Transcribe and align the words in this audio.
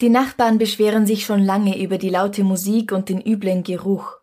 Die 0.00 0.10
Nachbarn 0.10 0.58
beschweren 0.58 1.06
sich 1.06 1.24
schon 1.24 1.42
lange 1.42 1.82
über 1.82 1.98
die 1.98 2.08
laute 2.08 2.44
Musik 2.44 2.92
und 2.92 3.08
den 3.08 3.20
üblen 3.20 3.64
Geruch. 3.64 4.18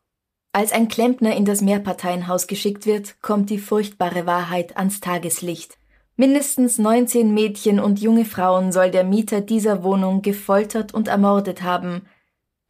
Als 0.53 0.71
ein 0.71 0.87
Klempner 0.87 1.35
in 1.35 1.43
das 1.43 1.59
Mehrparteienhaus 1.61 2.47
geschickt 2.47 2.85
wird, 2.85 3.21
kommt 3.21 3.49
die 3.49 3.57
furchtbare 3.57 4.25
Wahrheit 4.25 4.77
ans 4.77 5.01
Tageslicht. 5.01 5.77
Mindestens 6.15 6.77
19 6.77 7.33
Mädchen 7.33 7.81
und 7.81 7.99
junge 7.99 8.23
Frauen 8.23 8.71
soll 8.71 8.89
der 8.89 9.03
Mieter 9.03 9.41
dieser 9.41 9.83
Wohnung 9.83 10.21
gefoltert 10.21 10.93
und 10.93 11.09
ermordet 11.09 11.61
haben. 11.61 12.03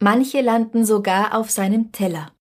Manche 0.00 0.40
landen 0.40 0.84
sogar 0.84 1.38
auf 1.38 1.48
seinem 1.48 1.92
Teller. 1.92 2.32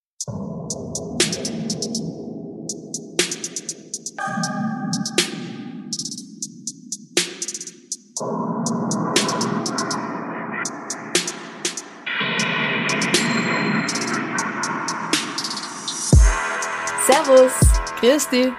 Servus! 17.05 17.51
Grüß 17.99 18.29
dich! 18.29 18.51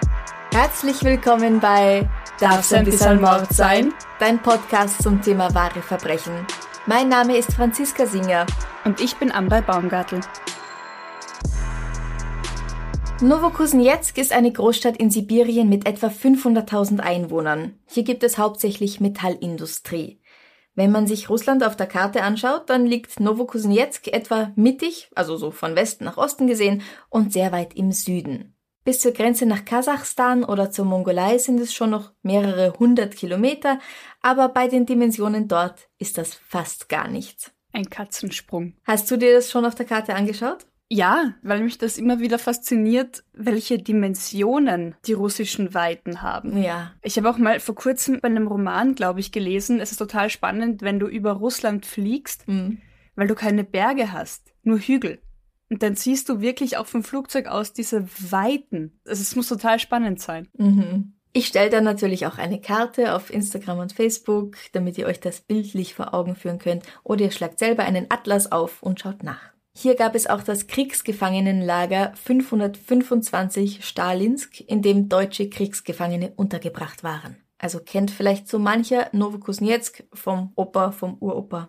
Herzlich 0.53 1.03
willkommen 1.03 1.59
bei 1.59 2.09
Darf's 2.39 2.73
ein 2.73 2.85
bisschen 2.85 3.21
Mord 3.21 3.53
sein? 3.53 3.93
Dein 4.21 4.41
Podcast 4.41 5.03
zum 5.03 5.21
Thema 5.21 5.53
wahre 5.53 5.83
Verbrechen. 5.83 6.47
Mein 6.87 7.09
Name 7.09 7.37
ist 7.37 7.53
Franziska 7.53 8.07
Singer. 8.07 8.47
Und 8.85 9.01
ich 9.01 9.17
bin 9.17 9.33
Amrei 9.33 9.63
Baumgartl. 9.63 10.21
Novokuznetsk 13.21 14.17
ist 14.17 14.33
eine 14.33 14.53
Großstadt 14.53 14.97
in 14.97 15.11
Sibirien 15.11 15.69
mit 15.69 15.85
etwa 15.85 16.07
500.000 16.07 17.01
Einwohnern. 17.01 17.75
Hier 17.87 18.05
gibt 18.05 18.23
es 18.23 18.39
hauptsächlich 18.39 19.01
Metallindustrie. 19.01 20.21
Wenn 20.77 20.93
man 20.93 21.07
sich 21.07 21.31
Russland 21.31 21.65
auf 21.65 21.75
der 21.75 21.87
Karte 21.87 22.23
anschaut, 22.23 22.69
dann 22.69 22.85
liegt 22.85 23.19
Novokuznetsk 23.19 24.09
etwa 24.09 24.53
mittig, 24.57 25.11
also 25.15 25.37
so 25.39 25.51
von 25.51 25.75
Westen 25.75 26.05
nach 26.05 26.19
Osten 26.19 26.47
gesehen, 26.47 26.83
und 27.09 27.33
sehr 27.33 27.51
weit 27.51 27.75
im 27.75 27.93
Süden. 27.93 28.55
Bis 28.85 29.01
zur 29.01 29.13
Grenze 29.13 29.47
nach 29.47 29.65
Kasachstan 29.65 30.45
oder 30.45 30.71
zur 30.71 30.85
Mongolei 30.85 31.39
sind 31.39 31.59
es 31.61 31.73
schon 31.73 31.91
noch 31.91 32.13
mehrere 32.23 32.75
hundert 32.79 33.17
Kilometer, 33.17 33.81
aber 34.21 34.51
bei 34.51 34.69
den 34.69 34.85
Dimensionen 34.85 35.49
dort 35.49 35.89
ist 35.99 36.19
das 36.19 36.35
fast 36.35 36.91
gar 36.91 37.09
nichts. 37.09 37.53
Ein 37.73 37.89
Katzensprung. 37.89 38.75
Hast 38.85 39.11
du 39.11 39.17
dir 39.17 39.35
das 39.35 39.51
schon 39.51 39.65
auf 39.65 39.75
der 39.75 39.87
Karte 39.87 40.15
angeschaut? 40.15 40.67
Ja, 40.89 41.35
weil 41.43 41.63
mich 41.65 41.79
das 41.79 41.99
immer 41.99 42.21
wieder 42.21 42.39
fasziniert, 42.39 43.25
welche 43.33 43.79
Dimensionen 43.79 44.95
die 45.07 45.15
russischen 45.15 45.75
Weiten 45.75 46.23
haben. 46.23 46.63
Ja. 46.63 46.93
Ich 47.03 47.17
habe 47.17 47.29
auch 47.29 47.39
mal 47.39 47.59
vor 47.59 47.75
kurzem 47.75 48.21
bei 48.21 48.29
einem 48.29 48.47
Roman, 48.47 48.95
glaube 48.95 49.19
ich, 49.19 49.33
gelesen, 49.33 49.81
es 49.81 49.91
ist 49.91 49.99
total 49.99 50.31
spannend, 50.31 50.83
wenn 50.83 51.01
du 51.01 51.09
über 51.09 51.33
Russland 51.33 51.87
fliegst, 51.87 52.47
Mhm. 52.47 52.79
weil 53.17 53.27
du 53.27 53.35
keine 53.35 53.65
Berge 53.65 54.13
hast, 54.13 54.53
nur 54.63 54.79
Hügel. 54.79 55.19
Und 55.69 55.83
dann 55.83 55.97
siehst 55.97 56.29
du 56.29 56.41
wirklich 56.41 56.77
auch 56.77 56.87
vom 56.87 57.03
Flugzeug 57.03 57.49
aus 57.49 57.73
diese 57.73 58.07
Weiten. 58.31 59.01
Also 59.05 59.23
es 59.23 59.35
muss 59.35 59.49
total 59.49 59.81
spannend 59.81 60.21
sein. 60.21 60.47
Mhm. 60.57 61.15
Ich 61.33 61.49
stelle 61.49 61.69
dann 61.69 61.83
natürlich 61.85 62.27
auch 62.27 62.39
eine 62.39 62.61
Karte 62.61 63.15
auf 63.15 63.31
Instagram 63.35 63.81
und 63.81 63.93
Facebook, 63.93 64.57
damit 64.73 64.97
ihr 64.97 65.07
euch 65.07 65.19
das 65.19 65.41
bildlich 65.41 65.95
vor 65.95 66.15
Augen 66.15 66.37
führen 66.37 66.59
könnt. 66.61 66.85
Oder 67.03 67.25
ihr 67.25 67.31
schlagt 67.33 67.59
selber 67.59 67.83
einen 67.83 68.07
Atlas 68.09 68.53
auf 68.53 68.83
und 68.83 69.01
schaut 69.01 69.25
nach. 69.25 69.56
Hier 69.79 69.95
gab 69.95 70.15
es 70.15 70.27
auch 70.27 70.43
das 70.43 70.69
Kriegsgefangenenlager 70.69 72.15
525 72.15 73.85
Stalinsk, 73.85 74.61
in 74.61 74.81
dem 74.81 75.11
deutsche 75.11 75.51
Kriegsgefangene 75.51 76.33
untergebracht 76.35 77.05
waren. 77.05 77.37
Also 77.59 77.81
kennt 77.81 78.11
vielleicht 78.11 78.49
so 78.49 78.59
mancher 78.59 79.11
Novokuznetsk 79.13 80.05
vom 80.15 80.53
Opa, 80.57 80.93
vom 80.93 81.19
Uropa. 81.21 81.69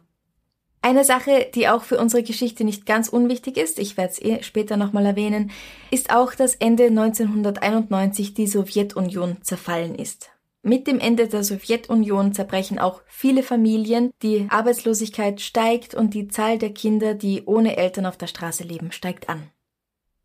Eine 0.82 1.04
Sache, 1.04 1.52
die 1.54 1.68
auch 1.68 1.84
für 1.84 2.00
unsere 2.00 2.24
Geschichte 2.24 2.64
nicht 2.64 2.86
ganz 2.86 3.10
unwichtig 3.10 3.58
ist, 3.58 3.78
ich 3.78 3.98
werde 3.98 4.14
es 4.14 4.22
eh 4.22 4.42
später 4.42 4.78
nochmal 4.78 5.06
erwähnen, 5.06 5.52
ist 5.92 6.10
auch, 6.10 6.34
dass 6.34 6.56
Ende 6.56 6.86
1991 6.86 8.34
die 8.36 8.48
Sowjetunion 8.48 9.42
zerfallen 9.42 9.96
ist. 9.96 10.30
Mit 10.68 10.86
dem 10.86 11.00
Ende 11.00 11.30
der 11.30 11.46
Sowjetunion 11.46 12.34
zerbrechen 12.34 12.78
auch 12.78 13.02
viele 13.08 13.42
Familien, 13.42 14.12
die 14.22 14.48
Arbeitslosigkeit 14.50 15.40
steigt 15.40 15.96
und 15.96 16.14
die 16.14 16.28
Zahl 16.28 16.58
der 16.58 16.74
Kinder, 16.74 17.14
die 17.14 17.44
ohne 17.46 17.78
Eltern 17.78 18.06
auf 18.06 18.18
der 18.18 18.28
Straße 18.28 18.66
leben, 18.66 18.92
steigt 18.92 19.30
an. 19.30 19.50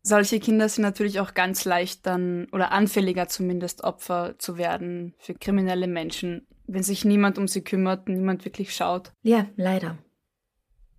Solche 0.01 0.41
Kinder 0.41 0.67
sind 0.67 0.81
natürlich 0.81 1.21
auch 1.21 1.33
ganz 1.33 1.63
leicht 1.63 2.05
dann 2.05 2.49
oder 2.51 2.73
anfälliger 2.73 3.29
zumindest 3.29 3.85
Opfer 3.85 4.35
zu 4.37 4.57
werden 4.57 5.13
für 5.17 5.33
kriminelle 5.33 5.87
Menschen, 5.87 6.45
wenn 6.67 6.83
sich 6.83 7.05
niemand 7.05 7.37
um 7.37 7.47
sie 7.47 7.63
kümmert, 7.63 8.09
niemand 8.09 8.43
wirklich 8.43 8.75
schaut. 8.75 9.13
Ja, 9.21 9.45
leider. 9.55 9.97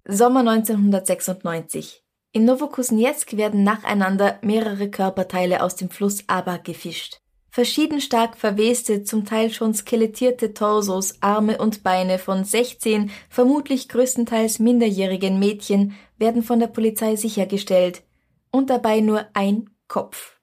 Sommer 0.07 0.41
1996. 0.41 2.03
In 2.33 2.47
Novokuznetsk 2.47 3.37
werden 3.37 3.63
nacheinander 3.63 4.39
mehrere 4.41 4.89
Körperteile 4.89 5.63
aus 5.63 5.77
dem 5.77 5.91
Fluss 5.91 6.25
Aba 6.29 6.57
gefischt. 6.57 7.21
Verschieden 7.55 8.01
stark 8.01 8.37
verweste, 8.37 9.05
zum 9.05 9.25
Teil 9.25 9.49
schon 9.49 9.75
skelettierte 9.75 10.55
Torsos, 10.55 11.23
Arme 11.23 11.59
und 11.59 11.85
Beine 11.85 12.19
von 12.19 12.43
16, 12.43 13.13
vermutlich 13.31 13.89
größtenteils 13.89 14.59
minderjährigen 14.59 15.39
Mädchen 15.39 15.95
werden 16.19 16.43
von 16.43 16.59
der 16.59 16.67
Polizei 16.67 17.15
sichergestellt. 17.15 18.03
Und 18.51 18.71
dabei 18.71 18.99
nur 18.99 19.27
ein 19.35 19.71
Kopf. 19.87 20.41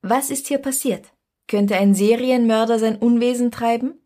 Was 0.00 0.30
ist 0.30 0.48
hier 0.48 0.56
passiert? 0.56 1.12
Könnte 1.48 1.76
ein 1.76 1.94
Serienmörder 1.94 2.78
sein 2.78 2.96
Unwesen 2.96 3.50
treiben? 3.50 4.00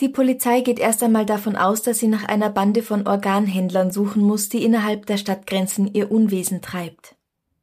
Die 0.00 0.08
Polizei 0.08 0.62
geht 0.62 0.80
erst 0.80 1.04
einmal 1.04 1.26
davon 1.26 1.54
aus, 1.54 1.82
dass 1.82 2.00
sie 2.00 2.08
nach 2.08 2.24
einer 2.24 2.50
Bande 2.50 2.82
von 2.82 3.06
Organhändlern 3.06 3.92
suchen 3.92 4.24
muss, 4.24 4.48
die 4.48 4.64
innerhalb 4.64 5.06
der 5.06 5.16
Stadtgrenzen 5.16 5.94
ihr 5.94 6.10
Unwesen 6.10 6.60
treibt. 6.60 7.14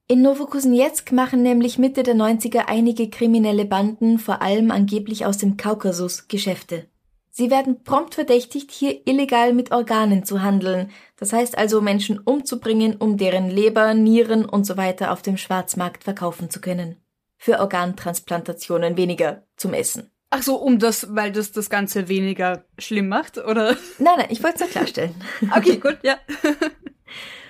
In 0.07 0.21
Novokuznetsk 0.21 1.11
machen 1.13 1.41
nämlich 1.41 1.79
Mitte 1.79 2.03
der 2.03 2.13
90er 2.13 2.65
einige 2.67 3.09
kriminelle 3.09 3.65
Banden, 3.65 4.19
vor 4.19 4.43
allem 4.43 4.69
angeblich 4.69 5.25
aus 5.25 5.39
dem 5.39 5.57
Kaukasus, 5.57 6.27
Geschäfte. 6.27 6.85
Sie 7.31 7.49
werden 7.49 7.83
prompt 7.83 8.13
verdächtigt, 8.13 8.69
hier 8.69 9.01
illegal 9.07 9.51
mit 9.53 9.71
Organen 9.71 10.23
zu 10.23 10.43
handeln, 10.43 10.91
das 11.17 11.33
heißt 11.33 11.57
also 11.57 11.81
Menschen 11.81 12.19
umzubringen, 12.19 12.97
um 12.97 13.17
deren 13.17 13.49
Leber, 13.49 13.95
Nieren 13.95 14.45
und 14.45 14.65
so 14.65 14.77
weiter 14.77 15.11
auf 15.11 15.23
dem 15.23 15.37
Schwarzmarkt 15.37 16.03
verkaufen 16.03 16.51
zu 16.51 16.61
können. 16.61 16.97
Für 17.37 17.59
Organtransplantationen 17.59 18.97
weniger 18.97 19.47
zum 19.57 19.73
Essen. 19.73 20.11
Ach 20.29 20.43
so, 20.43 20.57
um 20.57 20.77
das, 20.77 21.15
weil 21.15 21.31
das 21.31 21.51
das 21.51 21.71
Ganze 21.71 22.09
weniger 22.09 22.65
schlimm 22.77 23.07
macht, 23.07 23.39
oder? 23.39 23.75
Nein, 23.97 24.15
nein, 24.17 24.27
ich 24.29 24.43
wollte 24.43 24.57
es 24.57 24.61
nur 24.61 24.69
klarstellen. 24.69 25.15
Okay, 25.55 25.77
gut, 25.77 25.97
ja. 26.03 26.19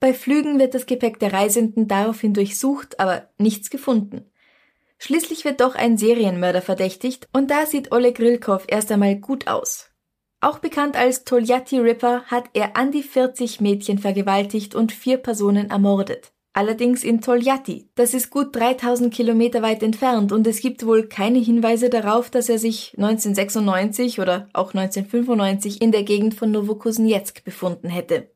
Bei 0.00 0.14
Flügen 0.14 0.58
wird 0.58 0.74
das 0.74 0.86
Gepäck 0.86 1.20
der 1.20 1.34
Reisenden 1.34 1.86
daraufhin 1.86 2.32
durchsucht, 2.32 2.98
aber 2.98 3.28
nichts 3.36 3.68
gefunden. 3.68 4.24
Schließlich 4.98 5.44
wird 5.44 5.60
doch 5.60 5.74
ein 5.74 5.98
Serienmörder 5.98 6.62
verdächtigt 6.62 7.28
und 7.34 7.50
da 7.50 7.66
sieht 7.66 7.92
Oleg 7.92 8.18
Rilkov 8.18 8.64
erst 8.66 8.90
einmal 8.90 9.16
gut 9.16 9.46
aus. 9.46 9.90
Auch 10.40 10.58
bekannt 10.58 10.96
als 10.96 11.24
Toljatti 11.24 11.78
Ripper 11.78 12.22
hat 12.24 12.44
er 12.54 12.78
an 12.78 12.92
die 12.92 13.02
40 13.02 13.60
Mädchen 13.60 13.98
vergewaltigt 13.98 14.74
und 14.74 14.90
vier 14.90 15.18
Personen 15.18 15.68
ermordet. 15.68 16.32
Allerdings 16.54 17.04
in 17.04 17.20
Toljatti. 17.20 17.90
Das 17.94 18.14
ist 18.14 18.30
gut 18.30 18.56
3000 18.56 19.12
Kilometer 19.12 19.60
weit 19.60 19.82
entfernt 19.82 20.32
und 20.32 20.46
es 20.46 20.60
gibt 20.60 20.84
wohl 20.86 21.08
keine 21.08 21.38
Hinweise 21.38 21.90
darauf, 21.90 22.30
dass 22.30 22.48
er 22.48 22.58
sich 22.58 22.94
1996 22.96 24.18
oder 24.18 24.48
auch 24.54 24.72
1995 24.72 25.82
in 25.82 25.92
der 25.92 26.04
Gegend 26.04 26.34
von 26.34 26.50
Novokuznetsk 26.50 27.44
befunden 27.44 27.90
hätte. 27.90 28.30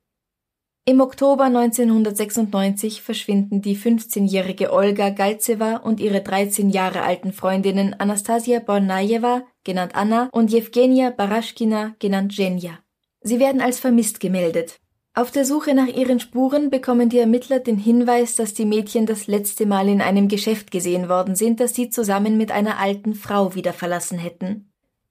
Im 0.87 1.01
Oktober 1.01 1.45
1996 1.45 3.01
verschwinden 3.01 3.63
die 3.63 3.75
15-jährige 3.75 4.71
Olga 4.71 5.09
Galzewa 5.09 5.77
und 5.77 5.99
ihre 5.99 6.21
13 6.21 6.69
Jahre 6.69 7.01
alten 7.01 7.33
Freundinnen 7.33 7.95
Anastasia 7.99 8.59
Bornajewa, 8.61 9.45
genannt 9.65 9.93
Anna, 9.95 10.29
und 10.31 10.53
Jewgenia 10.53 11.09
Baraschkina, 11.09 11.95
genannt 12.01 12.37
Jenja. 12.37 12.81
Sie 13.23 13.41
werden 13.41 13.63
als 13.63 13.81
vermisst 13.81 14.21
gemeldet. 14.21 14.79
Auf 15.15 15.31
der 15.31 15.47
Suche 15.47 15.75
nach 15.75 15.87
ihren 15.87 16.21
Spuren 16.21 16.69
bekommen 16.69 17.09
die 17.09 17.19
Ermittler 17.19 17.61
den 17.61 17.79
Hinweis, 17.79 18.37
dass 18.37 18.53
die 18.53 18.67
Mädchen 18.67 19.07
das 19.07 19.27
letzte 19.27 19.65
Mal 19.65 19.89
in 19.89 20.03
einem 20.03 20.29
Geschäft 20.29 20.71
gesehen 20.71 21.09
worden 21.09 21.35
sind, 21.35 21.61
das 21.61 21.75
sie 21.75 21.89
zusammen 21.89 22.37
mit 22.37 22.53
einer 22.53 22.79
alten 22.79 23.15
Frau 23.15 23.55
wieder 23.55 23.73
verlassen 23.73 24.19
hätten. 24.19 24.71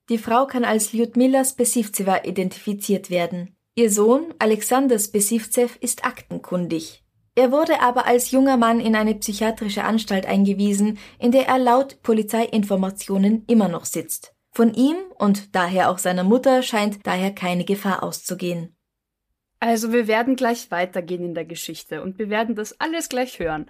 Die 0.09 0.19
Frau 0.19 0.45
kann 0.45 0.65
als 0.65 0.93
Lyudmila 0.93 1.43
Spesivtseva 1.43 2.25
identifiziert 2.25 3.09
werden. 3.09 3.52
Ihr 3.75 3.89
Sohn 3.89 4.35
Alexander 4.37 4.99
Spesivtsev 4.99 5.77
ist 5.81 6.05
aktenkundig. 6.05 7.03
Er 7.33 7.51
wurde 7.51 7.81
aber 7.81 8.05
als 8.05 8.29
junger 8.29 8.55
Mann 8.55 8.79
in 8.79 8.95
eine 8.95 9.15
psychiatrische 9.15 9.83
Anstalt 9.83 10.27
eingewiesen, 10.27 10.99
in 11.17 11.31
der 11.31 11.47
er 11.47 11.57
laut 11.57 12.03
Polizeiinformationen 12.03 13.45
immer 13.47 13.69
noch 13.69 13.85
sitzt. 13.85 14.35
Von 14.51 14.75
ihm 14.75 14.97
und 15.17 15.55
daher 15.55 15.89
auch 15.89 15.97
seiner 15.97 16.23
Mutter 16.23 16.61
scheint 16.61 16.99
daher 17.07 17.33
keine 17.33 17.65
Gefahr 17.65 18.03
auszugehen. 18.03 18.75
Also 19.59 19.91
wir 19.91 20.07
werden 20.07 20.35
gleich 20.35 20.69
weitergehen 20.69 21.23
in 21.23 21.33
der 21.33 21.45
Geschichte 21.45 22.03
und 22.03 22.19
wir 22.19 22.29
werden 22.29 22.53
das 22.53 22.79
alles 22.79 23.09
gleich 23.09 23.39
hören. 23.39 23.65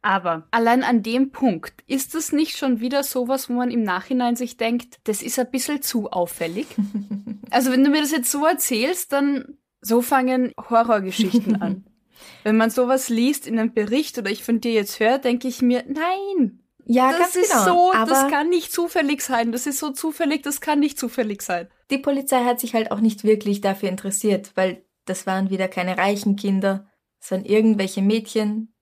Aber 0.00 0.46
allein 0.50 0.84
an 0.84 1.02
dem 1.02 1.32
Punkt, 1.32 1.82
ist 1.86 2.14
es 2.14 2.32
nicht 2.32 2.56
schon 2.56 2.80
wieder 2.80 3.02
sowas, 3.02 3.48
wo 3.48 3.54
man 3.54 3.70
im 3.70 3.82
Nachhinein 3.82 4.36
sich 4.36 4.56
denkt, 4.56 4.98
das 5.04 5.22
ist 5.22 5.38
ein 5.38 5.50
bisschen 5.50 5.82
zu 5.82 6.10
auffällig? 6.10 6.66
also 7.50 7.72
wenn 7.72 7.82
du 7.82 7.90
mir 7.90 8.00
das 8.00 8.12
jetzt 8.12 8.30
so 8.30 8.46
erzählst, 8.46 9.12
dann 9.12 9.58
so 9.80 10.02
fangen 10.02 10.52
Horrorgeschichten 10.70 11.60
an. 11.60 11.84
wenn 12.44 12.56
man 12.56 12.70
sowas 12.70 13.08
liest 13.08 13.46
in 13.46 13.58
einem 13.58 13.72
Bericht 13.72 14.18
oder 14.18 14.30
ich 14.30 14.44
von 14.44 14.60
dir 14.60 14.72
jetzt 14.72 15.00
höre, 15.00 15.18
denke 15.18 15.48
ich 15.48 15.62
mir, 15.62 15.84
nein. 15.86 16.60
Ja, 16.84 17.12
das 17.16 17.36
ist 17.36 17.52
genau, 17.52 17.64
so, 17.64 17.92
das 17.92 18.30
kann 18.30 18.48
nicht 18.48 18.72
zufällig 18.72 19.20
sein. 19.20 19.52
Das 19.52 19.66
ist 19.66 19.78
so 19.78 19.90
zufällig, 19.90 20.42
das 20.42 20.62
kann 20.62 20.80
nicht 20.80 20.98
zufällig 20.98 21.42
sein. 21.42 21.68
Die 21.90 21.98
Polizei 21.98 22.44
hat 22.44 22.60
sich 22.60 22.74
halt 22.74 22.92
auch 22.92 23.00
nicht 23.00 23.24
wirklich 23.24 23.60
dafür 23.60 23.90
interessiert, 23.90 24.52
weil 24.54 24.84
das 25.04 25.26
waren 25.26 25.50
wieder 25.50 25.68
keine 25.68 25.98
reichen 25.98 26.36
Kinder, 26.36 26.88
waren 27.28 27.44
irgendwelche 27.44 28.00
Mädchen, 28.00 28.72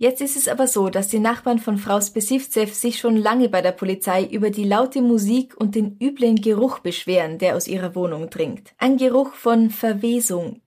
Jetzt 0.00 0.20
ist 0.20 0.36
es 0.36 0.46
aber 0.46 0.68
so, 0.68 0.90
dass 0.90 1.08
die 1.08 1.18
Nachbarn 1.18 1.58
von 1.58 1.76
Frau 1.76 2.00
Spesivzev 2.00 2.72
sich 2.72 3.00
schon 3.00 3.16
lange 3.16 3.48
bei 3.48 3.62
der 3.62 3.72
Polizei 3.72 4.24
über 4.24 4.50
die 4.50 4.62
laute 4.62 5.02
Musik 5.02 5.56
und 5.56 5.74
den 5.74 5.98
üblen 6.00 6.36
Geruch 6.36 6.78
beschweren, 6.78 7.38
der 7.38 7.56
aus 7.56 7.66
ihrer 7.66 7.96
Wohnung 7.96 8.30
dringt. 8.30 8.74
Ein 8.78 8.96
Geruch 8.96 9.32
von 9.34 9.70
Verwesung. 9.70 10.60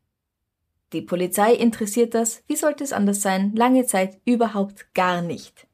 Die 0.91 1.01
Polizei 1.01 1.53
interessiert 1.53 2.13
das, 2.13 2.43
wie 2.47 2.57
sollte 2.57 2.83
es 2.83 2.91
anders 2.91 3.21
sein, 3.21 3.53
lange 3.55 3.85
Zeit 3.85 4.19
überhaupt 4.25 4.93
gar 4.93 5.21
nicht. 5.21 5.65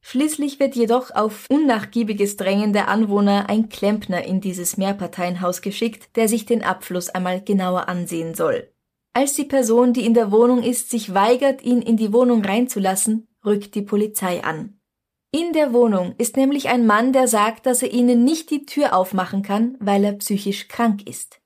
Schließlich 0.00 0.58
wird 0.58 0.74
jedoch 0.74 1.12
auf 1.14 1.46
unnachgiebiges 1.48 2.36
Drängen 2.36 2.72
der 2.72 2.88
Anwohner 2.88 3.48
ein 3.48 3.68
Klempner 3.68 4.24
in 4.24 4.40
dieses 4.40 4.76
Mehrparteienhaus 4.76 5.62
geschickt, 5.62 6.16
der 6.16 6.26
sich 6.26 6.44
den 6.44 6.64
Abfluss 6.64 7.08
einmal 7.08 7.40
genauer 7.40 7.88
ansehen 7.88 8.34
soll. 8.34 8.68
Als 9.12 9.34
die 9.34 9.44
Person, 9.44 9.92
die 9.92 10.06
in 10.06 10.14
der 10.14 10.30
Wohnung 10.30 10.62
ist, 10.62 10.90
sich 10.90 11.14
weigert, 11.14 11.62
ihn 11.62 11.82
in 11.82 11.96
die 11.96 12.12
Wohnung 12.12 12.44
reinzulassen, 12.44 13.26
rückt 13.44 13.74
die 13.74 13.82
Polizei 13.82 14.44
an. 14.44 14.80
In 15.32 15.52
der 15.52 15.72
Wohnung 15.72 16.14
ist 16.18 16.36
nämlich 16.36 16.68
ein 16.68 16.86
Mann, 16.86 17.12
der 17.12 17.28
sagt, 17.28 17.66
dass 17.66 17.82
er 17.82 17.92
ihnen 17.92 18.24
nicht 18.24 18.50
die 18.50 18.66
Tür 18.66 18.96
aufmachen 18.96 19.42
kann, 19.42 19.76
weil 19.80 20.04
er 20.04 20.12
psychisch 20.14 20.68
krank 20.68 21.08
ist. 21.08 21.40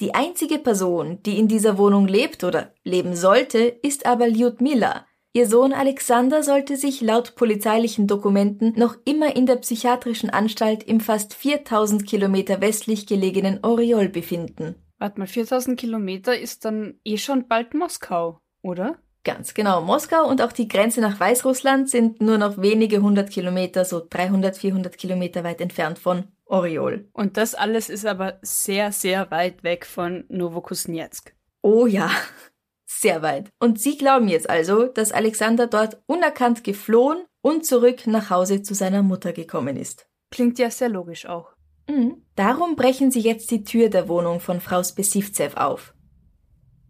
Die 0.00 0.14
einzige 0.14 0.58
Person, 0.58 1.22
die 1.22 1.38
in 1.38 1.46
dieser 1.48 1.78
Wohnung 1.78 2.06
lebt 2.06 2.44
oder 2.44 2.74
leben 2.82 3.14
sollte, 3.14 3.60
ist 3.60 4.06
aber 4.06 4.28
Lyudmila. 4.28 5.06
Ihr 5.32 5.48
Sohn 5.48 5.72
Alexander 5.72 6.42
sollte 6.42 6.76
sich 6.76 7.00
laut 7.00 7.34
polizeilichen 7.34 8.06
Dokumenten 8.06 8.72
noch 8.76 8.96
immer 9.04 9.36
in 9.36 9.46
der 9.46 9.56
psychiatrischen 9.56 10.30
Anstalt 10.30 10.82
im 10.82 11.00
fast 11.00 11.34
4000 11.34 12.06
Kilometer 12.06 12.60
westlich 12.60 13.06
gelegenen 13.06 13.64
Oriol 13.64 14.08
befinden. 14.08 14.76
Warte 14.98 15.18
mal, 15.18 15.26
4000 15.26 15.78
Kilometer 15.78 16.38
ist 16.38 16.64
dann 16.64 17.00
eh 17.04 17.16
schon 17.16 17.48
bald 17.48 17.74
Moskau, 17.74 18.38
oder? 18.62 18.98
Ganz 19.24 19.54
genau. 19.54 19.80
Moskau 19.80 20.28
und 20.28 20.42
auch 20.42 20.52
die 20.52 20.68
Grenze 20.68 21.00
nach 21.00 21.18
Weißrussland 21.18 21.88
sind 21.88 22.20
nur 22.20 22.36
noch 22.36 22.58
wenige 22.58 23.00
hundert 23.00 23.30
Kilometer, 23.30 23.84
so 23.84 24.06
300, 24.08 24.56
400 24.56 24.98
Kilometer 24.98 25.42
weit 25.44 25.62
entfernt 25.62 25.98
von 25.98 26.28
Oriol. 26.44 27.08
Und 27.12 27.38
das 27.38 27.54
alles 27.54 27.88
ist 27.88 28.04
aber 28.04 28.38
sehr, 28.42 28.92
sehr 28.92 29.30
weit 29.30 29.64
weg 29.64 29.86
von 29.86 30.24
Novokuznetsk. 30.28 31.34
Oh 31.62 31.86
ja, 31.86 32.10
sehr 32.86 33.22
weit. 33.22 33.48
Und 33.58 33.80
Sie 33.80 33.96
glauben 33.96 34.28
jetzt 34.28 34.50
also, 34.50 34.86
dass 34.86 35.12
Alexander 35.12 35.66
dort 35.66 36.02
unerkannt 36.06 36.62
geflohen 36.62 37.24
und 37.40 37.64
zurück 37.64 38.06
nach 38.06 38.28
Hause 38.28 38.62
zu 38.62 38.74
seiner 38.74 39.02
Mutter 39.02 39.32
gekommen 39.32 39.76
ist. 39.76 40.06
Klingt 40.30 40.58
ja 40.58 40.70
sehr 40.70 40.90
logisch 40.90 41.26
auch. 41.26 41.53
Mhm. 41.88 42.22
Darum 42.36 42.76
brechen 42.76 43.10
sie 43.10 43.20
jetzt 43.20 43.50
die 43.50 43.64
Tür 43.64 43.88
der 43.88 44.08
Wohnung 44.08 44.40
von 44.40 44.60
Frau 44.60 44.82
Spesivzev 44.82 45.56
auf. 45.56 45.94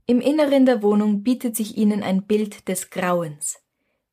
Im 0.07 0.21
Inneren 0.21 0.67
der 0.67 0.83
Wohnung 0.83 1.23
bietet 1.23 1.57
sich 1.57 1.77
ihnen 1.77 2.03
ein 2.03 2.27
Bild 2.27 2.69
des 2.69 2.91
Grauens. 2.91 3.59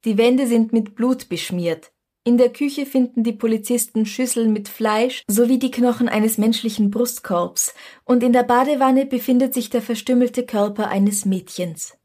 Die 0.05 0.17
Wände 0.17 0.47
sind 0.47 0.73
mit 0.73 0.95
Blut 0.95 1.29
beschmiert. 1.29 1.91
In 2.23 2.37
der 2.37 2.53
Küche 2.53 2.85
finden 2.85 3.23
die 3.23 3.33
Polizisten 3.33 4.05
Schüsseln 4.05 4.53
mit 4.53 4.69
Fleisch 4.69 5.23
sowie 5.27 5.57
die 5.57 5.71
Knochen 5.71 6.07
eines 6.07 6.37
menschlichen 6.37 6.91
Brustkorbs, 6.91 7.73
und 8.05 8.23
in 8.23 8.31
der 8.31 8.43
Badewanne 8.43 9.05
befindet 9.05 9.53
sich 9.53 9.69
der 9.69 9.81
verstümmelte 9.81 10.45
Körper 10.45 10.87
eines 10.89 11.25
Mädchens. 11.25 11.97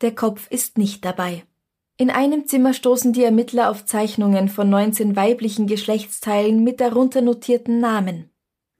Der 0.00 0.14
Kopf 0.14 0.48
ist 0.50 0.78
nicht 0.78 1.04
dabei. 1.04 1.44
In 2.02 2.10
einem 2.10 2.48
Zimmer 2.48 2.74
stoßen 2.74 3.12
die 3.12 3.22
Ermittler 3.22 3.70
auf 3.70 3.86
Zeichnungen 3.86 4.48
von 4.48 4.68
19 4.68 5.14
weiblichen 5.14 5.68
Geschlechtsteilen 5.68 6.64
mit 6.64 6.80
darunter 6.80 7.20
notierten 7.20 7.78
Namen. 7.78 8.28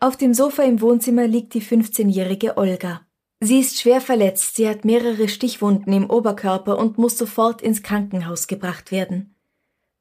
Auf 0.01 0.17
dem 0.17 0.35
Sofa 0.35 0.65
im 0.65 0.81
Wohnzimmer 0.81 1.29
liegt 1.29 1.55
die 1.55 1.63
15-jährige 1.63 2.57
Olga. 2.57 3.03
Sie 3.39 3.61
ist 3.61 3.79
schwer 3.79 4.01
verletzt, 4.01 4.57
sie 4.57 4.69
hat 4.69 4.85
mehrere 4.85 5.29
Stichwunden 5.29 5.93
im 5.93 6.11
Oberkörper 6.11 6.77
und 6.77 6.99
muss 6.99 7.17
sofort 7.17 7.63
ins 7.63 7.85
Krankenhaus 7.85 8.49
gebracht 8.49 8.91
werden. 8.91 9.37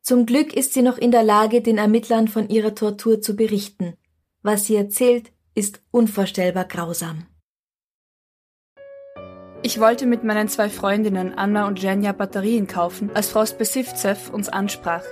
Zum 0.02 0.26
Glück 0.26 0.56
ist 0.56 0.74
sie 0.74 0.82
noch 0.82 0.98
in 0.98 1.12
der 1.12 1.22
Lage, 1.22 1.62
den 1.62 1.78
Ermittlern 1.78 2.28
von 2.28 2.50
ihrer 2.50 2.74
Tortur 2.74 3.22
zu 3.22 3.36
berichten. 3.36 3.94
Was 4.42 4.66
sie 4.66 4.78
erzählt, 4.78 5.32
ist 5.54 5.84
unvorstellbar 5.92 6.66
grausam. 6.66 7.28
Ich 9.64 9.80
wollte 9.80 10.08
mit 10.08 10.24
meinen 10.24 10.48
zwei 10.48 10.70
Freundinnen 10.70 11.36
Anna 11.38 11.68
und 11.68 11.80
Jenja 11.80 12.14
Batterien 12.14 12.66
kaufen, 12.66 13.12
als 13.14 13.30
Frau 13.30 13.46
Spesivzev 13.46 14.32
uns 14.34 14.50
ansprach. 14.50 15.04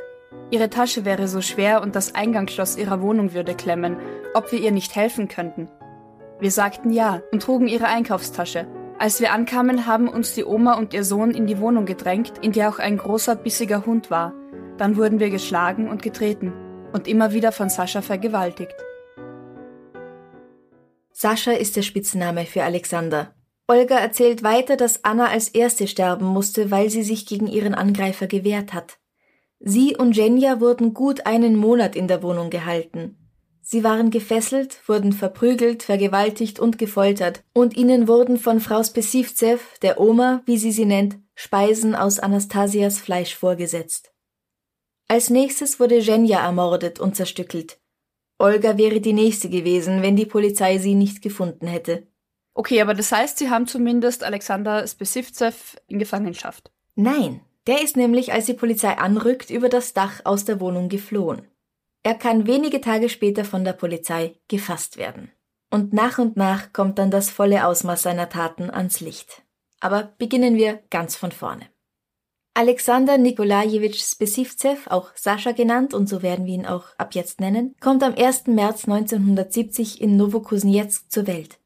Ihre 0.49 0.71
Tasche 0.71 1.05
wäre 1.05 1.27
so 1.27 1.39
schwer 1.39 1.83
und 1.83 1.95
das 1.95 2.15
Eingangsschloss 2.15 2.75
ihrer 2.75 2.99
Wohnung 2.99 3.33
würde 3.35 3.53
klemmen, 3.53 3.97
ob 4.33 4.51
wir 4.51 4.59
ihr 4.59 4.71
nicht 4.71 4.95
helfen 4.95 5.27
könnten. 5.27 5.69
Wir 6.39 6.49
sagten 6.49 6.91
ja 6.91 7.21
und 7.31 7.43
trugen 7.43 7.67
ihre 7.67 7.85
Einkaufstasche. 7.85 8.65
Als 8.97 9.21
wir 9.21 9.33
ankamen, 9.33 9.85
haben 9.85 10.07
uns 10.07 10.33
die 10.33 10.43
Oma 10.43 10.77
und 10.79 10.95
ihr 10.95 11.03
Sohn 11.03 11.29
in 11.29 11.45
die 11.45 11.59
Wohnung 11.59 11.85
gedrängt, 11.85 12.33
in 12.41 12.51
der 12.51 12.69
auch 12.69 12.79
ein 12.79 12.97
großer, 12.97 13.35
bissiger 13.35 13.85
Hund 13.85 14.09
war. 14.09 14.33
Dann 14.77 14.97
wurden 14.97 15.19
wir 15.19 15.29
geschlagen 15.29 15.87
und 15.87 16.01
getreten 16.01 16.53
und 16.91 17.07
immer 17.07 17.33
wieder 17.33 17.51
von 17.51 17.69
Sascha 17.69 18.01
vergewaltigt. 18.01 18.75
Sascha 21.11 21.51
ist 21.51 21.75
der 21.75 21.83
Spitzname 21.83 22.45
für 22.45 22.63
Alexander. 22.63 23.35
Olga 23.69 23.99
erzählt 23.99 24.41
weiter, 24.41 24.77
dass 24.77 25.03
Anna 25.03 25.27
als 25.27 25.49
erste 25.49 25.87
sterben 25.87 26.25
musste, 26.25 26.71
weil 26.71 26.89
sie 26.89 27.03
sich 27.03 27.27
gegen 27.27 27.45
ihren 27.45 27.75
Angreifer 27.75 28.25
gewehrt 28.25 28.73
hat. 28.73 28.97
Sie 29.59 29.95
und 29.95 30.17
Jenja 30.17 30.59
wurden 30.59 30.95
gut 30.95 31.27
einen 31.27 31.55
Monat 31.55 31.95
in 31.95 32.07
der 32.07 32.23
Wohnung 32.23 32.49
gehalten. 32.49 33.15
Sie 33.61 33.83
waren 33.83 34.09
gefesselt, 34.09 34.79
wurden 34.87 35.13
verprügelt, 35.13 35.83
vergewaltigt 35.83 36.59
und 36.59 36.79
gefoltert, 36.79 37.43
und 37.53 37.77
ihnen 37.77 38.07
wurden 38.07 38.39
von 38.39 38.59
Frau 38.59 38.83
Spesivzev, 38.83 39.77
der 39.83 39.99
Oma, 39.99 40.41
wie 40.45 40.57
sie 40.57 40.71
sie 40.71 40.85
nennt, 40.85 41.19
Speisen 41.35 41.93
aus 41.93 42.17
Anastasias 42.17 42.97
Fleisch 42.97 43.35
vorgesetzt. 43.35 44.11
Als 45.07 45.29
nächstes 45.29 45.79
wurde 45.79 45.99
Jenja 45.99 46.39
ermordet 46.39 46.99
und 46.99 47.15
zerstückelt. 47.15 47.79
Olga 48.39 48.79
wäre 48.79 48.99
die 48.99 49.13
nächste 49.13 49.47
gewesen, 49.47 50.01
wenn 50.01 50.15
die 50.15 50.25
Polizei 50.25 50.79
sie 50.79 50.95
nicht 50.95 51.21
gefunden 51.21 51.67
hätte. 51.67 52.07
Okay, 52.59 52.81
aber 52.81 52.93
das 52.93 53.13
heißt, 53.13 53.37
sie 53.37 53.49
haben 53.49 53.67
zumindest 53.67 54.21
Alexander 54.21 54.85
Spesivzev 54.85 55.77
in 55.87 55.97
Gefangenschaft. 55.97 56.73
Nein, 56.93 57.39
der 57.67 57.81
ist 57.81 57.95
nämlich, 57.95 58.33
als 58.33 58.47
die 58.47 58.53
Polizei 58.53 58.97
anrückt, 58.97 59.49
über 59.49 59.69
das 59.69 59.93
Dach 59.93 60.25
aus 60.25 60.43
der 60.43 60.59
Wohnung 60.59 60.89
geflohen. 60.89 61.47
Er 62.03 62.15
kann 62.15 62.47
wenige 62.47 62.81
Tage 62.81 63.07
später 63.07 63.45
von 63.45 63.63
der 63.63 63.71
Polizei 63.71 64.35
gefasst 64.49 64.97
werden. 64.97 65.31
Und 65.71 65.93
nach 65.93 66.19
und 66.19 66.35
nach 66.35 66.73
kommt 66.73 66.99
dann 66.99 67.11
das 67.11 67.29
volle 67.29 67.65
Ausmaß 67.65 68.01
seiner 68.01 68.27
Taten 68.27 68.69
ans 68.69 68.99
Licht. 68.99 69.41
Aber 69.79 70.11
beginnen 70.17 70.57
wir 70.57 70.83
ganz 70.89 71.15
von 71.15 71.31
vorne. 71.31 71.65
Alexander 72.55 73.17
Nikolajewitsch 73.17 74.03
Spesivzev, 74.03 74.87
auch 74.87 75.11
Sascha 75.15 75.53
genannt 75.53 75.93
und 75.93 76.09
so 76.09 76.21
werden 76.21 76.45
wir 76.45 76.55
ihn 76.55 76.65
auch 76.65 76.87
ab 76.97 77.15
jetzt 77.15 77.39
nennen, 77.39 77.73
kommt 77.79 78.03
am 78.03 78.15
1. 78.15 78.47
März 78.47 78.83
1970 78.83 80.01
in 80.01 80.17
Novokuznetsk 80.17 81.09
zur 81.09 81.25
Welt. 81.25 81.57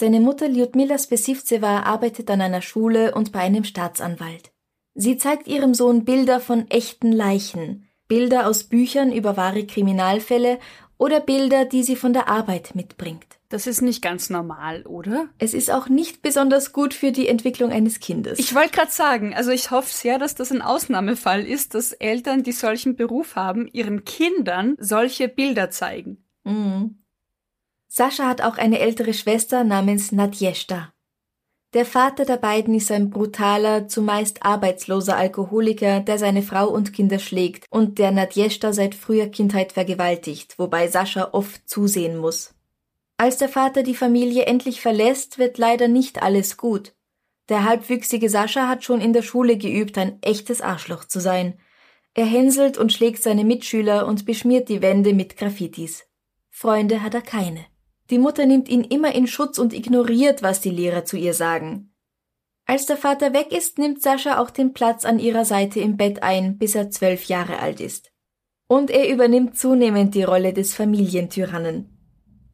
Seine 0.00 0.20
Mutter 0.20 0.48
Lyudmila 0.48 0.96
Spesivzeva 0.96 1.80
arbeitet 1.80 2.30
an 2.30 2.40
einer 2.40 2.62
Schule 2.62 3.14
und 3.14 3.32
bei 3.32 3.40
einem 3.40 3.64
Staatsanwalt. 3.64 4.50
Sie 4.94 5.18
zeigt 5.18 5.46
ihrem 5.46 5.74
Sohn 5.74 6.06
Bilder 6.06 6.40
von 6.40 6.70
echten 6.70 7.12
Leichen, 7.12 7.86
Bilder 8.08 8.46
aus 8.46 8.64
Büchern 8.64 9.12
über 9.12 9.36
wahre 9.36 9.66
Kriminalfälle 9.66 10.58
oder 10.96 11.20
Bilder, 11.20 11.66
die 11.66 11.82
sie 11.82 11.96
von 11.96 12.14
der 12.14 12.28
Arbeit 12.28 12.74
mitbringt. 12.74 13.26
Das 13.50 13.66
ist 13.66 13.82
nicht 13.82 14.00
ganz 14.00 14.30
normal, 14.30 14.86
oder? 14.86 15.28
Es 15.36 15.52
ist 15.52 15.70
auch 15.70 15.90
nicht 15.90 16.22
besonders 16.22 16.72
gut 16.72 16.94
für 16.94 17.12
die 17.12 17.28
Entwicklung 17.28 17.70
eines 17.70 18.00
Kindes. 18.00 18.38
Ich 18.38 18.54
wollte 18.54 18.70
gerade 18.70 18.90
sagen, 18.90 19.34
also 19.34 19.50
ich 19.50 19.70
hoffe 19.70 19.92
sehr, 19.92 20.18
dass 20.18 20.34
das 20.34 20.50
ein 20.50 20.62
Ausnahmefall 20.62 21.44
ist, 21.44 21.74
dass 21.74 21.92
Eltern, 21.92 22.42
die 22.42 22.52
solchen 22.52 22.96
Beruf 22.96 23.36
haben, 23.36 23.68
ihren 23.70 24.06
Kindern 24.06 24.76
solche 24.78 25.28
Bilder 25.28 25.68
zeigen. 25.68 26.24
Mhm. 26.44 26.99
Sascha 27.92 28.28
hat 28.28 28.40
auch 28.40 28.56
eine 28.56 28.78
ältere 28.78 29.12
Schwester 29.12 29.64
namens 29.64 30.12
Nadjeshta. 30.12 30.92
Der 31.74 31.84
Vater 31.84 32.24
der 32.24 32.36
beiden 32.36 32.72
ist 32.72 32.92
ein 32.92 33.10
brutaler, 33.10 33.88
zumeist 33.88 34.44
arbeitsloser 34.44 35.16
Alkoholiker, 35.16 35.98
der 35.98 36.16
seine 36.16 36.42
Frau 36.42 36.68
und 36.68 36.92
Kinder 36.92 37.18
schlägt 37.18 37.66
und 37.68 37.98
der 37.98 38.12
Nadjeshta 38.12 38.72
seit 38.72 38.94
früher 38.94 39.26
Kindheit 39.26 39.72
vergewaltigt, 39.72 40.56
wobei 40.56 40.86
Sascha 40.86 41.30
oft 41.32 41.68
zusehen 41.68 42.16
muss. 42.16 42.54
Als 43.16 43.38
der 43.38 43.48
Vater 43.48 43.82
die 43.82 43.96
Familie 43.96 44.44
endlich 44.44 44.80
verlässt, 44.80 45.38
wird 45.38 45.58
leider 45.58 45.88
nicht 45.88 46.22
alles 46.22 46.56
gut. 46.56 46.94
Der 47.48 47.64
halbwüchsige 47.64 48.30
Sascha 48.30 48.68
hat 48.68 48.84
schon 48.84 49.00
in 49.00 49.12
der 49.12 49.22
Schule 49.22 49.58
geübt, 49.58 49.98
ein 49.98 50.22
echtes 50.22 50.60
Arschloch 50.60 51.06
zu 51.06 51.18
sein. 51.18 51.58
Er 52.14 52.26
hänselt 52.26 52.78
und 52.78 52.92
schlägt 52.92 53.24
seine 53.24 53.44
Mitschüler 53.44 54.06
und 54.06 54.26
beschmiert 54.26 54.68
die 54.68 54.80
Wände 54.80 55.12
mit 55.12 55.36
Graffitis. 55.36 56.04
Freunde 56.50 57.02
hat 57.02 57.14
er 57.14 57.22
keine. 57.22 57.66
Die 58.10 58.18
Mutter 58.18 58.44
nimmt 58.44 58.68
ihn 58.68 58.82
immer 58.82 59.14
in 59.14 59.28
Schutz 59.28 59.58
und 59.58 59.72
ignoriert, 59.72 60.42
was 60.42 60.60
die 60.60 60.70
Lehrer 60.70 61.04
zu 61.04 61.16
ihr 61.16 61.32
sagen. 61.32 61.94
Als 62.66 62.86
der 62.86 62.96
Vater 62.96 63.32
weg 63.32 63.52
ist, 63.52 63.78
nimmt 63.78 64.02
Sascha 64.02 64.40
auch 64.40 64.50
den 64.50 64.72
Platz 64.72 65.04
an 65.04 65.18
ihrer 65.18 65.44
Seite 65.44 65.80
im 65.80 65.96
Bett 65.96 66.22
ein, 66.22 66.58
bis 66.58 66.74
er 66.74 66.90
zwölf 66.90 67.24
Jahre 67.24 67.60
alt 67.60 67.80
ist. 67.80 68.12
Und 68.68 68.90
er 68.90 69.08
übernimmt 69.08 69.56
zunehmend 69.56 70.14
die 70.14 70.22
Rolle 70.22 70.52
des 70.52 70.74
Familientyrannen. 70.74 71.96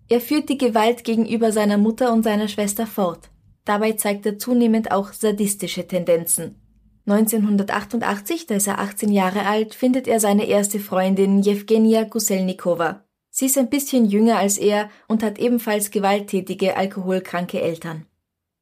Er 0.09 0.21
führt 0.21 0.49
die 0.49 0.59
Gewalt 0.59 1.05
gegenüber 1.05 1.53
seiner 1.53 1.79
Mutter 1.79 2.13
und 2.13 2.23
seiner 2.23 2.49
Schwester 2.49 2.87
fort. 2.87 3.31
Dabei 3.65 3.93
zeigt 3.93 4.25
er 4.27 4.39
zunehmend 4.39 4.93
auch 4.93 5.13
sadistische 5.13 5.87
Tendenzen. 5.87 6.63
1988, 7.07 8.47
da 8.47 8.57
ist 8.57 8.67
er 8.67 8.79
18 8.79 9.11
Jahre 9.13 9.47
alt, 9.47 9.75
findet 9.75 10.07
er 10.07 10.21
seine 10.21 10.47
erste 10.47 10.81
Freundin 10.81 11.41
Jewgenia 11.41 12.05
Guselnikova. 12.05 13.06
Sie 13.39 13.45
ist 13.45 13.59
ein 13.59 13.69
bisschen 13.69 14.07
jünger 14.07 14.39
als 14.39 14.57
er 14.57 14.89
und 15.09 15.23
hat 15.23 15.39
ebenfalls 15.39 15.91
gewalttätige, 15.91 16.75
alkoholkranke 16.75 17.61
Eltern. 17.61 18.07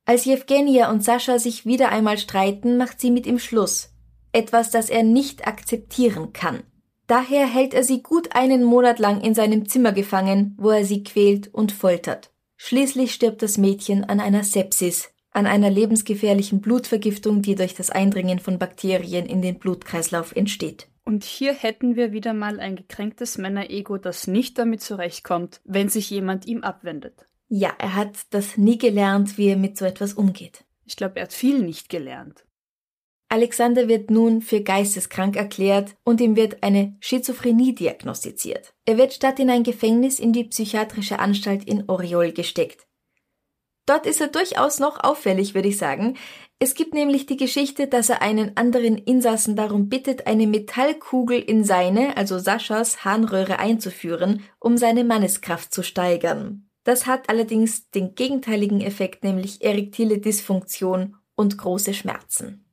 Als 0.05 0.25
Jewgenia 0.25 0.91
und 0.91 1.05
Sascha 1.05 1.39
sich 1.39 1.65
wieder 1.65 1.91
einmal 1.91 2.19
streiten, 2.19 2.77
macht 2.77 3.01
sie 3.01 3.13
mit 3.13 3.25
ihm 3.25 3.39
Schluss. 3.39 3.95
Etwas, 4.33 4.73
das 4.73 4.91
er 4.91 5.05
nicht 5.05 5.47
akzeptieren 5.47 6.33
kann. 6.33 6.65
Daher 7.07 7.47
hält 7.47 7.73
er 7.73 7.85
sie 7.85 8.03
gut 8.03 8.35
einen 8.35 8.65
Monat 8.65 8.99
lang 8.99 9.21
in 9.21 9.37
seinem 9.37 9.69
Zimmer 9.69 9.93
gefangen, 9.93 10.57
wo 10.59 10.71
er 10.71 10.85
sie 10.85 11.05
quält 11.05 11.55
und 11.55 11.71
foltert. 11.71 12.33
Schließlich 12.57 13.15
stirbt 13.15 13.43
das 13.43 13.59
Mädchen 13.59 14.03
an 14.03 14.19
einer 14.19 14.43
Sepsis, 14.43 15.09
an 15.31 15.47
einer 15.47 15.71
lebensgefährlichen 15.71 16.61
Blutvergiftung, 16.61 17.43
die 17.43 17.55
durch 17.55 17.77
das 17.77 17.91
Eindringen 17.91 18.41
von 18.41 18.59
Bakterien 18.59 19.27
in 19.27 19.41
den 19.41 19.61
Blutkreislauf 19.61 20.35
entsteht. 20.35 20.89
Und 21.05 21.25
hier 21.25 21.53
hätten 21.53 21.97
wir 21.97 22.13
wieder 22.13 22.33
mal 22.33 22.61
ein 22.61 22.77
gekränktes 22.77 23.37
Männerego, 23.37 23.99
das 23.99 24.27
nicht 24.27 24.59
damit 24.59 24.81
zurechtkommt, 24.81 25.61
wenn 25.65 25.89
sich 25.89 26.09
jemand 26.11 26.47
ihm 26.47 26.63
abwendet. 26.63 27.27
Ja, 27.49 27.75
er 27.79 27.95
hat 27.95 28.17
das 28.31 28.57
nie 28.57 28.79
gelernt, 28.79 29.37
wie 29.37 29.49
er 29.49 29.57
mit 29.57 29.77
so 29.77 29.85
etwas 29.85 30.15
umgeht. 30.15 30.65
Ich 30.87 30.97
glaube, 30.97 31.17
er 31.17 31.25
hat 31.25 31.33
viel 31.33 31.61
nicht 31.61 31.89
gelernt. 31.89 32.47
Alexander 33.29 33.89
wird 33.89 34.11
nun 34.11 34.43
für 34.43 34.63
geisteskrank 34.63 35.37
erklärt 35.37 35.97
und 36.05 36.21
ihm 36.21 36.37
wird 36.37 36.63
eine 36.63 36.97
Schizophrenie 37.01 37.75
diagnostiziert. 37.75 38.75
Er 38.85 38.97
wird 38.97 39.13
statt 39.13 39.41
in 39.41 39.51
ein 39.51 39.65
Gefängnis 39.65 40.21
in 40.21 40.33
die 40.33 40.45
psychiatrische 40.45 41.19
Anstalt 41.19 41.65
in 41.65 41.89
Oriol 41.89 42.33
gesteckt. 42.33 42.87
Dort 43.87 44.07
ist 44.07 44.21
er 44.21 44.29
durchaus 44.29 44.79
noch 44.79 45.03
auffällig, 45.03 45.55
würde 45.55 45.69
ich 45.69 45.77
sagen. 45.77 46.17
Es 46.59 46.75
gibt 46.75 46.95
nämlich 46.95 47.27
die 47.27 47.37
Geschichte, 47.37 47.87
dass 47.87 48.09
er 48.09 48.23
einen 48.23 48.57
anderen 48.57 48.97
Insassen 48.97 49.57
darum 49.57 49.89
bittet, 49.89 50.27
eine 50.27 50.47
Metallkugel 50.47 51.39
in 51.39 51.65
seine, 51.65 52.17
also 52.17 52.39
Saschas, 52.39 53.05
Harnröhre 53.05 53.59
einzuführen, 53.59 54.43
um 54.61 54.79
seine 54.79 55.05
Manneskraft 55.05 55.75
zu 55.75 55.83
steigern. 55.83 56.69
Das 56.85 57.07
hat 57.07 57.29
allerdings 57.29 57.91
den 57.91 58.15
gegenteiligen 58.15 58.81
Effekt, 58.81 59.25
nämlich 59.25 59.63
erektile 59.63 60.19
Dysfunktion 60.19 61.17
und 61.35 61.59
große 61.59 61.93
Schmerzen. 61.93 62.65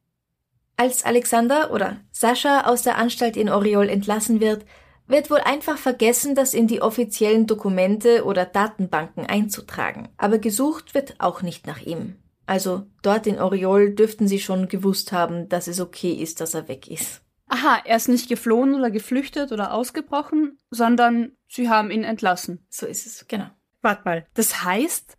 Als 0.78 1.04
Alexander 1.04 1.72
oder 1.72 1.98
Sascha 2.12 2.62
aus 2.62 2.84
der 2.84 2.98
Anstalt 2.98 3.38
in 3.38 3.50
Oriol 3.50 3.90
entlassen 3.90 4.40
wird, 4.40 4.66
wird 5.08 5.30
wohl 5.30 5.40
einfach 5.40 5.78
vergessen, 5.78 6.36
das 6.36 6.54
in 6.54 6.68
die 6.68 6.82
offiziellen 6.82 7.48
Dokumente 7.48 8.24
oder 8.26 8.46
Datenbanken 8.46 9.26
einzutragen. 9.26 10.10
Aber 10.18 10.40
gesucht 10.40 10.94
wird 10.94 11.16
auch 11.20 11.42
nicht 11.42 11.68
nach 11.68 11.82
ihm. 11.82 12.16
Also 12.46 12.88
dort 13.02 13.28
in 13.28 13.40
Oriol 13.40 13.94
dürften 13.94 14.28
sie 14.28 14.40
schon 14.40 14.68
gewusst 14.68 15.12
haben, 15.12 15.50
dass 15.50 15.68
es 15.68 15.80
okay 15.80 16.12
ist, 16.14 16.42
dass 16.42 16.54
er 16.54 16.68
weg 16.68 16.90
ist. 16.90 17.22
Aha, 17.48 17.82
er 17.84 17.98
ist 17.98 18.08
nicht 18.08 18.30
geflohen 18.30 18.76
oder 18.76 18.90
geflüchtet 18.90 19.52
oder 19.52 19.74
ausgebrochen, 19.74 20.58
sondern 20.70 21.34
sie 21.50 21.70
haben 21.70 21.92
ihn 21.92 22.06
entlassen. 22.06 22.66
So 22.70 22.86
ist 22.86 23.06
es, 23.06 23.28
genau. 23.28 23.48
Warte 23.82 24.04
mal, 24.06 24.26
das 24.34 24.64
heißt, 24.64 25.18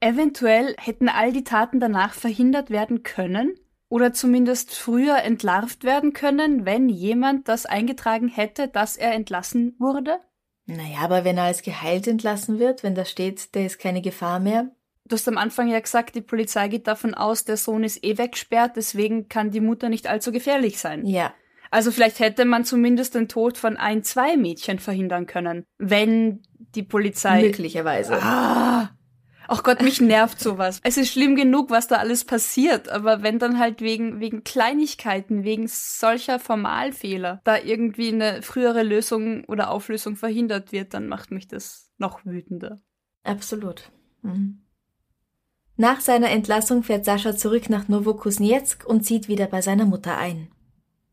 eventuell 0.00 0.74
hätten 0.78 1.08
all 1.08 1.32
die 1.32 1.44
Taten 1.44 1.80
danach 1.80 2.14
verhindert 2.14 2.70
werden 2.70 3.02
können? 3.02 3.54
Oder 3.90 4.14
zumindest 4.14 4.74
früher 4.74 5.18
entlarvt 5.18 5.84
werden 5.84 6.14
können, 6.14 6.64
wenn 6.64 6.88
jemand 6.88 7.48
das 7.48 7.66
eingetragen 7.66 8.28
hätte, 8.28 8.68
dass 8.68 8.96
er 8.96 9.12
entlassen 9.12 9.74
wurde? 9.78 10.20
Naja, 10.64 11.00
aber 11.02 11.24
wenn 11.24 11.36
er 11.36 11.44
als 11.44 11.62
geheilt 11.62 12.06
entlassen 12.06 12.58
wird, 12.58 12.82
wenn 12.82 12.94
da 12.94 13.04
steht, 13.04 13.54
der 13.54 13.66
ist 13.66 13.78
keine 13.80 14.00
Gefahr 14.00 14.38
mehr. 14.38 14.70
Du 15.04 15.14
hast 15.14 15.26
am 15.26 15.38
Anfang 15.38 15.66
ja 15.66 15.80
gesagt, 15.80 16.14
die 16.14 16.20
Polizei 16.20 16.68
geht 16.68 16.86
davon 16.86 17.14
aus, 17.14 17.44
der 17.44 17.56
Sohn 17.56 17.82
ist 17.82 18.04
eh 18.04 18.16
weggesperrt, 18.16 18.76
deswegen 18.76 19.28
kann 19.28 19.50
die 19.50 19.60
Mutter 19.60 19.88
nicht 19.88 20.06
allzu 20.06 20.30
gefährlich 20.30 20.78
sein. 20.78 21.04
Ja. 21.04 21.34
Also 21.72 21.90
vielleicht 21.90 22.20
hätte 22.20 22.44
man 22.44 22.64
zumindest 22.64 23.16
den 23.16 23.28
Tod 23.28 23.58
von 23.58 23.76
ein, 23.76 24.04
zwei 24.04 24.36
Mädchen 24.36 24.78
verhindern 24.78 25.26
können, 25.26 25.64
wenn 25.78 26.42
die 26.58 26.84
Polizei. 26.84 27.42
Möglicherweise. 27.42 28.22
Ah, 28.22 28.90
Ach 29.52 29.64
Gott, 29.64 29.82
mich 29.82 30.00
nervt 30.00 30.38
sowas. 30.38 30.78
Es 30.84 30.96
ist 30.96 31.10
schlimm 31.10 31.34
genug, 31.34 31.70
was 31.70 31.88
da 31.88 31.96
alles 31.96 32.24
passiert, 32.24 32.88
aber 32.88 33.24
wenn 33.24 33.40
dann 33.40 33.58
halt 33.58 33.80
wegen, 33.80 34.20
wegen 34.20 34.44
Kleinigkeiten, 34.44 35.42
wegen 35.42 35.66
solcher 35.66 36.38
Formalfehler 36.38 37.40
da 37.42 37.58
irgendwie 37.58 38.12
eine 38.12 38.42
frühere 38.42 38.84
Lösung 38.84 39.44
oder 39.46 39.72
Auflösung 39.72 40.14
verhindert 40.14 40.70
wird, 40.70 40.94
dann 40.94 41.08
macht 41.08 41.32
mich 41.32 41.48
das 41.48 41.90
noch 41.98 42.24
wütender. 42.24 42.80
Absolut. 43.24 43.90
Mhm. 44.22 44.60
Nach 45.76 46.00
seiner 46.00 46.30
Entlassung 46.30 46.84
fährt 46.84 47.04
Sascha 47.04 47.34
zurück 47.34 47.68
nach 47.70 47.88
Novokuznetsk 47.88 48.86
und 48.86 49.04
zieht 49.04 49.26
wieder 49.26 49.48
bei 49.48 49.62
seiner 49.62 49.84
Mutter 49.84 50.16
ein. 50.16 50.52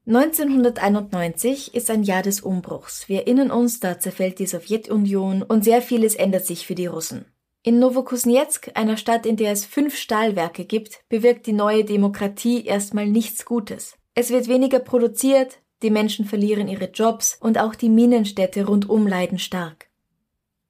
1991 0.06 1.74
ist 1.74 1.90
ein 1.90 2.04
Jahr 2.04 2.22
des 2.22 2.42
Umbruchs. 2.42 3.10
Wir 3.10 3.22
erinnern 3.22 3.50
uns, 3.50 3.80
da 3.80 4.00
zerfällt 4.00 4.38
die 4.38 4.46
Sowjetunion 4.46 5.42
und 5.42 5.64
sehr 5.64 5.82
vieles 5.82 6.14
ändert 6.14 6.46
sich 6.46 6.68
für 6.68 6.76
die 6.76 6.86
Russen. 6.86 7.26
In 7.68 7.80
Novokuznetsk, 7.80 8.72
einer 8.76 8.96
Stadt, 8.96 9.26
in 9.26 9.36
der 9.36 9.52
es 9.52 9.66
fünf 9.66 9.98
Stahlwerke 9.98 10.64
gibt, 10.64 11.02
bewirkt 11.10 11.48
die 11.48 11.52
neue 11.52 11.84
Demokratie 11.84 12.64
erstmal 12.64 13.08
nichts 13.08 13.44
Gutes. 13.44 13.98
Es 14.16 14.30
wird 14.30 14.48
weniger 14.48 14.80
produziert, 14.80 15.60
die 15.84 15.90
Menschen 15.90 16.24
verlieren 16.24 16.70
ihre 16.70 16.90
Jobs 16.92 17.38
und 17.38 17.58
auch 17.58 17.76
die 17.76 17.90
Minenstädte 17.90 18.66
rundum 18.66 19.06
leiden 19.06 19.38
stark. 19.38 19.90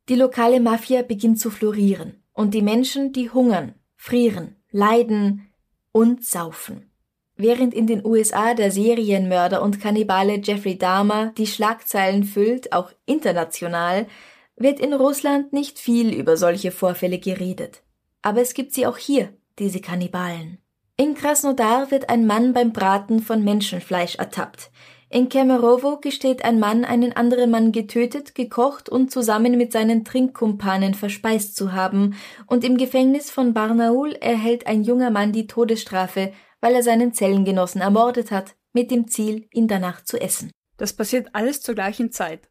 Die 0.10 0.16
lokale 0.16 0.60
Mafia 0.60 1.04
beginnt 1.04 1.40
zu 1.40 1.52
florieren 1.52 2.16
und 2.34 2.56
die 2.56 2.64
Menschen, 2.64 3.14
die 3.14 3.30
hungern, 3.30 3.76
frieren, 3.96 4.56
leiden 4.72 5.52
und 5.92 6.26
saufen. 6.26 6.90
Während 7.36 7.76
in 7.76 7.86
den 7.86 8.04
USA 8.04 8.56
der 8.56 8.72
Serienmörder 8.72 9.62
und 9.62 9.80
Kannibale 9.80 10.42
Jeffrey 10.44 10.80
Dahmer 10.80 11.32
die 11.38 11.46
Schlagzeilen 11.46 12.24
füllt, 12.24 12.74
auch 12.74 12.92
international, 13.06 14.08
wird 14.58 14.80
in 14.80 14.94
Russland 14.94 15.54
nicht 15.54 15.80
viel 15.80 16.14
über 16.14 16.36
solche 16.36 16.72
Vorfälle 16.72 17.20
geredet. 17.20 17.84
Aber 18.22 18.42
es 18.42 18.54
gibt 18.54 18.74
sie 18.74 18.86
auch 18.88 18.98
hier, 18.98 19.34
diese 19.60 19.80
Kannibalen. 19.80 20.58
In 20.98 21.14
Krasnodar 21.14 21.92
wird 21.92 22.10
ein 22.10 22.26
Mann 22.26 22.54
beim 22.54 22.74
Braten 22.74 23.22
von 23.22 23.44
Menschenfleisch 23.44 24.16
ertappt. 24.16 24.72
In 25.10 25.30
Kemerovo 25.30 26.00
gesteht 26.00 26.44
ein 26.44 26.60
Mann, 26.60 26.84
einen 26.84 27.14
anderen 27.14 27.50
Mann 27.50 27.72
getötet, 27.72 28.36
gekocht 28.36 28.90
und 28.90 29.10
zusammen 29.10 29.58
mit 29.58 29.72
seinen 29.72 30.04
Trinkkumpanen 30.04 30.96
verspeist 30.96 31.56
zu 31.56 31.72
haben, 31.72 32.16
und 32.46 32.66
im 32.66 32.78
Gefängnis 32.78 33.32
von 33.32 33.54
Barnaul 33.54 34.14
erhält 34.14 34.68
ein 34.68 34.84
junger 34.84 35.12
Mann 35.12 35.32
die 35.32 35.48
Todesstrafe, 35.48 36.34
weil 36.60 36.76
er 36.76 36.84
seinen 36.84 37.14
Zellengenossen 37.14 37.80
ermordet 37.80 38.32
hat, 38.32 38.56
mit 38.74 38.92
dem 38.92 39.08
Ziel, 39.08 39.48
ihn 39.54 39.68
danach 39.68 40.04
zu 40.04 40.20
essen. 40.20 40.52
Das 40.76 40.94
passiert 40.94 41.30
alles 41.34 41.62
zur 41.62 41.76
gleichen 41.76 42.12
Zeit. 42.12 42.50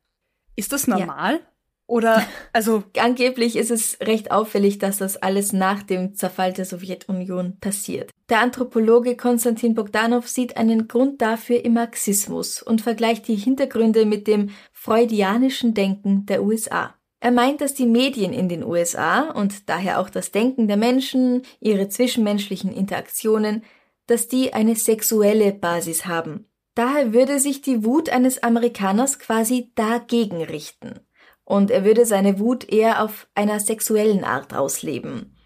Ist 0.54 0.72
das 0.72 0.86
normal? 0.86 1.34
Ja. 1.34 1.55
Oder, 1.86 2.26
also. 2.52 2.84
Angeblich 2.98 3.56
ist 3.56 3.70
es 3.70 3.98
recht 4.00 4.30
auffällig, 4.30 4.78
dass 4.78 4.98
das 4.98 5.16
alles 5.16 5.52
nach 5.52 5.82
dem 5.82 6.14
Zerfall 6.14 6.52
der 6.52 6.64
Sowjetunion 6.64 7.58
passiert. 7.60 8.10
Der 8.28 8.40
Anthropologe 8.40 9.16
Konstantin 9.16 9.74
Bogdanov 9.74 10.28
sieht 10.28 10.56
einen 10.56 10.88
Grund 10.88 11.22
dafür 11.22 11.64
im 11.64 11.74
Marxismus 11.74 12.62
und 12.62 12.80
vergleicht 12.80 13.28
die 13.28 13.36
Hintergründe 13.36 14.04
mit 14.04 14.26
dem 14.26 14.50
freudianischen 14.72 15.74
Denken 15.74 16.26
der 16.26 16.42
USA. 16.42 16.94
Er 17.20 17.30
meint, 17.30 17.60
dass 17.60 17.74
die 17.74 17.86
Medien 17.86 18.32
in 18.32 18.48
den 18.48 18.62
USA 18.62 19.30
und 19.30 19.68
daher 19.68 20.00
auch 20.00 20.10
das 20.10 20.32
Denken 20.32 20.68
der 20.68 20.76
Menschen, 20.76 21.42
ihre 21.60 21.88
zwischenmenschlichen 21.88 22.72
Interaktionen, 22.72 23.64
dass 24.06 24.28
die 24.28 24.54
eine 24.54 24.76
sexuelle 24.76 25.52
Basis 25.52 26.06
haben. 26.06 26.46
Daher 26.74 27.14
würde 27.14 27.40
sich 27.40 27.62
die 27.62 27.84
Wut 27.84 28.10
eines 28.10 28.42
Amerikaners 28.42 29.18
quasi 29.18 29.72
dagegen 29.74 30.42
richten. 30.42 31.00
Und 31.46 31.70
er 31.70 31.84
würde 31.84 32.04
seine 32.04 32.38
Wut 32.40 32.70
eher 32.70 33.02
auf 33.02 33.28
einer 33.34 33.60
sexuellen 33.60 34.24
Art 34.24 34.52
ausleben. 34.52 35.36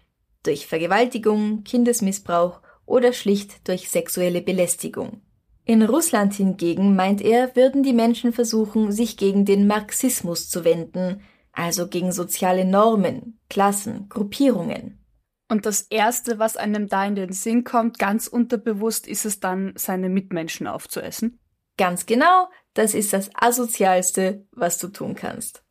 Durch 0.43 0.65
Vergewaltigung, 0.65 1.63
Kindesmissbrauch 1.63 2.59
oder 2.85 3.13
schlicht 3.13 3.67
durch 3.69 3.89
sexuelle 3.89 4.41
Belästigung. 4.41 5.21
In 5.63 5.83
Russland 5.83 6.33
hingegen, 6.33 6.95
meint 6.95 7.21
er, 7.21 7.55
würden 7.55 7.83
die 7.83 7.93
Menschen 7.93 8.33
versuchen, 8.33 8.91
sich 8.91 9.15
gegen 9.15 9.45
den 9.45 9.67
Marxismus 9.67 10.49
zu 10.49 10.65
wenden, 10.65 11.21
also 11.53 11.87
gegen 11.87 12.11
soziale 12.11 12.65
Normen, 12.65 13.39
Klassen, 13.47 14.09
Gruppierungen. 14.09 15.05
Und 15.49 15.67
das 15.67 15.81
Erste, 15.81 16.39
was 16.39 16.57
einem 16.57 16.87
da 16.87 17.05
in 17.05 17.15
den 17.15 17.31
Sinn 17.31 17.63
kommt, 17.63 17.99
ganz 17.99 18.25
unterbewusst, 18.25 19.05
ist 19.05 19.25
es 19.25 19.39
dann, 19.39 19.73
seine 19.75 20.09
Mitmenschen 20.09 20.65
aufzuessen? 20.65 21.39
Ganz 21.77 22.07
genau, 22.07 22.47
das 22.73 22.95
ist 22.95 23.13
das 23.13 23.29
Asozialste, 23.35 24.47
was 24.51 24.79
du 24.79 24.87
tun 24.87 25.13
kannst. 25.13 25.63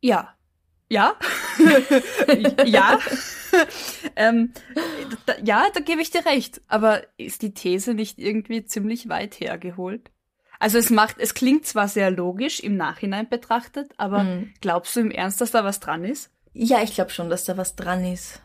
Ja. 0.00 0.34
Ja? 0.88 1.16
ja? 2.64 2.98
ähm, 4.16 4.52
da, 5.26 5.34
ja, 5.42 5.66
da 5.72 5.80
gebe 5.80 6.02
ich 6.02 6.10
dir 6.10 6.26
recht. 6.26 6.60
Aber 6.68 7.02
ist 7.16 7.42
die 7.42 7.54
These 7.54 7.94
nicht 7.94 8.18
irgendwie 8.18 8.64
ziemlich 8.64 9.08
weit 9.08 9.40
hergeholt? 9.40 10.10
Also 10.58 10.78
es 10.78 10.90
macht, 10.90 11.16
es 11.18 11.34
klingt 11.34 11.66
zwar 11.66 11.88
sehr 11.88 12.10
logisch 12.10 12.60
im 12.60 12.76
Nachhinein 12.76 13.28
betrachtet, 13.28 13.90
aber 13.96 14.22
mhm. 14.22 14.54
glaubst 14.60 14.94
du 14.94 15.00
im 15.00 15.10
Ernst, 15.10 15.40
dass 15.40 15.50
da 15.50 15.64
was 15.64 15.80
dran 15.80 16.04
ist? 16.04 16.30
Ja, 16.52 16.82
ich 16.82 16.94
glaube 16.94 17.10
schon, 17.10 17.30
dass 17.30 17.44
da 17.44 17.56
was 17.56 17.74
dran 17.74 18.04
ist. 18.04 18.40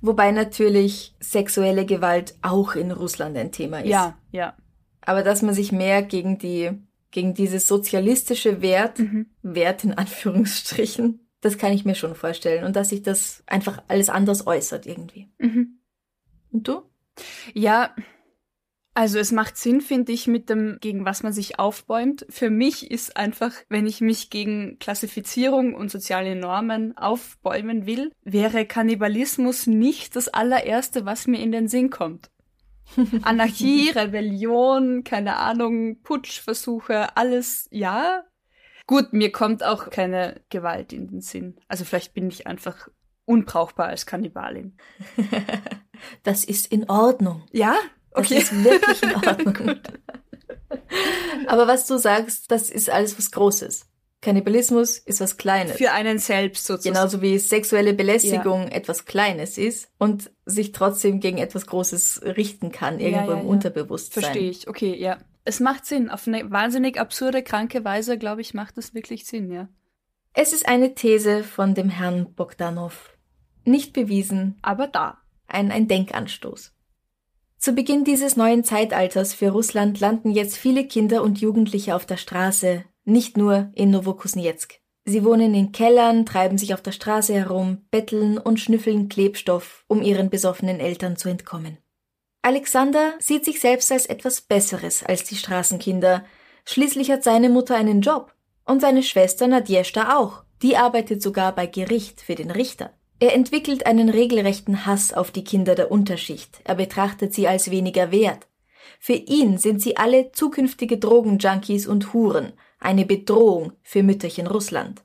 Wobei 0.00 0.32
natürlich 0.32 1.14
sexuelle 1.20 1.86
Gewalt 1.86 2.34
auch 2.42 2.74
in 2.74 2.90
Russland 2.90 3.36
ein 3.38 3.52
Thema 3.52 3.78
ist. 3.80 3.88
Ja, 3.88 4.18
ja. 4.32 4.54
Aber 5.00 5.22
dass 5.22 5.42
man 5.42 5.54
sich 5.54 5.72
mehr 5.72 6.02
gegen 6.02 6.38
die, 6.38 6.72
gegen 7.16 7.32
dieses 7.32 7.66
sozialistische 7.66 8.60
Wert, 8.60 8.98
mhm. 8.98 9.30
Wert 9.42 9.84
in 9.84 9.94
Anführungsstrichen, 9.94 11.26
das 11.40 11.56
kann 11.56 11.72
ich 11.72 11.86
mir 11.86 11.94
schon 11.94 12.14
vorstellen. 12.14 12.64
Und 12.64 12.76
dass 12.76 12.90
sich 12.90 13.00
das 13.00 13.42
einfach 13.46 13.82
alles 13.88 14.10
anders 14.10 14.46
äußert 14.46 14.84
irgendwie. 14.84 15.30
Mhm. 15.38 15.78
Und 16.52 16.68
du? 16.68 16.82
Ja, 17.54 17.94
also 18.92 19.18
es 19.18 19.32
macht 19.32 19.56
Sinn, 19.56 19.80
finde 19.80 20.12
ich, 20.12 20.26
mit 20.26 20.50
dem, 20.50 20.76
gegen 20.82 21.06
was 21.06 21.22
man 21.22 21.32
sich 21.32 21.58
aufbäumt. 21.58 22.26
Für 22.28 22.50
mich 22.50 22.90
ist 22.90 23.16
einfach, 23.16 23.52
wenn 23.70 23.86
ich 23.86 24.02
mich 24.02 24.28
gegen 24.28 24.78
Klassifizierung 24.78 25.74
und 25.74 25.90
soziale 25.90 26.36
Normen 26.36 26.98
aufbäumen 26.98 27.86
will, 27.86 28.12
wäre 28.24 28.66
Kannibalismus 28.66 29.66
nicht 29.66 30.16
das 30.16 30.28
allererste, 30.28 31.06
was 31.06 31.26
mir 31.26 31.40
in 31.40 31.50
den 31.50 31.68
Sinn 31.68 31.88
kommt. 31.88 32.28
Anarchie, 33.22 33.90
Rebellion, 33.90 35.04
keine 35.04 35.36
Ahnung, 35.36 36.00
Putschversuche, 36.02 37.16
alles 37.16 37.68
ja, 37.70 38.24
Gut, 38.86 39.12
mir 39.12 39.32
kommt 39.32 39.64
auch 39.64 39.90
keine 39.90 40.40
Gewalt 40.48 40.92
in 40.92 41.08
den 41.08 41.20
Sinn. 41.20 41.56
Also 41.66 41.84
vielleicht 41.84 42.14
bin 42.14 42.28
ich 42.28 42.46
einfach 42.46 42.88
unbrauchbar 43.24 43.88
als 43.88 44.06
Kannibalin. 44.06 44.76
das 46.22 46.44
ist 46.44 46.70
in 46.70 46.88
Ordnung. 46.88 47.42
Ja? 47.50 47.74
Okay. 48.12 48.36
Das 48.36 48.52
ist 48.52 48.64
wirklich 48.64 49.02
in 49.02 49.14
Ordnung. 49.26 49.80
Aber 51.48 51.66
was 51.66 51.86
du 51.88 51.98
sagst, 51.98 52.50
das 52.52 52.70
ist 52.70 52.88
alles 52.88 53.18
was 53.18 53.32
Großes. 53.32 53.88
Kannibalismus 54.26 54.98
ist 54.98 55.20
was 55.20 55.38
Kleines. 55.38 55.76
Für 55.76 55.92
einen 55.92 56.18
selbst 56.18 56.66
sozusagen. 56.66 56.94
Genauso 56.94 57.22
wie 57.22 57.38
sexuelle 57.38 57.94
Belästigung 57.94 58.64
ja. 58.64 58.68
etwas 58.68 59.06
Kleines 59.06 59.56
ist 59.56 59.88
und 59.98 60.30
sich 60.44 60.72
trotzdem 60.72 61.20
gegen 61.20 61.38
etwas 61.38 61.66
Großes 61.66 62.20
richten 62.24 62.70
kann, 62.70 63.00
irgendwo 63.00 63.30
ja, 63.30 63.36
ja, 63.36 63.40
im 63.40 63.46
Unterbewusstsein. 63.46 64.24
Verstehe 64.24 64.50
ich, 64.50 64.68
okay, 64.68 64.94
ja 64.94 65.18
es 65.46 65.60
macht 65.60 65.86
Sinn. 65.86 66.10
Auf 66.10 66.26
eine 66.26 66.50
wahnsinnig 66.50 67.00
absurde, 67.00 67.42
kranke 67.42 67.84
Weise, 67.84 68.18
glaube 68.18 68.42
ich, 68.42 68.52
macht 68.52 68.76
es 68.76 68.92
wirklich 68.92 69.24
Sinn, 69.24 69.50
ja. 69.50 69.68
Es 70.34 70.52
ist 70.52 70.68
eine 70.68 70.94
These 70.94 71.44
von 71.44 71.74
dem 71.74 71.88
Herrn 71.88 72.34
Bogdanov. 72.34 73.16
Nicht 73.64 73.94
bewiesen. 73.94 74.58
Aber 74.60 74.86
da. 74.86 75.18
Ein, 75.46 75.70
ein 75.70 75.88
Denkanstoß. 75.88 76.74
Zu 77.58 77.72
Beginn 77.72 78.04
dieses 78.04 78.36
neuen 78.36 78.64
Zeitalters 78.64 79.32
für 79.32 79.50
Russland 79.50 79.98
landen 80.00 80.30
jetzt 80.30 80.56
viele 80.56 80.86
Kinder 80.86 81.22
und 81.22 81.40
Jugendliche 81.40 81.94
auf 81.94 82.04
der 82.04 82.18
Straße, 82.18 82.84
nicht 83.06 83.36
nur 83.36 83.70
in 83.74 83.90
Novokuznetsk. 83.90 84.74
Sie 85.04 85.24
wohnen 85.24 85.54
in 85.54 85.70
Kellern, 85.70 86.26
treiben 86.26 86.58
sich 86.58 86.74
auf 86.74 86.82
der 86.82 86.92
Straße 86.92 87.32
herum, 87.32 87.86
betteln 87.90 88.38
und 88.38 88.58
schnüffeln 88.58 89.08
Klebstoff, 89.08 89.84
um 89.86 90.02
ihren 90.02 90.30
besoffenen 90.30 90.80
Eltern 90.80 91.16
zu 91.16 91.28
entkommen. 91.28 91.78
Alexander 92.42 93.14
sieht 93.20 93.44
sich 93.44 93.60
selbst 93.60 93.90
als 93.92 94.06
etwas 94.06 94.40
Besseres 94.40 95.04
als 95.04 95.24
die 95.24 95.36
Straßenkinder. 95.36 96.24
Schließlich 96.64 97.10
hat 97.10 97.22
seine 97.22 97.48
Mutter 97.48 97.76
einen 97.76 98.00
Job. 98.00 98.32
Und 98.64 98.80
seine 98.80 99.04
Schwester 99.04 99.46
Nadjeshta 99.46 100.16
auch. 100.18 100.42
Die 100.62 100.76
arbeitet 100.76 101.22
sogar 101.22 101.54
bei 101.54 101.66
Gericht 101.66 102.20
für 102.20 102.34
den 102.34 102.50
Richter. 102.50 102.92
Er 103.20 103.34
entwickelt 103.34 103.86
einen 103.86 104.08
regelrechten 104.08 104.86
Hass 104.86 105.12
auf 105.12 105.30
die 105.30 105.44
Kinder 105.44 105.74
der 105.76 105.90
Unterschicht. 105.90 106.60
Er 106.64 106.74
betrachtet 106.74 107.32
sie 107.32 107.46
als 107.46 107.70
weniger 107.70 108.10
wert. 108.10 108.48
Für 108.98 109.14
ihn 109.14 109.58
sind 109.58 109.80
sie 109.80 109.96
alle 109.96 110.32
zukünftige 110.32 110.98
Drogenjunkies 110.98 111.86
und 111.86 112.12
Huren, 112.12 112.52
eine 112.86 113.04
Bedrohung 113.04 113.72
für 113.82 114.04
Mütterchen 114.04 114.46
Russland. 114.46 115.02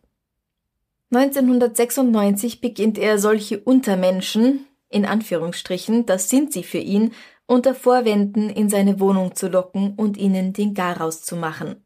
1996 1.11 2.61
beginnt 2.61 2.97
er 2.97 3.17
solche 3.17 3.59
Untermenschen, 3.59 4.67
in 4.87 5.05
Anführungsstrichen, 5.05 6.05
das 6.05 6.29
sind 6.29 6.53
sie 6.53 6.63
für 6.63 6.77
ihn, 6.77 7.11
unter 7.47 7.73
Vorwänden 7.73 8.49
in 8.49 8.69
seine 8.69 8.99
Wohnung 8.99 9.35
zu 9.35 9.49
locken 9.49 9.95
und 9.95 10.15
ihnen 10.15 10.53
den 10.53 10.73
Garaus 10.73 11.23
zu 11.23 11.35
machen. 11.35 11.83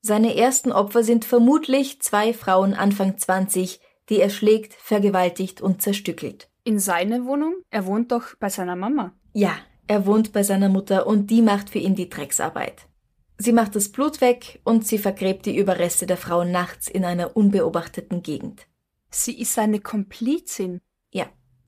Seine 0.00 0.36
ersten 0.36 0.72
Opfer 0.72 1.02
sind 1.02 1.24
vermutlich 1.24 2.00
zwei 2.00 2.32
Frauen 2.32 2.72
Anfang 2.72 3.18
20, 3.18 3.80
die 4.08 4.20
er 4.20 4.30
schlägt, 4.30 4.74
vergewaltigt 4.74 5.60
und 5.60 5.82
zerstückelt. 5.82 6.48
In 6.62 6.78
seine 6.78 7.26
Wohnung? 7.26 7.54
Er 7.70 7.84
wohnt 7.84 8.12
doch 8.12 8.36
bei 8.38 8.48
seiner 8.48 8.76
Mama. 8.76 9.12
Ja, 9.34 9.56
er 9.88 10.06
wohnt 10.06 10.32
bei 10.32 10.44
seiner 10.44 10.68
Mutter 10.68 11.06
und 11.06 11.30
die 11.30 11.42
macht 11.42 11.68
für 11.68 11.78
ihn 11.78 11.96
die 11.96 12.08
Drecksarbeit. 12.08 12.86
Sie 13.42 13.52
macht 13.52 13.74
das 13.74 13.88
Blut 13.88 14.20
weg 14.20 14.60
und 14.64 14.86
sie 14.86 14.98
vergräbt 14.98 15.46
die 15.46 15.56
Überreste 15.56 16.04
der 16.04 16.18
Frau 16.18 16.44
nachts 16.44 16.88
in 16.88 17.06
einer 17.06 17.38
unbeobachteten 17.38 18.22
Gegend. 18.22 18.66
Sie 19.08 19.40
ist 19.40 19.54
seine 19.54 19.80
Komplizin. 19.80 20.82
Ja. 21.10 21.24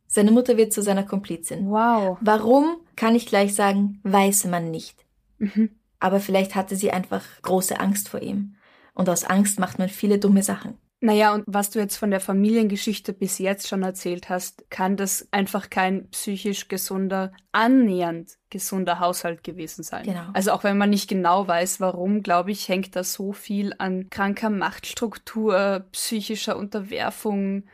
Seine 0.06 0.32
Mutter 0.32 0.58
wird 0.58 0.74
zu 0.74 0.82
seiner 0.82 1.02
Komplizin. 1.02 1.70
Wow. 1.70 2.18
Warum, 2.20 2.76
kann 2.94 3.14
ich 3.14 3.24
gleich 3.24 3.54
sagen, 3.54 4.00
weiß 4.02 4.44
man 4.44 4.70
nicht. 4.70 5.06
Mhm. 5.38 5.70
Aber 5.98 6.20
vielleicht 6.20 6.56
hatte 6.56 6.76
sie 6.76 6.90
einfach 6.90 7.24
große 7.40 7.80
Angst 7.80 8.10
vor 8.10 8.20
ihm. 8.20 8.56
Und 8.92 9.08
aus 9.08 9.24
Angst 9.24 9.58
macht 9.58 9.78
man 9.78 9.88
viele 9.88 10.18
dumme 10.18 10.42
Sachen. 10.42 10.76
Naja, 11.04 11.34
und 11.34 11.42
was 11.48 11.70
du 11.70 11.80
jetzt 11.80 11.96
von 11.96 12.12
der 12.12 12.20
Familiengeschichte 12.20 13.12
bis 13.12 13.38
jetzt 13.38 13.66
schon 13.66 13.82
erzählt 13.82 14.28
hast, 14.28 14.70
kann 14.70 14.96
das 14.96 15.26
einfach 15.32 15.68
kein 15.68 16.08
psychisch 16.10 16.68
gesunder, 16.68 17.32
annähernd 17.50 18.38
gesunder 18.50 19.00
Haushalt 19.00 19.42
gewesen 19.42 19.82
sein. 19.82 20.04
Genau. 20.04 20.26
Also 20.32 20.52
auch 20.52 20.62
wenn 20.62 20.78
man 20.78 20.90
nicht 20.90 21.08
genau 21.08 21.48
weiß, 21.48 21.80
warum, 21.80 22.22
glaube 22.22 22.52
ich, 22.52 22.68
hängt 22.68 22.94
da 22.94 23.02
so 23.02 23.32
viel 23.32 23.74
an 23.78 24.10
kranker 24.10 24.48
Machtstruktur, 24.48 25.86
psychischer 25.90 26.56
Unterwerfung, 26.56 27.64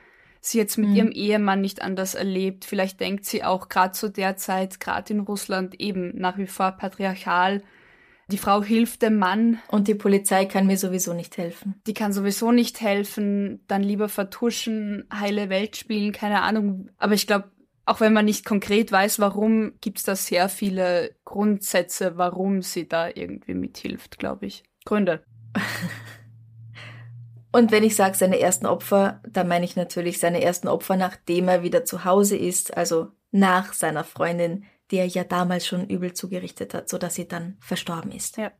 sie 0.41 0.57
jetzt 0.57 0.79
mit 0.79 0.89
mhm. 0.89 0.97
ihrem 0.97 1.11
Ehemann 1.11 1.61
nicht 1.61 1.83
anders 1.83 2.15
erlebt. 2.15 2.65
Vielleicht 2.65 2.99
denkt 2.99 3.27
sie 3.27 3.45
auch 3.45 3.69
gerade 3.69 3.93
zu 3.93 4.09
der 4.09 4.37
Zeit, 4.37 4.81
gerade 4.81 5.13
in 5.13 5.21
Russland 5.21 5.79
eben 5.79 6.17
nach 6.17 6.39
wie 6.39 6.47
vor 6.47 6.73
patriarchal, 6.73 7.63
die 8.31 8.39
Frau 8.39 8.63
hilft 8.63 9.03
dem 9.03 9.19
Mann. 9.19 9.59
Und 9.69 9.89
die 9.89 9.95
Polizei 9.95 10.45
kann 10.45 10.67
mir 10.67 10.77
sowieso 10.77 11.15
nicht 11.15 11.37
helfen. 11.39 11.81
Die 11.87 11.95
kann 11.95 12.13
sowieso 12.13 12.53
nicht 12.53 12.81
helfen, 12.81 13.65
dann 13.69 13.83
lieber 13.83 14.09
vertuschen, 14.09 15.05
heile 15.13 15.49
Welt 15.49 15.77
spielen, 15.77 16.13
keine 16.13 16.43
Ahnung. 16.43 16.91
Aber 16.99 17.15
ich 17.15 17.27
glaube, 17.27 17.51
auch 17.87 18.01
wenn 18.01 18.13
man 18.13 18.27
nicht 18.27 18.45
konkret 18.45 18.93
weiß, 18.93 19.19
warum, 19.19 19.73
gibt 19.81 19.99
es 19.99 20.05
da 20.05 20.15
sehr 20.15 20.51
viele 20.51 21.17
Grundsätze, 21.25 22.19
warum 22.19 22.61
sie 22.61 22.87
da 22.87 23.09
irgendwie 23.09 23.55
mithilft, 23.55 24.19
glaube 24.19 24.47
ich. 24.47 24.63
Gründe. 24.85 25.23
Und 27.51 27.73
wenn 27.73 27.83
ich 27.83 27.97
sage 27.97 28.15
seine 28.15 28.39
ersten 28.39 28.67
Opfer, 28.67 29.23
dann 29.27 29.49
meine 29.49 29.65
ich 29.65 29.75
natürlich 29.75 30.19
seine 30.19 30.43
ersten 30.43 30.69
Opfer, 30.69 30.97
nachdem 30.97 31.49
er 31.49 31.63
wieder 31.63 31.87
zu 31.87 32.05
Hause 32.05 32.37
ist, 32.37 32.77
also 32.77 33.09
nach 33.31 33.73
seiner 33.73 34.05
Freundin, 34.05 34.65
die 34.91 34.97
er 34.97 35.07
ja 35.07 35.25
damals 35.25 35.67
schon 35.67 35.89
übel 35.89 36.13
zugerichtet 36.13 36.75
hat, 36.75 36.89
so 36.89 36.99
dass 36.99 37.15
sie 37.15 37.29
dann 37.29 37.57
verstorben 37.61 38.13
ist. 38.13 38.37
Ja. 38.37 38.53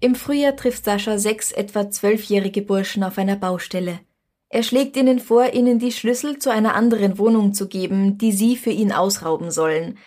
Im 0.00 0.14
Frühjahr 0.14 0.56
trifft 0.56 0.84
Sascha 0.84 1.18
sechs 1.18 1.52
etwa 1.52 1.90
zwölfjährige 1.90 2.62
Burschen 2.62 3.04
auf 3.04 3.18
einer 3.18 3.36
Baustelle. 3.36 4.00
Er 4.48 4.62
schlägt 4.62 4.96
ihnen 4.96 5.18
vor, 5.18 5.54
ihnen 5.54 5.78
die 5.78 5.92
Schlüssel 5.92 6.38
zu 6.38 6.50
einer 6.50 6.74
anderen 6.74 7.18
Wohnung 7.18 7.54
zu 7.54 7.68
geben, 7.68 8.18
die 8.18 8.32
sie 8.32 8.56
für 8.56 8.70
ihn 8.70 8.92
ausrauben 8.92 9.50
sollen. 9.50 9.98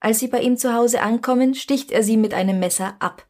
Als 0.00 0.20
sie 0.20 0.28
bei 0.28 0.40
ihm 0.40 0.56
zu 0.56 0.72
Hause 0.74 1.02
ankommen, 1.02 1.54
sticht 1.54 1.90
er 1.90 2.02
sie 2.02 2.16
mit 2.16 2.32
einem 2.32 2.60
Messer 2.60 2.96
ab. 3.00 3.26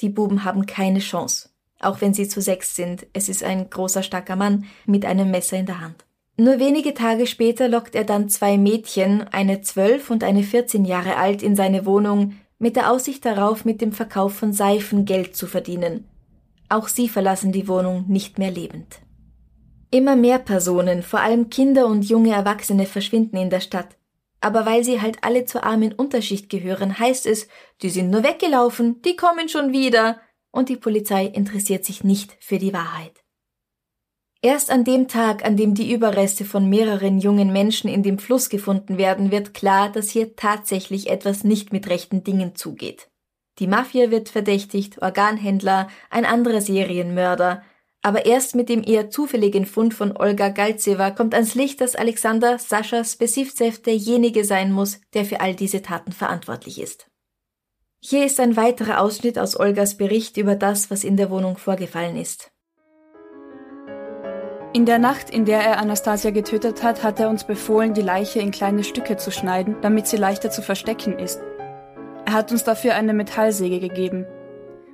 Die 0.00 0.08
Buben 0.08 0.44
haben 0.44 0.66
keine 0.66 1.00
Chance. 1.00 1.50
Auch 1.80 2.00
wenn 2.00 2.14
sie 2.14 2.28
zu 2.28 2.40
sechs 2.40 2.74
sind, 2.74 3.06
es 3.12 3.28
ist 3.28 3.42
ein 3.44 3.68
großer, 3.68 4.02
starker 4.02 4.36
Mann 4.36 4.64
mit 4.86 5.04
einem 5.04 5.30
Messer 5.30 5.58
in 5.58 5.66
der 5.66 5.80
Hand. 5.80 6.07
Nur 6.40 6.60
wenige 6.60 6.94
Tage 6.94 7.26
später 7.26 7.66
lockt 7.66 7.96
er 7.96 8.04
dann 8.04 8.28
zwei 8.28 8.58
Mädchen, 8.58 9.22
eine 9.32 9.60
zwölf 9.60 10.08
und 10.08 10.22
eine 10.22 10.44
vierzehn 10.44 10.84
Jahre 10.84 11.16
alt, 11.16 11.42
in 11.42 11.56
seine 11.56 11.84
Wohnung, 11.84 12.36
mit 12.60 12.76
der 12.76 12.92
Aussicht 12.92 13.24
darauf, 13.24 13.64
mit 13.64 13.80
dem 13.80 13.90
Verkauf 13.90 14.34
von 14.34 14.52
Seifen 14.52 15.04
Geld 15.04 15.34
zu 15.34 15.48
verdienen. 15.48 16.08
Auch 16.68 16.86
sie 16.86 17.08
verlassen 17.08 17.50
die 17.50 17.66
Wohnung 17.66 18.04
nicht 18.06 18.38
mehr 18.38 18.52
lebend. 18.52 19.00
Immer 19.90 20.14
mehr 20.14 20.38
Personen, 20.38 21.02
vor 21.02 21.20
allem 21.20 21.50
Kinder 21.50 21.86
und 21.86 22.08
junge 22.08 22.32
Erwachsene, 22.32 22.86
verschwinden 22.86 23.36
in 23.36 23.50
der 23.50 23.60
Stadt. 23.60 23.96
Aber 24.40 24.64
weil 24.64 24.84
sie 24.84 25.00
halt 25.00 25.18
alle 25.22 25.44
zur 25.44 25.64
armen 25.64 25.92
Unterschicht 25.92 26.48
gehören, 26.50 27.00
heißt 27.00 27.26
es, 27.26 27.48
die 27.82 27.90
sind 27.90 28.10
nur 28.10 28.22
weggelaufen, 28.22 29.02
die 29.02 29.16
kommen 29.16 29.48
schon 29.48 29.72
wieder. 29.72 30.20
Und 30.52 30.68
die 30.68 30.76
Polizei 30.76 31.26
interessiert 31.26 31.84
sich 31.84 32.04
nicht 32.04 32.36
für 32.38 32.58
die 32.58 32.72
Wahrheit. 32.72 33.24
Erst 34.40 34.70
an 34.70 34.84
dem 34.84 35.08
Tag, 35.08 35.44
an 35.44 35.56
dem 35.56 35.74
die 35.74 35.92
Überreste 35.92 36.44
von 36.44 36.70
mehreren 36.70 37.18
jungen 37.18 37.52
Menschen 37.52 37.90
in 37.90 38.04
dem 38.04 38.18
Fluss 38.18 38.48
gefunden 38.48 38.96
werden, 38.96 39.32
wird 39.32 39.52
klar, 39.52 39.90
dass 39.90 40.10
hier 40.10 40.36
tatsächlich 40.36 41.10
etwas 41.10 41.42
nicht 41.42 41.72
mit 41.72 41.88
rechten 41.88 42.22
Dingen 42.22 42.54
zugeht. 42.54 43.08
Die 43.58 43.66
Mafia 43.66 44.12
wird 44.12 44.28
verdächtigt, 44.28 45.02
Organhändler, 45.02 45.88
ein 46.10 46.24
anderer 46.24 46.60
Serienmörder, 46.60 47.64
aber 48.00 48.26
erst 48.26 48.54
mit 48.54 48.68
dem 48.68 48.84
eher 48.84 49.10
zufälligen 49.10 49.66
Fund 49.66 49.92
von 49.92 50.16
Olga 50.16 50.50
Galtseva 50.50 51.10
kommt 51.10 51.34
ans 51.34 51.56
Licht, 51.56 51.80
dass 51.80 51.96
Alexander 51.96 52.60
Sascha 52.60 53.02
Spesivzev 53.02 53.82
derjenige 53.82 54.44
sein 54.44 54.70
muss, 54.70 55.00
der 55.14 55.24
für 55.24 55.40
all 55.40 55.56
diese 55.56 55.82
Taten 55.82 56.12
verantwortlich 56.12 56.80
ist. 56.80 57.10
Hier 58.00 58.24
ist 58.24 58.38
ein 58.38 58.54
weiterer 58.56 59.00
Ausschnitt 59.00 59.36
aus 59.36 59.58
Olgas 59.58 59.96
Bericht 59.96 60.36
über 60.36 60.54
das, 60.54 60.92
was 60.92 61.02
in 61.02 61.16
der 61.16 61.30
Wohnung 61.30 61.56
vorgefallen 61.56 62.16
ist. 62.16 62.52
In 64.74 64.84
der 64.84 64.98
Nacht, 64.98 65.30
in 65.30 65.46
der 65.46 65.60
er 65.60 65.78
Anastasia 65.78 66.30
getötet 66.30 66.82
hat, 66.82 67.02
hat 67.02 67.18
er 67.18 67.30
uns 67.30 67.44
befohlen, 67.44 67.94
die 67.94 68.02
Leiche 68.02 68.40
in 68.40 68.50
kleine 68.50 68.84
Stücke 68.84 69.16
zu 69.16 69.30
schneiden, 69.30 69.76
damit 69.80 70.06
sie 70.06 70.18
leichter 70.18 70.50
zu 70.50 70.60
verstecken 70.60 71.18
ist. 71.18 71.40
Er 72.26 72.34
hat 72.34 72.52
uns 72.52 72.64
dafür 72.64 72.94
eine 72.94 73.14
Metallsäge 73.14 73.80
gegeben. 73.80 74.26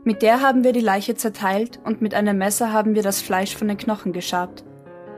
Mit 0.05 0.23
der 0.23 0.41
haben 0.41 0.63
wir 0.63 0.73
die 0.73 0.81
Leiche 0.81 1.17
zerteilt 1.17 1.81
und 1.83 2.01
mit 2.01 2.15
einem 2.15 2.39
Messer 2.39 2.73
haben 2.73 2.95
wir 2.95 3.03
das 3.03 3.21
Fleisch 3.21 3.57
von 3.57 3.67
den 3.67 3.77
Knochen 3.77 4.13
geschabt. 4.13 4.63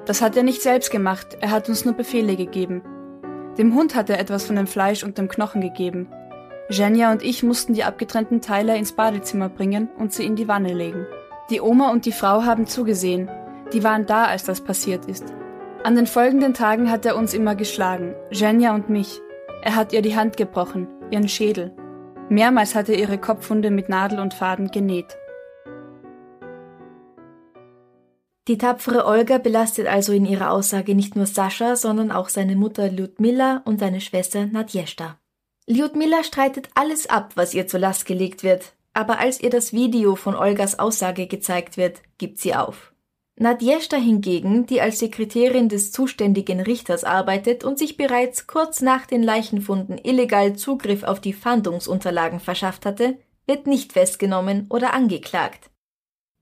Das 0.06 0.22
hat 0.22 0.36
er 0.36 0.42
nicht 0.42 0.62
selbst 0.62 0.90
gemacht, 0.90 1.36
er 1.40 1.50
hat 1.50 1.68
uns 1.68 1.84
nur 1.84 1.94
Befehle 1.94 2.36
gegeben. 2.36 2.82
Dem 3.58 3.74
Hund 3.74 3.94
hat 3.94 4.08
er 4.08 4.18
etwas 4.18 4.46
von 4.46 4.56
dem 4.56 4.66
Fleisch 4.66 5.04
und 5.04 5.18
dem 5.18 5.28
Knochen 5.28 5.60
gegeben. 5.60 6.08
Jenja 6.70 7.12
und 7.12 7.22
ich 7.22 7.42
mussten 7.42 7.74
die 7.74 7.84
abgetrennten 7.84 8.40
Teile 8.40 8.76
ins 8.78 8.92
Badezimmer 8.92 9.50
bringen 9.50 9.90
und 9.98 10.14
sie 10.14 10.24
in 10.24 10.34
die 10.34 10.48
Wanne 10.48 10.72
legen. 10.72 11.06
Die 11.50 11.60
Oma 11.60 11.90
und 11.90 12.06
die 12.06 12.12
Frau 12.12 12.44
haben 12.44 12.66
zugesehen. 12.66 13.28
Die 13.72 13.82
waren 13.84 14.06
da, 14.06 14.24
als 14.24 14.44
das 14.44 14.60
passiert 14.60 15.06
ist. 15.06 15.24
An 15.82 15.94
den 15.94 16.06
folgenden 16.06 16.54
Tagen 16.54 16.90
hat 16.90 17.06
er 17.06 17.16
uns 17.16 17.34
immer 17.34 17.54
geschlagen, 17.54 18.14
Jenja 18.30 18.74
und 18.74 18.88
mich. 18.88 19.20
Er 19.62 19.76
hat 19.76 19.92
ihr 19.92 20.02
die 20.02 20.16
Hand 20.16 20.36
gebrochen, 20.36 20.88
ihren 21.10 21.28
Schädel. 21.28 21.74
Mehrmals 22.28 22.74
hat 22.74 22.88
er 22.88 22.98
ihre 22.98 23.18
Kopfwunde 23.18 23.70
mit 23.70 23.88
Nadel 23.88 24.18
und 24.18 24.34
Faden 24.34 24.70
genäht. 24.70 25.16
Die 28.48 28.58
tapfere 28.58 29.06
Olga 29.06 29.38
belastet 29.38 29.88
also 29.88 30.12
in 30.12 30.24
ihrer 30.24 30.52
Aussage 30.52 30.94
nicht 30.94 31.16
nur 31.16 31.26
Sascha, 31.26 31.74
sondern 31.74 32.12
auch 32.12 32.28
seine 32.28 32.54
Mutter 32.54 32.88
Lyudmila 32.88 33.62
und 33.64 33.80
seine 33.80 34.00
Schwester 34.00 34.46
Nadjeshta. 34.46 35.18
Lyudmila 35.66 36.22
streitet 36.22 36.68
alles 36.74 37.10
ab, 37.10 37.32
was 37.34 37.54
ihr 37.54 37.66
zur 37.66 37.80
Last 37.80 38.06
gelegt 38.06 38.44
wird, 38.44 38.74
aber 38.94 39.18
als 39.18 39.40
ihr 39.40 39.50
das 39.50 39.72
Video 39.72 40.14
von 40.14 40.36
Olgas 40.36 40.78
Aussage 40.78 41.26
gezeigt 41.26 41.76
wird, 41.76 42.02
gibt 42.18 42.38
sie 42.38 42.54
auf. 42.54 42.92
Nadjeshta 43.38 43.98
hingegen, 43.98 44.64
die 44.64 44.80
als 44.80 44.98
Sekretärin 44.98 45.68
des 45.68 45.92
zuständigen 45.92 46.60
Richters 46.60 47.04
arbeitet 47.04 47.64
und 47.64 47.78
sich 47.78 47.98
bereits 47.98 48.46
kurz 48.46 48.80
nach 48.80 49.04
den 49.04 49.22
Leichenfunden 49.22 49.98
illegal 49.98 50.56
Zugriff 50.56 51.02
auf 51.02 51.20
die 51.20 51.34
Fahndungsunterlagen 51.34 52.40
verschafft 52.40 52.86
hatte, 52.86 53.18
wird 53.46 53.66
nicht 53.66 53.92
festgenommen 53.92 54.66
oder 54.70 54.94
angeklagt. 54.94 55.70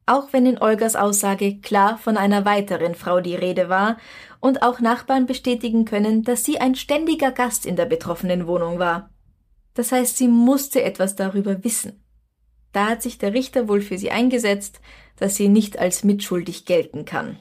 Auch 0.06 0.32
wenn 0.32 0.46
in 0.46 0.60
Olgas 0.60 0.94
Aussage 0.94 1.60
klar 1.60 1.98
von 1.98 2.16
einer 2.16 2.44
weiteren 2.44 2.94
Frau 2.94 3.20
die 3.20 3.34
Rede 3.34 3.68
war 3.68 3.96
und 4.40 4.62
auch 4.62 4.78
Nachbarn 4.78 5.26
bestätigen 5.26 5.86
können, 5.86 6.22
dass 6.22 6.44
sie 6.44 6.60
ein 6.60 6.76
ständiger 6.76 7.32
Gast 7.32 7.66
in 7.66 7.74
der 7.74 7.86
betroffenen 7.86 8.46
Wohnung 8.46 8.78
war. 8.78 9.10
Das 9.72 9.90
heißt, 9.90 10.16
sie 10.16 10.28
musste 10.28 10.82
etwas 10.82 11.16
darüber 11.16 11.64
wissen. 11.64 12.04
Da 12.72 12.88
hat 12.88 13.02
sich 13.02 13.18
der 13.18 13.32
Richter 13.32 13.66
wohl 13.66 13.80
für 13.80 13.98
sie 13.98 14.10
eingesetzt, 14.10 14.80
dass 15.16 15.36
sie 15.36 15.48
nicht 15.48 15.78
als 15.78 16.04
mitschuldig 16.04 16.64
gelten 16.64 17.04
kann. 17.04 17.38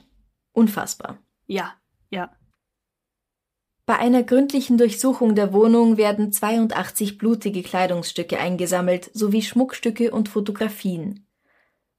Unfassbar. 0.53 1.17
Ja, 1.47 1.73
ja. 2.09 2.35
Bei 3.85 3.97
einer 3.97 4.23
gründlichen 4.23 4.77
Durchsuchung 4.77 5.35
der 5.35 5.51
Wohnung 5.51 5.97
werden 5.97 6.31
82 6.31 7.17
blutige 7.17 7.63
Kleidungsstücke 7.63 8.39
eingesammelt, 8.39 9.11
sowie 9.13 9.41
Schmuckstücke 9.41 10.11
und 10.11 10.29
Fotografien. 10.29 11.27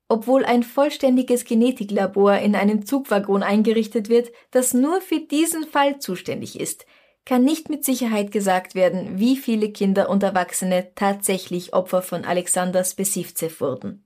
Obwohl 0.09 0.45
ein 0.45 0.63
vollständiges 0.63 1.45
Genetiklabor 1.45 2.37
in 2.37 2.55
einem 2.55 2.87
Zugwaggon 2.87 3.43
eingerichtet 3.43 4.09
wird, 4.09 4.31
das 4.51 4.73
nur 4.73 5.01
für 5.01 5.21
diesen 5.21 5.65
Fall 5.65 5.99
zuständig 5.99 6.59
ist, 6.59 6.87
kann 7.25 7.43
nicht 7.43 7.71
mit 7.71 7.85
Sicherheit 7.85 8.31
gesagt 8.31 8.75
werden, 8.75 9.19
wie 9.19 9.37
viele 9.37 9.71
Kinder 9.71 10.11
und 10.11 10.23
Erwachsene 10.23 10.93
tatsächlich 10.95 11.73
Opfer 11.73 12.03
von 12.03 12.25
Alexander 12.25 12.85
Spesivzev 12.85 13.61
wurden. 13.61 14.04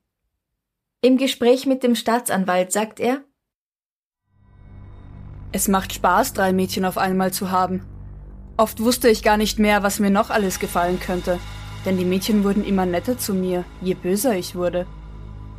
Im 1.01 1.17
Gespräch 1.17 1.65
mit 1.65 1.85
dem 1.85 1.95
Staatsanwalt 1.95 2.73
sagt 2.73 2.99
er, 2.99 3.21
Es 5.53 5.69
macht 5.69 5.93
Spaß, 5.93 6.33
drei 6.33 6.53
Mädchen 6.53 6.85
auf 6.85 6.99
einmal 6.99 7.33
zu 7.33 7.53
haben. 7.53 7.87
Oft 8.57 8.81
wusste 8.81 9.09
ich 9.09 9.23
gar 9.23 9.37
nicht 9.37 9.61
mehr, 9.61 9.85
was 9.85 10.01
mir 10.01 10.11
noch 10.11 10.31
alles 10.31 10.59
gefallen 10.59 10.99
könnte, 10.99 11.39
denn 11.87 11.99
die 11.99 12.05
Mädchen 12.05 12.43
wurden 12.43 12.65
immer 12.65 12.85
netter 12.85 13.17
zu 13.17 13.33
mir, 13.33 13.65
je 13.81 13.95
böser 13.95 14.35
ich 14.35 14.57
wurde. 14.57 14.89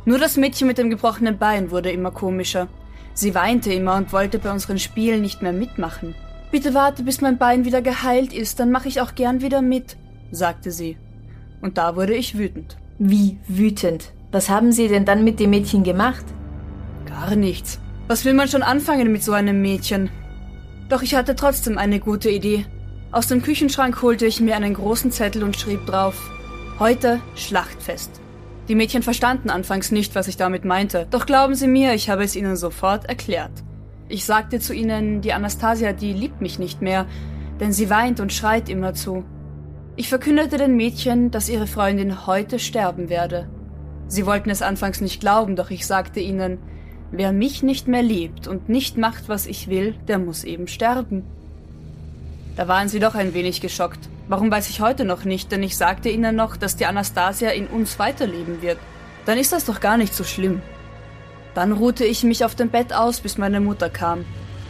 Nur 0.04 0.18
das 0.18 0.36
Mädchen 0.36 0.66
mit 0.66 0.76
dem 0.76 0.90
gebrochenen 0.90 1.38
Bein 1.38 1.70
wurde 1.70 1.90
immer 1.90 2.10
komischer. 2.10 2.68
Sie 3.14 3.34
weinte 3.34 3.72
immer 3.72 3.96
und 3.96 4.12
wollte 4.12 4.38
bei 4.38 4.52
unseren 4.52 4.78
Spielen 4.78 5.22
nicht 5.22 5.40
mehr 5.40 5.54
mitmachen. 5.54 6.14
Bitte 6.50 6.74
warte, 6.74 7.02
bis 7.02 7.22
mein 7.22 7.38
Bein 7.38 7.64
wieder 7.64 7.80
geheilt 7.80 8.34
ist, 8.34 8.60
dann 8.60 8.70
mache 8.70 8.88
ich 8.88 9.00
auch 9.00 9.14
gern 9.14 9.40
wieder 9.40 9.62
mit, 9.62 9.96
sagte 10.32 10.70
sie. 10.70 10.98
Und 11.62 11.78
da 11.78 11.96
wurde 11.96 12.14
ich 12.14 12.36
wütend. 12.36 12.76
Wie 12.98 13.38
wütend? 13.48 14.12
Was 14.32 14.48
haben 14.48 14.70
Sie 14.70 14.86
denn 14.86 15.04
dann 15.04 15.24
mit 15.24 15.40
dem 15.40 15.50
Mädchen 15.50 15.82
gemacht? 15.82 16.24
Gar 17.04 17.34
nichts. 17.34 17.80
Was 18.06 18.24
will 18.24 18.34
man 18.34 18.48
schon 18.48 18.62
anfangen 18.62 19.10
mit 19.10 19.24
so 19.24 19.32
einem 19.32 19.60
Mädchen? 19.60 20.10
Doch 20.88 21.02
ich 21.02 21.14
hatte 21.14 21.34
trotzdem 21.34 21.78
eine 21.78 21.98
gute 21.98 22.30
Idee. 22.30 22.64
Aus 23.12 23.26
dem 23.26 23.42
Küchenschrank 23.42 24.02
holte 24.02 24.26
ich 24.26 24.40
mir 24.40 24.54
einen 24.54 24.74
großen 24.74 25.10
Zettel 25.10 25.42
und 25.42 25.56
schrieb 25.56 25.84
drauf 25.86 26.30
Heute 26.78 27.20
Schlachtfest. 27.34 28.20
Die 28.68 28.76
Mädchen 28.76 29.02
verstanden 29.02 29.50
anfangs 29.50 29.90
nicht, 29.90 30.14
was 30.14 30.28
ich 30.28 30.36
damit 30.36 30.64
meinte, 30.64 31.08
doch 31.10 31.26
glauben 31.26 31.56
Sie 31.56 31.66
mir, 31.66 31.94
ich 31.94 32.08
habe 32.08 32.22
es 32.22 32.36
ihnen 32.36 32.56
sofort 32.56 33.06
erklärt. 33.06 33.50
Ich 34.08 34.24
sagte 34.24 34.60
zu 34.60 34.72
ihnen, 34.74 35.22
die 35.22 35.32
Anastasia, 35.32 35.92
die 35.92 36.12
liebt 36.12 36.40
mich 36.40 36.58
nicht 36.58 36.82
mehr, 36.82 37.06
denn 37.60 37.72
sie 37.72 37.90
weint 37.90 38.20
und 38.20 38.32
schreit 38.32 38.68
immerzu. 38.68 39.24
Ich 39.96 40.08
verkündete 40.08 40.56
den 40.56 40.76
Mädchen, 40.76 41.30
dass 41.30 41.48
ihre 41.48 41.66
Freundin 41.66 42.26
heute 42.26 42.58
sterben 42.58 43.08
werde. 43.08 43.48
Sie 44.10 44.26
wollten 44.26 44.50
es 44.50 44.60
anfangs 44.60 45.00
nicht 45.00 45.20
glauben, 45.20 45.54
doch 45.54 45.70
ich 45.70 45.86
sagte 45.86 46.18
ihnen, 46.18 46.58
wer 47.12 47.32
mich 47.32 47.62
nicht 47.62 47.86
mehr 47.86 48.02
liebt 48.02 48.48
und 48.48 48.68
nicht 48.68 48.98
macht, 48.98 49.28
was 49.28 49.46
ich 49.46 49.68
will, 49.68 49.94
der 50.08 50.18
muss 50.18 50.42
eben 50.42 50.66
sterben. 50.66 51.22
Da 52.56 52.66
waren 52.66 52.88
sie 52.88 52.98
doch 52.98 53.14
ein 53.14 53.34
wenig 53.34 53.60
geschockt. 53.60 54.00
Warum 54.26 54.50
weiß 54.50 54.68
ich 54.68 54.80
heute 54.80 55.04
noch 55.04 55.24
nicht, 55.24 55.52
denn 55.52 55.62
ich 55.62 55.76
sagte 55.76 56.08
ihnen 56.08 56.34
noch, 56.34 56.56
dass 56.56 56.74
die 56.74 56.86
Anastasia 56.86 57.50
in 57.50 57.68
uns 57.68 58.00
weiterleben 58.00 58.62
wird. 58.62 58.78
Dann 59.26 59.38
ist 59.38 59.52
das 59.52 59.64
doch 59.64 59.78
gar 59.78 59.96
nicht 59.96 60.12
so 60.12 60.24
schlimm. 60.24 60.60
Dann 61.54 61.70
ruhte 61.70 62.04
ich 62.04 62.24
mich 62.24 62.44
auf 62.44 62.56
dem 62.56 62.68
Bett 62.68 62.92
aus, 62.92 63.20
bis 63.20 63.38
meine 63.38 63.60
Mutter 63.60 63.90
kam. 63.90 64.24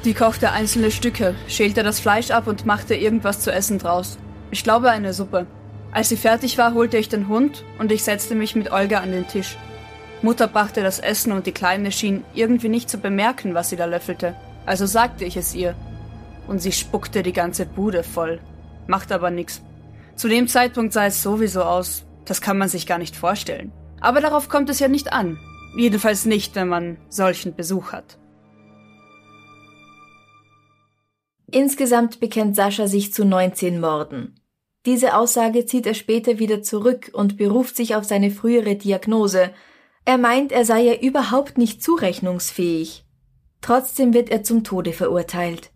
Die 0.05 0.13
kochte 0.13 0.53
einzelne 0.53 0.91
Stücke, 0.91 1.35
schälte 1.49 1.83
das 1.83 1.99
Fleisch 1.99 2.31
ab 2.31 2.47
und 2.47 2.67
machte 2.67 2.95
irgendwas 2.95 3.41
zu 3.41 3.51
essen 3.51 3.79
draus. 3.79 4.19
Ich 4.51 4.65
glaube 4.65 4.91
eine 4.91 5.15
Suppe. 5.15 5.47
Als 5.93 6.09
sie 6.09 6.17
fertig 6.17 6.57
war, 6.57 6.75
holte 6.75 6.99
ich 6.99 7.09
den 7.09 7.29
Hund 7.29 7.65
und 7.79 7.91
ich 7.91 8.05
setzte 8.05 8.35
mich 8.35 8.55
mit 8.55 8.71
Olga 8.71 9.01
an 9.01 9.11
den 9.11 9.27
Tisch. 9.27 9.57
Mutter 10.23 10.47
brachte 10.47 10.83
das 10.83 10.99
Essen 10.99 11.33
und 11.33 11.47
die 11.47 11.53
Kleine 11.53 11.91
schien 11.91 12.25
irgendwie 12.35 12.69
nicht 12.69 12.91
zu 12.91 12.99
bemerken, 12.99 13.55
was 13.55 13.71
sie 13.71 13.77
da 13.77 13.87
löffelte. 13.87 14.37
Also 14.67 14.87
sagte 14.87 15.25
ich 15.25 15.37
es 15.37 15.55
ihr. 15.55 15.75
Und 16.47 16.61
sie 16.61 16.73
spuckte 16.73 17.23
die 17.23 17.33
ganze 17.33 17.67
Bude 17.67 18.03
voll. 18.03 18.41
Macht 18.87 19.13
aber 19.13 19.31
nix. 19.31 19.63
Zu 20.17 20.29
dem 20.29 20.47
Zeitpunkt 20.47 20.93
sah 20.93 21.07
es 21.07 21.23
sowieso 21.23 21.63
aus. 21.63 22.05
Das 22.25 22.41
kann 22.41 22.59
man 22.59 22.69
sich 22.69 22.87
gar 22.87 22.99
nicht 22.99 23.17
vorstellen. 23.17 23.73
Aber 24.01 24.21
darauf 24.21 24.49
kommt 24.49 24.69
es 24.71 24.79
ja 24.79 24.89
nicht 24.89 25.13
an. 25.13 25.39
Jedenfalls 25.77 26.27
nicht, 26.27 26.55
wenn 26.55 26.69
man 26.69 26.99
solchen 27.09 27.55
Besuch 27.55 27.93
hat. 27.93 28.19
Insgesamt 31.51 32.21
bekennt 32.21 32.55
Sascha 32.55 32.87
sich 32.87 33.13
zu 33.13 33.25
19 33.25 33.81
Morden. 33.81 34.40
Diese 34.87 35.17
Aussage 35.17 35.67
zieht 35.67 35.87
er 35.87 35.95
später 35.95 36.39
wieder 36.39 36.63
zurück 36.63 37.11
und 37.13 37.37
beruft 37.37 37.77
sich 37.77 37.95
auf 37.95 38.05
seine 38.05 38.31
frühere 38.31 38.77
Diagnose. 38.77 39.51
Er 40.05 40.17
meint, 40.17 40.53
er 40.53 40.65
sei 40.65 40.81
ja 40.83 40.95
überhaupt 40.95 41.59
nicht 41.59 41.83
zurechnungsfähig. 41.83 43.05
Trotzdem 43.61 44.15
wird 44.15 44.31
er 44.31 44.43
zum 44.43 44.65
Tode 44.65 44.93
verurteilt. 44.93 45.71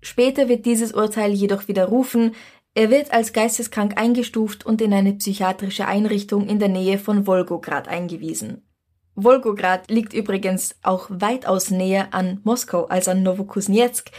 Später 0.00 0.48
wird 0.48 0.64
dieses 0.64 0.92
Urteil 0.92 1.32
jedoch 1.32 1.68
widerrufen, 1.68 2.32
er 2.76 2.90
wird 2.90 3.10
als 3.10 3.32
geisteskrank 3.32 3.98
eingestuft 3.98 4.66
und 4.66 4.82
in 4.82 4.92
eine 4.92 5.14
psychiatrische 5.14 5.86
Einrichtung 5.86 6.46
in 6.46 6.58
der 6.58 6.68
Nähe 6.68 6.98
von 6.98 7.26
Wolgograd 7.26 7.88
eingewiesen. 7.88 8.68
Wolgograd 9.14 9.90
liegt 9.90 10.12
übrigens 10.12 10.76
auch 10.82 11.06
weitaus 11.08 11.70
näher 11.70 12.12
an 12.12 12.42
Moskau 12.44 12.84
als 12.84 13.08
an 13.08 13.22
Novokuznetsk. 13.22 14.10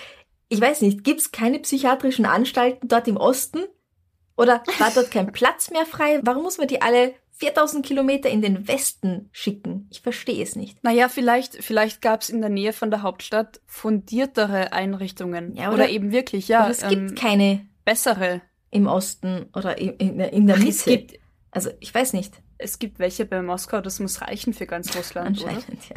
Ich 0.49 0.59
weiß 0.59 0.81
nicht, 0.81 1.03
gibt's 1.03 1.31
keine 1.31 1.59
psychiatrischen 1.59 2.25
Anstalten 2.25 2.87
dort 2.87 3.07
im 3.07 3.17
Osten? 3.17 3.59
Oder 4.37 4.63
war 4.79 4.91
dort 4.93 5.11
kein 5.11 5.31
Platz 5.33 5.71
mehr 5.71 5.85
frei? 5.85 6.19
Warum 6.23 6.43
muss 6.43 6.57
man 6.57 6.67
die 6.67 6.81
alle 6.81 7.13
4000 7.39 7.85
Kilometer 7.85 8.29
in 8.29 8.41
den 8.41 8.67
Westen 8.67 9.29
schicken? 9.31 9.87
Ich 9.91 10.01
verstehe 10.01 10.41
es 10.41 10.55
nicht. 10.55 10.83
Naja, 10.83 11.09
vielleicht, 11.09 11.55
vielleicht 11.63 12.01
gab's 12.01 12.29
in 12.29 12.41
der 12.41 12.49
Nähe 12.49 12.71
von 12.71 12.89
der 12.91 13.01
Hauptstadt 13.01 13.59
fundiertere 13.65 14.71
Einrichtungen. 14.73 15.55
Ja, 15.55 15.67
oder, 15.67 15.83
oder- 15.83 15.89
eben 15.89 16.11
wirklich, 16.11 16.47
ja. 16.47 16.61
Aber 16.61 16.69
es 16.71 16.83
ähm, 16.83 16.89
gibt 16.89 17.19
keine 17.19 17.65
bessere. 17.83 18.41
im 18.69 18.87
Osten 18.87 19.47
oder 19.55 19.77
in, 19.77 19.93
in, 19.97 20.19
in 20.19 20.47
der 20.47 20.57
Mitte. 20.57 20.69
es 20.69 20.85
gibt, 20.85 21.19
also 21.51 21.69
ich 21.79 21.93
weiß 21.93 22.13
nicht. 22.13 22.33
es 22.59 22.79
gibt 22.79 22.99
welche 22.99 23.25
bei 23.25 23.41
Moskau, 23.41 23.81
das 23.81 23.99
muss 23.99 24.21
reichen 24.21 24.53
für 24.53 24.65
ganz 24.67 24.95
Russland, 24.95 25.41
oder? 25.41 25.49
Anscheinend, 25.49 25.89
ja. 25.89 25.95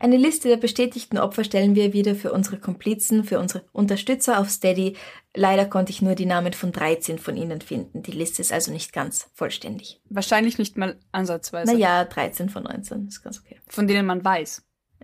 Eine 0.00 0.16
Liste 0.16 0.48
der 0.48 0.56
bestätigten 0.56 1.18
Opfer 1.18 1.44
stellen 1.44 1.74
wir 1.74 1.92
wieder 1.92 2.14
für 2.14 2.32
unsere 2.32 2.58
Komplizen, 2.58 3.22
für 3.22 3.38
unsere 3.38 3.66
Unterstützer 3.70 4.40
auf 4.40 4.48
Steady. 4.48 4.96
Leider 5.36 5.66
konnte 5.66 5.92
ich 5.92 6.00
nur 6.00 6.14
die 6.14 6.24
Namen 6.24 6.54
von 6.54 6.72
13 6.72 7.18
von 7.18 7.36
ihnen 7.36 7.60
finden. 7.60 8.02
Die 8.02 8.10
Liste 8.10 8.40
ist 8.40 8.50
also 8.50 8.72
nicht 8.72 8.94
ganz 8.94 9.28
vollständig. 9.34 10.00
Wahrscheinlich 10.08 10.56
nicht 10.56 10.78
mal 10.78 10.98
ansatzweise. 11.12 11.74
Naja, 11.74 12.06
13 12.06 12.48
von 12.48 12.62
19 12.62 13.08
ist 13.08 13.22
ganz 13.22 13.40
okay. 13.40 13.60
Von 13.68 13.86
denen 13.86 14.06
man 14.06 14.24
weiß. 14.24 14.62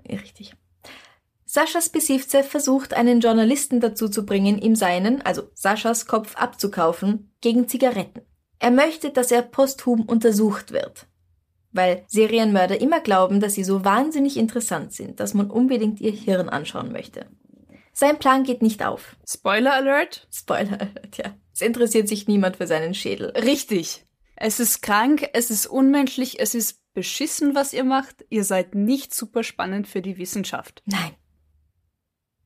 Richtig. 0.08 0.54
Sascha 1.44 1.82
Spisivcev 1.82 2.48
versucht, 2.48 2.94
einen 2.94 3.20
Journalisten 3.20 3.80
dazu 3.80 4.08
zu 4.08 4.24
bringen, 4.24 4.56
ihm 4.56 4.76
seinen, 4.76 5.20
also 5.20 5.50
Saschas 5.52 6.06
Kopf 6.06 6.36
abzukaufen, 6.36 7.30
gegen 7.42 7.68
Zigaretten. 7.68 8.22
Er 8.60 8.70
möchte, 8.70 9.10
dass 9.10 9.30
er 9.30 9.42
posthum 9.42 10.06
untersucht 10.06 10.72
wird. 10.72 11.06
Weil 11.72 12.04
Serienmörder 12.06 12.80
immer 12.80 13.00
glauben, 13.00 13.40
dass 13.40 13.54
sie 13.54 13.64
so 13.64 13.84
wahnsinnig 13.84 14.36
interessant 14.36 14.92
sind, 14.92 15.20
dass 15.20 15.34
man 15.34 15.50
unbedingt 15.50 16.00
ihr 16.00 16.12
Hirn 16.12 16.48
anschauen 16.48 16.92
möchte. 16.92 17.26
Sein 17.92 18.18
Plan 18.18 18.44
geht 18.44 18.62
nicht 18.62 18.84
auf. 18.84 19.16
Spoiler 19.26 19.74
Alert? 19.74 20.28
Spoiler 20.30 20.80
alert, 20.80 21.16
ja. 21.16 21.34
Es 21.54 21.62
interessiert 21.62 22.08
sich 22.08 22.28
niemand 22.28 22.56
für 22.56 22.66
seinen 22.66 22.92
Schädel. 22.92 23.30
Richtig. 23.30 24.04
Es 24.36 24.60
ist 24.60 24.82
krank, 24.82 25.30
es 25.32 25.50
ist 25.50 25.66
unmenschlich, 25.66 26.38
es 26.38 26.54
ist 26.54 26.82
beschissen, 26.92 27.54
was 27.54 27.72
ihr 27.72 27.84
macht. 27.84 28.26
Ihr 28.28 28.44
seid 28.44 28.74
nicht 28.74 29.14
super 29.14 29.42
spannend 29.42 29.88
für 29.88 30.02
die 30.02 30.18
Wissenschaft. 30.18 30.82
Nein. 30.84 31.12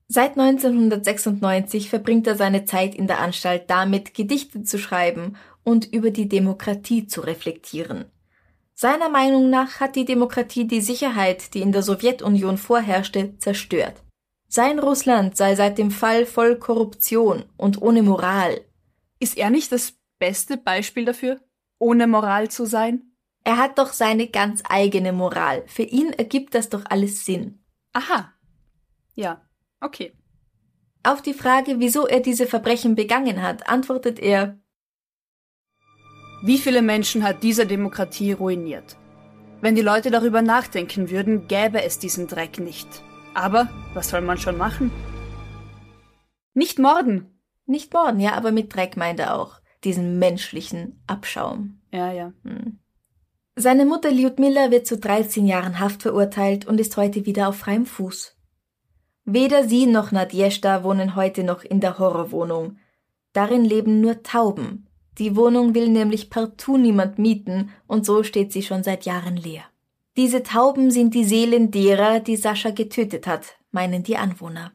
Seit 0.07 0.37
1996 0.37 1.89
verbringt 1.89 2.27
er 2.27 2.35
seine 2.35 2.65
Zeit 2.65 2.95
in 2.95 3.07
der 3.07 3.19
Anstalt 3.19 3.69
damit, 3.69 4.13
Gedichte 4.13 4.63
zu 4.63 4.77
schreiben 4.77 5.37
und 5.63 5.85
über 5.93 6.11
die 6.11 6.27
Demokratie 6.27 7.07
zu 7.07 7.21
reflektieren. 7.21 8.05
Seiner 8.81 9.09
Meinung 9.09 9.51
nach 9.51 9.79
hat 9.79 9.95
die 9.95 10.05
Demokratie 10.05 10.65
die 10.65 10.81
Sicherheit, 10.81 11.53
die 11.53 11.61
in 11.61 11.71
der 11.71 11.83
Sowjetunion 11.83 12.57
vorherrschte, 12.57 13.37
zerstört. 13.37 14.01
Sein 14.47 14.79
Russland 14.79 15.37
sei 15.37 15.53
seit 15.53 15.77
dem 15.77 15.91
Fall 15.91 16.25
voll 16.25 16.57
Korruption 16.57 17.45
und 17.57 17.79
ohne 17.79 18.01
Moral. 18.01 18.65
Ist 19.19 19.37
er 19.37 19.51
nicht 19.51 19.71
das 19.71 19.93
beste 20.17 20.57
Beispiel 20.57 21.05
dafür, 21.05 21.39
ohne 21.77 22.07
Moral 22.07 22.49
zu 22.49 22.65
sein? 22.65 23.13
Er 23.43 23.57
hat 23.57 23.77
doch 23.77 23.93
seine 23.93 24.25
ganz 24.25 24.63
eigene 24.67 25.13
Moral. 25.13 25.61
Für 25.67 25.83
ihn 25.83 26.11
ergibt 26.13 26.55
das 26.55 26.69
doch 26.69 26.85
alles 26.85 27.23
Sinn. 27.23 27.63
Aha. 27.93 28.33
Ja, 29.13 29.47
okay. 29.79 30.11
Auf 31.03 31.21
die 31.21 31.35
Frage, 31.35 31.79
wieso 31.79 32.07
er 32.07 32.19
diese 32.19 32.47
Verbrechen 32.47 32.95
begangen 32.95 33.43
hat, 33.43 33.69
antwortet 33.69 34.17
er, 34.17 34.59
Wie 36.43 36.57
viele 36.57 36.81
Menschen 36.81 37.23
hat 37.23 37.43
diese 37.43 37.67
Demokratie 37.67 38.31
ruiniert? 38.31 38.97
Wenn 39.61 39.75
die 39.75 39.83
Leute 39.83 40.09
darüber 40.09 40.41
nachdenken 40.41 41.11
würden, 41.11 41.47
gäbe 41.47 41.83
es 41.83 41.99
diesen 41.99 42.25
Dreck 42.25 42.59
nicht. 42.59 42.87
Aber 43.35 43.69
was 43.93 44.09
soll 44.09 44.21
man 44.21 44.39
schon 44.39 44.57
machen? 44.57 44.91
Nicht 46.55 46.79
morden. 46.79 47.39
Nicht 47.67 47.93
morden, 47.93 48.19
ja, 48.19 48.33
aber 48.33 48.51
mit 48.51 48.73
Dreck 48.75 48.97
meint 48.97 49.19
er 49.19 49.35
auch 49.35 49.61
diesen 49.83 50.17
menschlichen 50.17 51.03
Abschaum. 51.05 51.79
Ja, 51.91 52.11
ja. 52.11 52.33
Hm. 52.43 52.79
Seine 53.55 53.85
Mutter 53.85 54.09
Lyudmila 54.09 54.71
wird 54.71 54.87
zu 54.87 54.97
13 54.97 55.45
Jahren 55.45 55.79
Haft 55.79 56.01
verurteilt 56.01 56.65
und 56.65 56.79
ist 56.79 56.97
heute 56.97 57.27
wieder 57.27 57.49
auf 57.49 57.57
freiem 57.57 57.85
Fuß. 57.85 58.35
Weder 59.25 59.67
sie 59.67 59.85
noch 59.85 60.11
Nadjeshda 60.11 60.83
wohnen 60.83 61.15
heute 61.15 61.43
noch 61.43 61.63
in 61.63 61.81
der 61.81 61.99
Horrorwohnung. 61.99 62.79
Darin 63.31 63.63
leben 63.63 64.01
nur 64.01 64.23
Tauben. 64.23 64.87
Die 65.17 65.35
Wohnung 65.35 65.75
will 65.75 65.89
nämlich 65.89 66.29
partout 66.29 66.77
niemand 66.77 67.19
mieten 67.19 67.71
und 67.87 68.05
so 68.05 68.23
steht 68.23 68.53
sie 68.53 68.63
schon 68.63 68.83
seit 68.83 69.05
Jahren 69.05 69.35
leer. 69.35 69.63
Diese 70.17 70.43
Tauben 70.43 70.91
sind 70.91 71.13
die 71.13 71.25
Seelen 71.25 71.71
derer, 71.71 72.19
die 72.19 72.35
Sascha 72.35 72.71
getötet 72.71 73.27
hat, 73.27 73.57
meinen 73.71 74.03
die 74.03 74.17
Anwohner. 74.17 74.73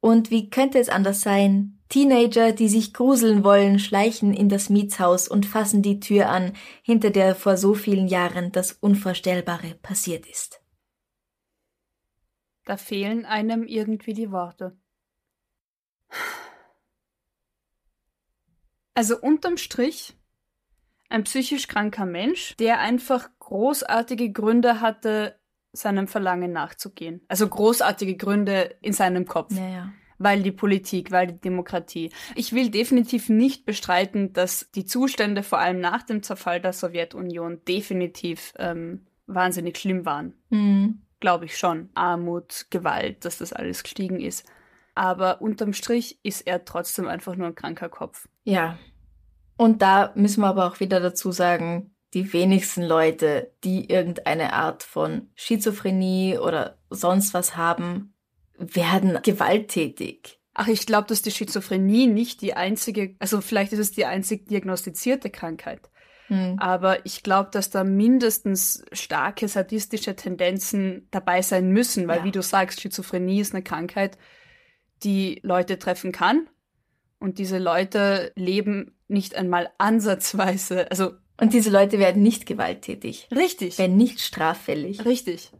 Und 0.00 0.30
wie 0.30 0.50
könnte 0.50 0.78
es 0.78 0.90
anders 0.90 1.22
sein? 1.22 1.78
Teenager, 1.88 2.52
die 2.52 2.68
sich 2.68 2.92
gruseln 2.92 3.44
wollen, 3.44 3.78
schleichen 3.78 4.34
in 4.34 4.48
das 4.48 4.68
Mietshaus 4.68 5.28
und 5.28 5.46
fassen 5.46 5.80
die 5.80 6.00
Tür 6.00 6.28
an, 6.28 6.52
hinter 6.82 7.10
der 7.10 7.34
vor 7.34 7.56
so 7.56 7.74
vielen 7.74 8.08
Jahren 8.08 8.52
das 8.52 8.72
Unvorstellbare 8.72 9.76
passiert 9.80 10.26
ist. 10.26 10.60
Da 12.64 12.76
fehlen 12.76 13.26
einem 13.26 13.64
irgendwie 13.64 14.14
die 14.14 14.30
Worte. 14.30 14.76
Also 18.94 19.18
unterm 19.18 19.56
Strich 19.56 20.16
ein 21.08 21.24
psychisch 21.24 21.68
kranker 21.68 22.06
Mensch, 22.06 22.56
der 22.56 22.80
einfach 22.80 23.28
großartige 23.38 24.32
Gründe 24.32 24.80
hatte, 24.80 25.38
seinem 25.72 26.08
Verlangen 26.08 26.52
nachzugehen. 26.52 27.22
Also 27.28 27.48
großartige 27.48 28.16
Gründe 28.16 28.76
in 28.80 28.92
seinem 28.92 29.26
Kopf. 29.26 29.52
Naja. 29.52 29.92
Weil 30.18 30.42
die 30.42 30.52
Politik, 30.52 31.10
weil 31.10 31.26
die 31.26 31.40
Demokratie. 31.40 32.10
Ich 32.36 32.52
will 32.52 32.70
definitiv 32.70 33.28
nicht 33.28 33.66
bestreiten, 33.66 34.32
dass 34.32 34.70
die 34.72 34.84
Zustände 34.84 35.42
vor 35.42 35.58
allem 35.58 35.80
nach 35.80 36.04
dem 36.04 36.22
Zerfall 36.22 36.60
der 36.60 36.72
Sowjetunion 36.72 37.64
definitiv 37.66 38.54
ähm, 38.58 39.06
wahnsinnig 39.26 39.78
schlimm 39.78 40.04
waren 40.04 40.34
Hm. 40.50 41.02
glaube 41.18 41.46
ich 41.46 41.58
schon. 41.58 41.90
Armut, 41.94 42.66
Gewalt, 42.70 43.24
dass 43.24 43.38
das 43.38 43.52
alles 43.52 43.82
gestiegen 43.82 44.20
ist. 44.20 44.46
Aber 44.94 45.42
unterm 45.42 45.72
Strich 45.72 46.20
ist 46.22 46.42
er 46.42 46.64
trotzdem 46.64 47.08
einfach 47.08 47.34
nur 47.34 47.48
ein 47.48 47.56
kranker 47.56 47.88
Kopf. 47.88 48.28
Ja. 48.44 48.78
Und 49.56 49.82
da 49.82 50.12
müssen 50.14 50.40
wir 50.40 50.48
aber 50.48 50.66
auch 50.66 50.80
wieder 50.80 51.00
dazu 51.00 51.32
sagen, 51.32 51.94
die 52.12 52.32
wenigsten 52.32 52.82
Leute, 52.82 53.52
die 53.64 53.90
irgendeine 53.90 54.52
Art 54.52 54.82
von 54.82 55.30
Schizophrenie 55.34 56.38
oder 56.38 56.78
sonst 56.90 57.34
was 57.34 57.56
haben, 57.56 58.14
werden 58.56 59.18
gewalttätig. 59.22 60.40
Ach, 60.54 60.68
ich 60.68 60.86
glaube, 60.86 61.08
dass 61.08 61.22
die 61.22 61.32
Schizophrenie 61.32 62.06
nicht 62.06 62.40
die 62.40 62.54
einzige, 62.54 63.16
also 63.18 63.40
vielleicht 63.40 63.72
ist 63.72 63.80
es 63.80 63.90
die 63.90 64.04
einzig 64.06 64.46
diagnostizierte 64.46 65.28
Krankheit. 65.30 65.90
Hm. 66.28 66.56
Aber 66.60 67.04
ich 67.04 67.24
glaube, 67.24 67.50
dass 67.50 67.70
da 67.70 67.82
mindestens 67.82 68.84
starke 68.92 69.48
sadistische 69.48 70.14
Tendenzen 70.14 71.08
dabei 71.10 71.42
sein 71.42 71.70
müssen, 71.70 72.06
weil 72.06 72.18
Ja. 72.18 72.24
wie 72.24 72.30
du 72.30 72.42
sagst, 72.42 72.80
Schizophrenie 72.80 73.40
ist 73.40 73.54
eine 73.54 73.64
Krankheit, 73.64 74.16
die 75.02 75.40
Leute 75.42 75.78
treffen 75.78 76.12
kann. 76.12 76.48
Und 77.24 77.38
diese 77.38 77.56
Leute 77.56 78.32
leben 78.36 78.98
nicht 79.08 79.34
einmal 79.34 79.70
ansatzweise, 79.78 80.90
also 80.90 81.14
Und 81.40 81.54
diese 81.54 81.70
Leute 81.70 81.98
werden 81.98 82.22
nicht 82.22 82.44
gewalttätig, 82.44 83.28
richtig, 83.34 83.78
werden 83.78 83.96
nicht 83.96 84.20
straffällig. 84.20 85.06
richtig. 85.06 85.50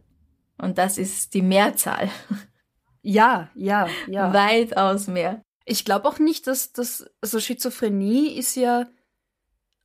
Und 0.59 0.77
das 0.77 0.99
ist 0.99 1.33
die 1.33 1.41
Mehrzahl. 1.41 2.11
Ja, 3.01 3.49
ja, 3.55 3.87
ja. 4.05 4.31
Weitaus 4.31 5.07
mehr. 5.07 5.41
Ich 5.65 5.85
glaube 5.85 6.07
auch 6.07 6.19
nicht, 6.19 6.45
dass 6.45 6.71
das, 6.71 7.09
also 7.19 7.39
Schizophrenie 7.39 8.37
ist 8.37 8.55
ja 8.55 8.85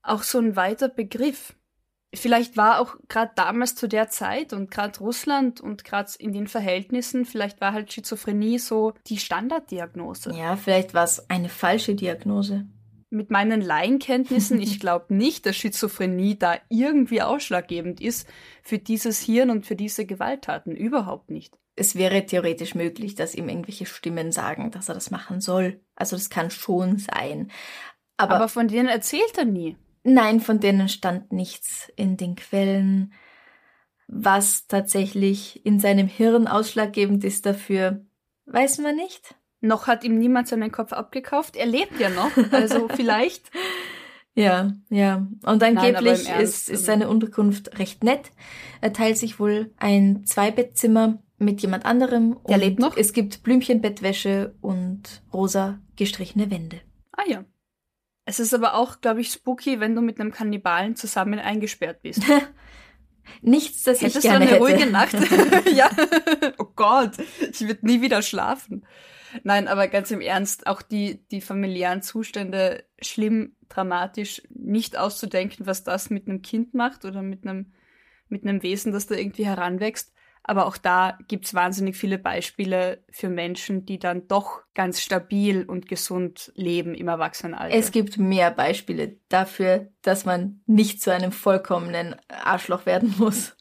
auch 0.03 0.23
so 0.23 0.39
ein 0.39 0.57
weiter 0.57 0.91
Begriff. 0.91 1.55
Vielleicht 2.13 2.57
war 2.57 2.81
auch 2.81 2.97
gerade 3.09 3.31
damals 3.37 3.77
zu 3.77 3.89
der 3.89 4.09
Zeit 4.09 4.53
und 4.53 4.71
gerade 4.71 4.99
Russland 4.99 5.61
und 5.61 5.85
gerade 5.85 6.11
in 6.19 6.33
den 6.33 6.49
Verhältnissen, 6.49 7.25
vielleicht 7.25 7.61
war 7.61 7.73
halt 7.73 7.93
Schizophrenie 7.93 8.59
so 8.59 8.95
die 9.07 9.19
Standarddiagnose. 9.19 10.35
Ja, 10.35 10.57
vielleicht 10.57 10.93
war 10.93 11.05
es 11.05 11.31
eine 11.31 11.49
falsche 11.49 11.95
Diagnose. 11.95 12.67
Mit 13.11 13.31
meinen 13.31 13.61
Laienkenntnissen, 13.61 14.61
ich 14.61 14.81
glaube 14.81 15.15
nicht, 15.15 15.47
dass 15.47 15.57
Schizophrenie 15.57 16.37
da 16.37 16.59
irgendwie 16.69 17.23
ausschlaggebend 17.23 18.01
ist 18.01 18.29
für 18.63 18.79
dieses 18.79 19.21
Hirn 19.21 19.51
und 19.51 19.67
für 19.67 19.77
diese 19.77 20.05
Gewalttaten. 20.05 20.75
Überhaupt 20.75 21.31
nicht. 21.31 21.57
Es 21.77 21.95
wäre 21.95 22.27
theoretisch 22.27 22.75
möglich, 22.75 23.15
dass 23.15 23.35
ihm 23.35 23.49
irgendwelche 23.49 23.87
Stimmen 23.87 24.33
sagen, 24.33 24.71
dass 24.73 24.89
er 24.89 24.95
das 24.95 25.11
machen 25.11 25.41
soll. 25.41 25.81
Also 25.95 26.17
das 26.17 26.29
kann 26.29 26.51
schon 26.51 26.99
sein. 26.99 27.51
Aber, 28.17 28.35
Aber 28.35 28.49
von 28.49 28.69
denen 28.69 28.89
erzählt 28.89 29.39
er 29.39 29.45
nie. 29.45 29.77
Nein, 30.03 30.41
von 30.41 30.61
denen 30.61 30.89
stand 30.89 31.33
nichts 31.33 31.91
in 31.97 32.17
den 32.17 32.37
Quellen. 32.37 33.13
Was 34.09 34.67
tatsächlich 34.67 35.65
in 35.65 35.79
seinem 35.79 36.09
Hirn 36.09 36.49
ausschlaggebend 36.49 37.23
ist 37.23 37.47
dafür, 37.47 38.05
weiß 38.47 38.79
man 38.79 38.97
nicht. 38.97 39.37
Noch 39.61 39.87
hat 39.87 40.05
ihm 40.05 40.19
niemand 40.19 40.49
seinen 40.49 40.73
Kopf 40.73 40.93
abgekauft. 40.93 41.55
Er 41.57 41.67
lebt 41.67 42.01
ja 42.01 42.09
noch, 42.09 42.31
also 42.53 42.89
vielleicht. 42.89 43.51
Ja, 44.35 44.73
ja. 44.89 45.27
Und 45.45 45.63
angeblich 45.63 46.25
Nein, 46.25 46.41
ist, 46.41 46.69
ist 46.69 46.71
also 46.71 46.85
seine 46.85 47.09
Unterkunft 47.09 47.79
recht 47.79 48.03
nett. 48.05 48.31
Er 48.81 48.93
teilt 48.93 49.19
sich 49.19 49.39
wohl 49.39 49.73
ein 49.77 50.25
Zweibettzimmer 50.25 51.23
mit 51.39 51.63
jemand 51.63 51.85
anderem. 51.85 52.39
Der 52.49 52.59
lebt 52.59 52.79
noch? 52.79 52.97
Es 52.97 53.13
gibt 53.13 53.43
Blümchenbettwäsche 53.43 54.55
und 54.61 55.23
rosa 55.33 55.81
gestrichene 55.97 56.51
Wände. 56.51 56.81
Ah 57.13 57.25
ja. 57.27 57.45
Es 58.31 58.39
ist 58.39 58.55
aber 58.55 58.75
auch, 58.75 59.01
glaube 59.01 59.23
ich, 59.23 59.33
spooky, 59.33 59.81
wenn 59.81 59.97
du 59.97 60.03
mit 60.03 60.21
einem 60.21 60.31
Kannibalen 60.31 60.95
zusammen 60.95 61.41
eingesperrt 61.41 62.01
bist. 62.01 62.23
Nichts, 63.43 63.83
das 63.83 64.01
Hättest 64.01 64.19
ich 64.19 64.23
gerne 64.23 64.47
du 64.47 64.55
eine 64.55 64.65
hätte. 64.65 64.73
ruhige 64.73 64.89
Nacht? 64.89 65.15
ja. 65.75 65.91
Oh 66.59 66.69
Gott, 66.77 67.15
ich 67.41 67.61
würde 67.63 67.85
nie 67.85 68.03
wieder 68.03 68.23
schlafen. 68.23 68.87
Nein, 69.43 69.67
aber 69.67 69.89
ganz 69.89 70.13
im 70.13 70.21
Ernst, 70.21 70.69
auch 70.69 70.81
die, 70.81 71.27
die 71.33 71.41
familiären 71.41 72.03
Zustände 72.03 72.85
schlimm, 73.03 73.57
dramatisch, 73.69 74.43
nicht 74.49 74.97
auszudenken, 74.97 75.67
was 75.67 75.83
das 75.83 76.09
mit 76.09 76.29
einem 76.29 76.41
Kind 76.41 76.73
macht 76.73 77.05
oder 77.05 77.23
mit 77.23 77.45
einem, 77.45 77.73
mit 78.29 78.45
einem 78.45 78.63
Wesen, 78.63 78.93
das 78.93 79.09
da 79.09 79.17
irgendwie 79.17 79.47
heranwächst. 79.47 80.13
Aber 80.43 80.67
auch 80.67 80.79
da 80.79 81.19
gibt's 81.29 81.55
wahnsinnig 81.55 81.97
viele 81.97 82.19
Beispiele 82.19 83.05
für 83.11 83.29
Menschen, 83.29 83.85
die 83.85 83.99
dann 83.99 84.27
doch 84.27 84.63
ganz 84.75 85.01
stabil 85.01 85.65
und 85.65 85.87
gesund 85.87 86.53
leben 86.55 86.95
im 86.95 87.09
Erwachsenenalter. 87.09 87.75
Es 87.75 87.93
gibt 87.93 88.17
mehr 88.17 88.51
Beispiele 88.51 89.19
dafür, 89.29 89.89
dass 90.03 90.25
man 90.25 90.63
nicht 90.67 91.03
zu 91.03 91.13
einem 91.13 91.33
vollkommenen 91.33 92.17
Arschloch 92.29 92.87
werden 92.87 93.15
muss. 93.19 93.57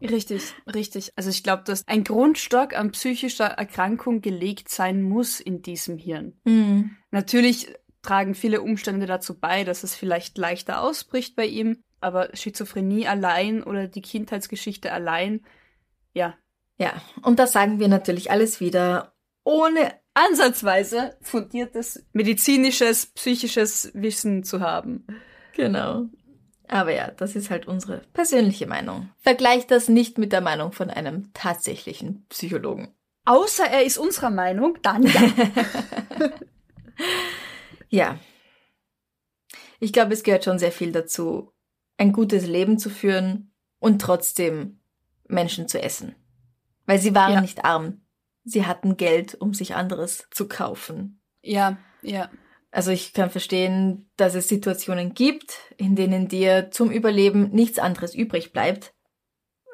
Richtig, 0.00 0.54
richtig. 0.72 1.12
Also 1.16 1.30
ich 1.30 1.42
glaube, 1.42 1.64
dass 1.64 1.86
ein 1.88 2.04
Grundstock 2.04 2.74
an 2.74 2.92
psychischer 2.92 3.46
Erkrankung 3.46 4.20
gelegt 4.20 4.68
sein 4.68 5.02
muss 5.02 5.40
in 5.40 5.62
diesem 5.62 5.98
Hirn. 5.98 6.38
Mhm. 6.44 6.96
Natürlich 7.10 7.74
tragen 8.02 8.34
viele 8.34 8.62
Umstände 8.62 9.06
dazu 9.06 9.38
bei, 9.38 9.64
dass 9.64 9.82
es 9.82 9.96
vielleicht 9.96 10.38
leichter 10.38 10.82
ausbricht 10.82 11.34
bei 11.34 11.46
ihm, 11.46 11.82
aber 12.00 12.34
Schizophrenie 12.34 13.08
allein 13.08 13.62
oder 13.62 13.88
die 13.88 14.02
Kindheitsgeschichte 14.02 14.92
allein, 14.92 15.40
ja. 16.18 16.34
Ja, 16.80 17.00
und 17.22 17.38
das 17.38 17.52
sagen 17.52 17.80
wir 17.80 17.88
natürlich 17.88 18.30
alles 18.30 18.60
wieder 18.60 19.14
ohne 19.42 19.94
ansatzweise 20.14 21.16
fundiertes 21.22 22.04
medizinisches, 22.12 23.06
psychisches 23.06 23.90
Wissen 23.94 24.44
zu 24.44 24.60
haben. 24.60 25.06
Genau. 25.54 26.06
Aber 26.68 26.94
ja, 26.94 27.10
das 27.10 27.34
ist 27.34 27.50
halt 27.50 27.66
unsere 27.66 28.02
persönliche 28.12 28.66
Meinung. 28.66 29.10
Vergleicht 29.18 29.70
das 29.70 29.88
nicht 29.88 30.18
mit 30.18 30.32
der 30.32 30.42
Meinung 30.42 30.72
von 30.72 30.90
einem 30.90 31.32
tatsächlichen 31.32 32.26
Psychologen. 32.28 32.94
Außer 33.24 33.64
er 33.64 33.84
ist 33.84 33.98
unserer 33.98 34.30
Meinung, 34.30 34.78
dann 34.82 35.02
ja. 35.02 35.22
ja. 37.88 38.18
Ich 39.80 39.92
glaube, 39.92 40.12
es 40.12 40.22
gehört 40.22 40.44
schon 40.44 40.58
sehr 40.58 40.72
viel 40.72 40.92
dazu, 40.92 41.52
ein 41.96 42.12
gutes 42.12 42.46
Leben 42.46 42.78
zu 42.78 42.90
führen 42.90 43.52
und 43.78 44.00
trotzdem 44.00 44.80
Menschen 45.28 45.68
zu 45.68 45.80
essen. 45.80 46.14
Weil 46.86 46.98
sie 46.98 47.14
waren 47.14 47.34
ja. 47.34 47.40
nicht 47.40 47.64
arm. 47.64 48.02
Sie 48.44 48.66
hatten 48.66 48.96
Geld, 48.96 49.34
um 49.34 49.54
sich 49.54 49.74
anderes 49.74 50.26
zu 50.30 50.48
kaufen. 50.48 51.20
Ja, 51.42 51.76
ja. 52.02 52.30
Also 52.70 52.90
ich 52.90 53.12
kann 53.14 53.30
verstehen, 53.30 54.10
dass 54.16 54.34
es 54.34 54.48
Situationen 54.48 55.14
gibt, 55.14 55.58
in 55.76 55.96
denen 55.96 56.28
dir 56.28 56.70
zum 56.70 56.90
Überleben 56.90 57.50
nichts 57.50 57.78
anderes 57.78 58.14
übrig 58.14 58.52
bleibt, 58.52 58.94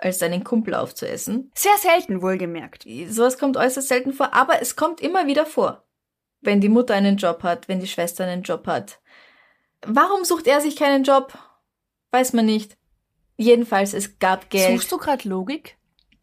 als 0.01 0.19
deinen 0.19 0.45
Kumpel 0.45 0.75
aufzuessen. 0.75 1.51
Sehr 1.55 1.77
selten 1.81 2.23
wohlgemerkt. 2.23 2.87
Sowas 3.09 3.39
kommt 3.39 3.57
äußerst 3.57 3.89
selten 3.89 4.13
vor, 4.13 4.33
aber 4.33 4.61
es 4.63 4.77
kommt 4.77 5.01
immer 5.01 5.27
wieder 5.27 5.47
vor. 5.47 5.87
Wenn 6.41 6.61
die 6.61 6.69
Mutter 6.69 6.95
einen 6.95 7.17
Job 7.17 7.43
hat, 7.43 7.69
wenn 7.69 7.81
die 7.81 7.87
Schwester 7.87 8.25
einen 8.25 8.43
Job 8.43 8.67
hat. 8.67 9.01
Warum 9.87 10.25
sucht 10.25 10.47
er 10.47 10.61
sich 10.61 10.77
keinen 10.77 11.05
Job? 11.05 11.37
Weiß 12.11 12.33
man 12.33 12.47
nicht. 12.47 12.77
Jedenfalls, 13.37 13.95
es 13.95 14.19
gab 14.19 14.51
Geld. 14.51 14.79
Suchst 14.79 14.93
du 14.93 14.99
gerade 14.99 15.29
Logik? 15.29 15.77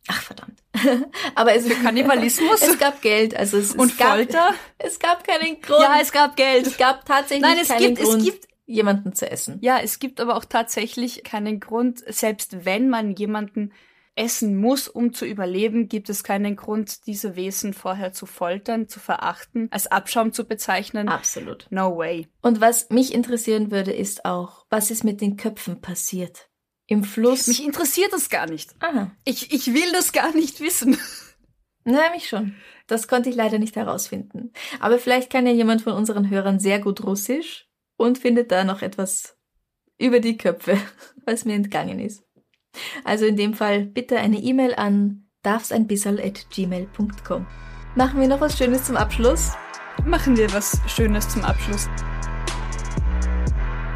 Ach 0.08 0.22
verdammt. 0.22 0.64
Aber 1.36 1.54
es 1.54 1.68
für 1.68 1.76
Kannibalismus. 1.76 2.62
es 2.62 2.80
gab 2.80 3.02
Geld, 3.02 3.36
also 3.36 3.58
es, 3.58 3.76
und 3.76 3.92
es 3.92 3.98
gab, 3.98 4.14
Folter. 4.14 4.54
Es 4.78 5.00
gab 5.00 5.26
keinen 5.26 5.62
Grund. 5.62 5.82
Ja, 5.82 6.00
es 6.02 6.12
gab 6.12 6.36
Geld. 6.36 6.66
Es 6.66 6.78
gab 6.78 7.06
tatsächlich 7.06 7.42
Nein, 7.42 7.58
es 7.62 7.68
keinen 7.68 7.96
gibt, 7.96 8.02
Grund, 8.02 8.18
es 8.18 8.26
gibt 8.26 8.48
jemanden 8.66 9.14
zu 9.14 9.30
essen. 9.30 9.60
Ja, 9.62 9.80
es 9.80 10.00
gibt 10.00 10.20
aber 10.20 10.36
auch 10.36 10.46
tatsächlich 10.46 11.24
keinen 11.24 11.60
Grund, 11.60 12.02
selbst 12.08 12.66
wenn 12.66 12.90
man 12.90 13.12
jemanden 13.12 13.74
essen 14.16 14.58
muss, 14.58 14.88
um 14.88 15.14
zu 15.14 15.26
überleben, 15.26 15.88
gibt 15.88 16.10
es 16.10 16.24
keinen 16.24 16.56
Grund, 16.56 17.06
diese 17.08 17.36
Wesen 17.36 17.74
vorher 17.74 18.12
zu 18.12 18.26
foltern, 18.26 18.88
zu 18.88 19.00
verachten, 19.00 19.68
als 19.72 19.88
Abschaum 19.88 20.34
zu 20.34 20.46
bezeichnen. 20.46 21.08
Absolut. 21.08 21.68
No 21.70 21.98
way. 21.98 22.28
Und 22.42 22.60
was 22.60 22.90
mich 22.90 23.14
interessieren 23.14 23.72
würde, 23.72 23.92
ist 23.92 24.26
auch, 24.26 24.66
was 24.70 24.92
ist 24.92 25.04
mit 25.04 25.22
den 25.22 25.38
Köpfen 25.38 25.80
passiert? 25.82 26.50
Im 26.92 27.04
Fluss. 27.06 27.48
Mich 27.48 27.64
interessiert 27.64 28.12
das 28.12 28.30
gar 28.30 28.50
nicht. 28.50 28.76
Aha. 28.82 29.12
Ich, 29.24 29.54
ich 29.54 29.74
will 29.74 29.94
das 29.94 30.12
gar 30.12 30.36
nicht 30.36 30.60
wissen. 30.60 30.98
Na, 31.86 32.10
mich 32.14 32.28
schon. 32.28 32.56
Das 32.86 33.08
konnte 33.08 33.30
ich 33.30 33.36
leider 33.38 33.60
nicht 33.60 33.78
herausfinden. 33.78 34.52
Aber 34.82 35.00
vielleicht 35.00 35.30
kann 35.30 35.48
ja 35.48 35.54
jemand 35.54 35.84
von 35.84 35.94
unseren 35.94 36.30
Hörern 36.30 36.60
sehr 36.60 36.80
gut 36.80 37.06
Russisch 37.06 37.70
und 37.96 38.18
findet 38.18 38.52
da 38.52 38.66
noch 38.66 38.82
etwas 38.82 39.38
über 39.98 40.20
die 40.20 40.36
Köpfe, 40.36 40.78
was 41.26 41.46
mir 41.46 41.54
entgangen 41.54 42.02
ist. 42.02 42.26
Also 43.06 43.26
in 43.26 43.38
dem 43.38 43.54
Fall 43.54 43.86
bitte 43.86 44.18
eine 44.18 44.40
E-Mail 44.40 44.76
an 44.76 45.30
darfseinbissal.gmail.com. 45.44 47.48
Machen 47.96 48.20
wir 48.20 48.28
noch 48.28 48.42
was 48.42 48.58
Schönes 48.58 48.84
zum 48.84 48.98
Abschluss? 48.98 49.54
Machen 50.04 50.36
wir 50.36 50.52
was 50.52 50.78
Schönes 50.88 51.30
zum 51.30 51.46
Abschluss. 51.46 51.88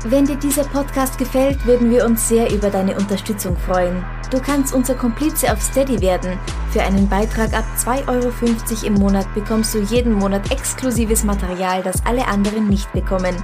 Wenn 0.07 0.25
dir 0.25 0.35
dieser 0.35 0.65
Podcast 0.65 1.17
gefällt, 1.17 1.65
würden 1.65 1.89
wir 1.89 2.05
uns 2.05 2.29
sehr 2.29 2.53
über 2.53 2.69
deine 2.69 2.95
Unterstützung 2.95 3.57
freuen. 3.57 4.05
Du 4.29 4.39
kannst 4.39 4.71
unser 4.75 4.93
Komplize 4.93 5.51
auf 5.51 5.59
Steady 5.59 5.99
werden. 5.99 6.37
Für 6.69 6.83
einen 6.83 7.09
Beitrag 7.09 7.55
ab 7.55 7.65
2,50 7.75 8.07
Euro 8.07 8.85
im 8.85 8.93
Monat 8.93 9.33
bekommst 9.33 9.73
du 9.73 9.79
jeden 9.79 10.13
Monat 10.13 10.51
exklusives 10.51 11.23
Material, 11.23 11.81
das 11.81 12.05
alle 12.05 12.27
anderen 12.27 12.69
nicht 12.69 12.93
bekommen. 12.93 13.35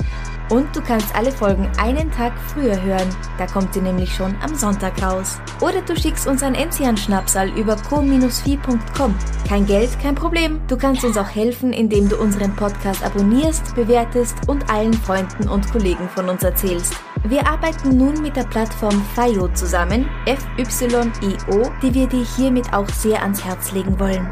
Und 0.52 0.76
du 0.76 0.82
kannst 0.82 1.16
alle 1.16 1.32
Folgen 1.32 1.72
einen 1.82 2.12
Tag 2.12 2.34
früher 2.54 2.80
hören. 2.84 3.08
Da 3.38 3.48
kommt 3.48 3.74
sie 3.74 3.80
nämlich 3.80 4.14
schon 4.14 4.36
am 4.44 4.54
Sonntag 4.54 5.02
raus. 5.02 5.40
Oder 5.62 5.82
du 5.82 5.96
schickst 5.96 6.28
uns 6.28 6.44
ein 6.44 6.56
Enzian-Schnapsal 6.56 7.50
über 7.58 7.78
co-fi.com. 7.78 9.16
Kein 9.48 9.66
Geld, 9.66 9.98
kein 10.02 10.14
Problem. 10.14 10.60
Du 10.68 10.76
kannst 10.76 11.06
uns 11.06 11.18
auch 11.18 11.30
helfen, 11.30 11.72
indem 11.72 12.10
du 12.10 12.18
unseren 12.18 12.54
Podcast 12.54 13.02
abonnierst, 13.02 13.74
bewertest 13.76 14.36
und 14.48 14.70
allen 14.70 14.94
Freunden 14.94 15.48
und 15.48 15.72
Kollegen 15.72 16.10
von 16.10 16.28
uns 16.28 16.44
erzählst. 16.44 16.96
Wir 17.24 17.48
arbeiten 17.48 17.96
nun 17.98 18.22
mit 18.22 18.36
der 18.36 18.44
Plattform 18.44 19.02
FIO 19.16 19.48
zusammen, 19.54 20.10
F-Y-I-O, 20.26 21.72
die 21.82 21.94
wir 21.94 22.08
dir 22.08 22.26
hiermit 22.36 22.74
auch 22.74 22.90
sehr 22.90 23.22
ans 23.22 23.46
Herz 23.46 23.72
legen 23.72 23.98
wollen. 24.00 24.28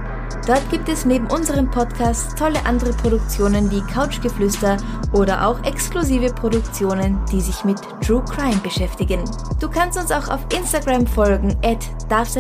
Dort 0.47 0.67
gibt 0.69 0.89
es 0.89 1.05
neben 1.05 1.27
unserem 1.27 1.69
Podcast 1.69 2.37
tolle 2.37 2.65
andere 2.65 2.93
Produktionen 2.93 3.69
wie 3.71 3.81
Couchgeflüster 3.81 4.77
oder 5.13 5.47
auch 5.47 5.63
exklusive 5.63 6.33
Produktionen, 6.33 7.19
die 7.31 7.41
sich 7.41 7.63
mit 7.63 7.79
True 8.05 8.23
Crime 8.23 8.59
beschäftigen. 8.63 9.23
Du 9.59 9.69
kannst 9.69 9.99
uns 9.99 10.11
auch 10.11 10.27
auf 10.27 10.41
Instagram 10.55 11.05
folgen, 11.07 11.55
at 11.63 11.79
darf's 12.09 12.35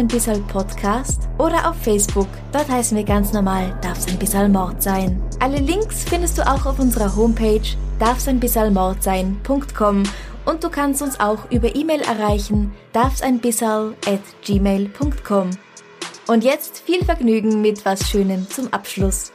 oder 1.37 1.69
auf 1.69 1.75
Facebook. 1.81 2.27
Dort 2.51 2.69
heißen 2.69 2.97
wir 2.97 3.03
ganz 3.03 3.33
normal 3.33 3.77
darf's 3.81 4.07
ein 4.07 4.17
bisschen 4.17 4.51
Mord 4.51 4.81
sein. 4.81 5.21
Alle 5.39 5.57
Links 5.57 6.03
findest 6.03 6.37
du 6.37 6.47
auch 6.47 6.65
auf 6.65 6.79
unserer 6.79 7.15
Homepage 7.15 7.61
darf's 7.99 8.27
ein 8.27 8.39
bisschen 8.39 8.73
Mord 8.73 9.03
sein.com 9.03 10.03
und 10.45 10.63
du 10.63 10.69
kannst 10.69 11.01
uns 11.01 11.19
auch 11.19 11.51
über 11.51 11.75
E-Mail 11.75 12.01
erreichen 12.01 12.73
darf's 12.93 13.21
at 13.21 14.21
gmail.com. 14.43 15.49
Und 16.29 16.43
jetzt 16.43 16.83
viel 16.85 17.03
Vergnügen 17.03 17.59
mit 17.59 17.83
was 17.85 18.07
Schönem 18.07 18.47
zum 18.51 18.71
Abschluss. 18.71 19.31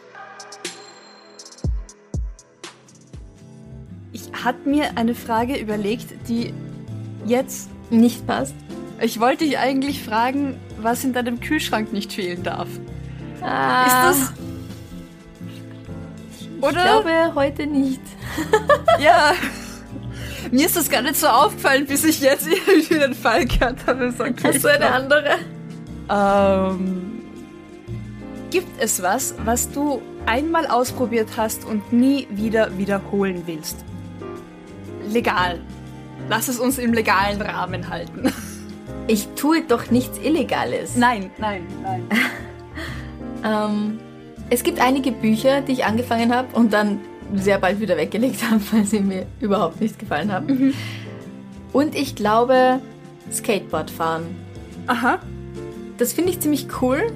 Ich 4.13 4.31
hatte 4.45 4.69
mir 4.69 4.97
eine 4.97 5.17
Frage 5.17 5.57
überlegt, 5.57 6.07
die 6.29 6.55
jetzt 7.27 7.69
nicht 7.91 8.25
passt. 8.29 8.55
Ich 9.01 9.19
wollte 9.19 9.45
dich 9.45 9.59
eigentlich 9.59 10.05
fragen, 10.05 10.57
was 10.81 11.03
in 11.03 11.13
deinem 11.13 11.41
Kühlschrank 11.41 11.93
nicht 11.93 12.13
fehlen 12.13 12.45
darf. 12.45 12.69
Ah, 13.43 13.87
Ist 13.87 13.97
das. 14.21 14.33
Oder? 16.61 16.69
Ich 16.69 16.75
glaube 16.85 17.35
heute 17.35 17.67
nicht. 17.67 18.03
ja. 19.01 19.33
Mir 20.53 20.67
ist 20.67 20.77
das 20.77 20.89
gar 20.89 21.03
nicht 21.03 21.17
so 21.17 21.27
aufgefallen, 21.27 21.87
bis 21.87 22.05
ich 22.05 22.21
jetzt 22.21 22.47
irgendwie 22.69 23.01
den 23.01 23.15
Fall 23.15 23.47
gehört 23.47 23.85
habe. 23.85 24.15
Okay, 24.17 24.35
Hast 24.45 24.63
du 24.63 24.69
eine 24.69 24.93
andere? 24.93 25.39
Ähm, 26.11 27.23
gibt 28.51 28.81
es 28.81 29.03
was, 29.03 29.35
was 29.45 29.71
du 29.71 30.01
einmal 30.27 30.67
ausprobiert 30.67 31.31
hast 31.37 31.65
und 31.65 31.93
nie 31.93 32.27
wieder 32.31 32.77
wiederholen 32.79 33.43
willst? 33.47 33.85
Legal. 35.09 35.61
Lass 36.29 36.49
es 36.49 36.59
uns 36.59 36.79
im 36.79 36.93
legalen 36.93 37.41
Rahmen 37.41 37.89
halten. 37.89 38.33
Ich 39.07 39.29
tue 39.37 39.61
doch 39.61 39.91
nichts 39.91 40.17
Illegales. 40.17 40.97
Nein, 40.97 41.31
nein, 41.37 41.67
nein. 41.83 42.09
ähm, 43.45 43.99
es 44.49 44.63
gibt 44.63 44.81
einige 44.81 45.13
Bücher, 45.13 45.61
die 45.61 45.73
ich 45.73 45.85
angefangen 45.85 46.35
habe 46.35 46.57
und 46.57 46.73
dann 46.73 47.01
sehr 47.35 47.59
bald 47.59 47.81
wieder 47.81 47.99
weggelegt 47.99 48.43
habe, 48.51 48.63
weil 48.73 48.85
sie 48.85 49.01
mir 49.01 49.27
überhaupt 49.41 49.81
nicht 49.81 49.99
gefallen 49.99 50.33
haben. 50.33 50.47
Mhm. 50.47 50.75
Und 51.73 51.95
ich 51.95 52.15
glaube, 52.15 52.81
Skateboard 53.31 53.91
fahren. 53.91 54.37
Aha. 54.87 55.19
Das 55.99 56.13
finde 56.13 56.31
ich 56.31 56.41
ziemlich 56.41 56.67
cool, 56.83 57.13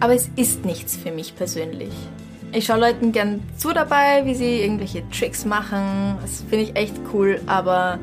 aber 0.00 0.14
es 0.14 0.28
ist 0.36 0.64
nichts 0.64 0.96
für 0.96 1.12
mich 1.12 1.36
persönlich. 1.36 1.92
Ich 2.52 2.66
schaue 2.66 2.80
Leuten 2.80 3.12
gern 3.12 3.42
zu 3.56 3.72
dabei, 3.72 4.24
wie 4.24 4.34
sie 4.34 4.60
irgendwelche 4.60 5.08
Tricks 5.10 5.44
machen. 5.44 6.16
Das 6.20 6.42
finde 6.48 6.64
ich 6.64 6.76
echt 6.76 6.94
cool, 7.12 7.40
aber 7.46 7.98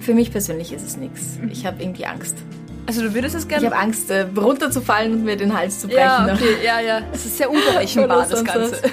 für 0.00 0.14
mich 0.14 0.32
persönlich 0.32 0.72
ist 0.72 0.84
es 0.84 0.96
nichts. 0.96 1.38
Ich 1.50 1.64
habe 1.64 1.80
irgendwie 1.82 2.06
Angst. 2.06 2.36
Also 2.86 3.02
du 3.02 3.14
würdest 3.14 3.36
es 3.36 3.42
Ich 3.42 3.48
gerne. 3.48 3.66
habe 3.66 3.76
Angst, 3.76 4.10
äh, 4.10 4.26
runterzufallen 4.36 5.12
und 5.12 5.24
mir 5.24 5.36
den 5.36 5.56
Hals 5.56 5.80
zu 5.80 5.86
brechen. 5.86 6.00
ja, 6.00 6.32
okay, 6.34 6.56
ja, 6.64 6.80
ja. 6.80 7.02
Es 7.12 7.24
ist 7.26 7.36
sehr 7.36 7.48
unberechenbar, 7.48 8.26
das 8.30 8.42
Ganze. 8.44 8.72
was. 8.82 8.90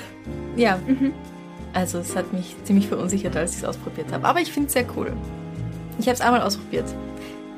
Ja. 0.56 0.78
Also 1.74 2.00
es 2.00 2.16
hat 2.16 2.32
mich 2.34 2.56
ziemlich 2.64 2.88
verunsichert, 2.88 3.36
als 3.36 3.52
ich 3.54 3.58
es 3.60 3.64
ausprobiert 3.64 4.12
habe. 4.12 4.28
Aber 4.28 4.40
ich 4.40 4.52
finde 4.52 4.68
es 4.68 4.74
sehr 4.74 4.86
cool. 4.96 5.14
Ich 5.98 6.06
habe 6.06 6.14
es 6.14 6.22
einmal 6.22 6.42
ausprobiert. 6.44 6.86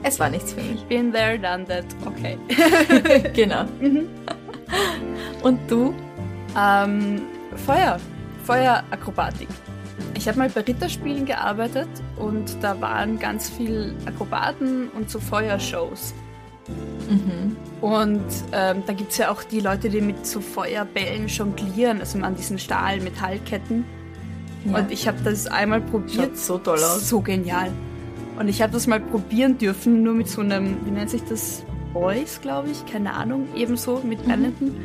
Es 0.03 0.19
war 0.19 0.29
nichts 0.29 0.53
für 0.53 0.61
mich. 0.61 0.83
Been 0.85 1.11
there, 1.11 1.37
done 1.37 1.65
that. 1.65 1.85
Okay. 2.05 2.37
genau. 3.33 3.65
Und 5.43 5.59
du? 5.69 5.93
Ähm, 6.57 7.21
Feuer. 7.65 7.99
Feuerakrobatik. 8.45 9.47
Ich 10.15 10.27
habe 10.27 10.39
mal 10.39 10.49
bei 10.49 10.61
Ritterspielen 10.61 11.25
gearbeitet 11.25 11.89
und 12.17 12.57
da 12.61 12.79
waren 12.81 13.19
ganz 13.19 13.49
viel 13.49 13.95
Akrobaten 14.05 14.89
und 14.89 15.09
so 15.09 15.19
Feuershows. 15.19 16.13
Mhm. 17.09 17.55
Und 17.81 18.25
ähm, 18.51 18.83
da 18.85 18.93
gibt 18.93 19.11
es 19.11 19.17
ja 19.17 19.31
auch 19.31 19.43
die 19.43 19.59
Leute, 19.59 19.89
die 19.89 20.01
mit 20.01 20.25
so 20.25 20.41
Feuerbällen 20.41 21.27
jonglieren, 21.27 21.99
also 21.99 22.19
an 22.19 22.35
diesen 22.35 22.59
Stahl-Metallketten. 22.59 23.85
Ja. 24.65 24.77
Und 24.79 24.91
ich 24.91 25.07
habe 25.07 25.17
das 25.23 25.47
einmal 25.47 25.81
probiert. 25.81 26.31
Schaut 26.31 26.37
so 26.37 26.57
toll 26.57 26.79
aus. 26.79 27.07
So 27.07 27.21
genial. 27.21 27.71
Und 28.39 28.47
ich 28.47 28.61
habe 28.61 28.71
das 28.71 28.87
mal 28.87 29.01
probieren 29.01 29.57
dürfen, 29.57 30.01
nur 30.01 30.13
mit 30.13 30.29
so 30.29 30.39
einem, 30.39 30.77
wie 30.85 30.91
nennt 30.91 31.09
sich 31.09 31.23
das? 31.25 31.63
Boys, 31.93 32.39
glaube 32.39 32.69
ich, 32.69 32.85
keine 32.85 33.13
Ahnung, 33.15 33.47
ebenso 33.55 34.01
mit 34.07 34.23
brennenden. 34.23 34.77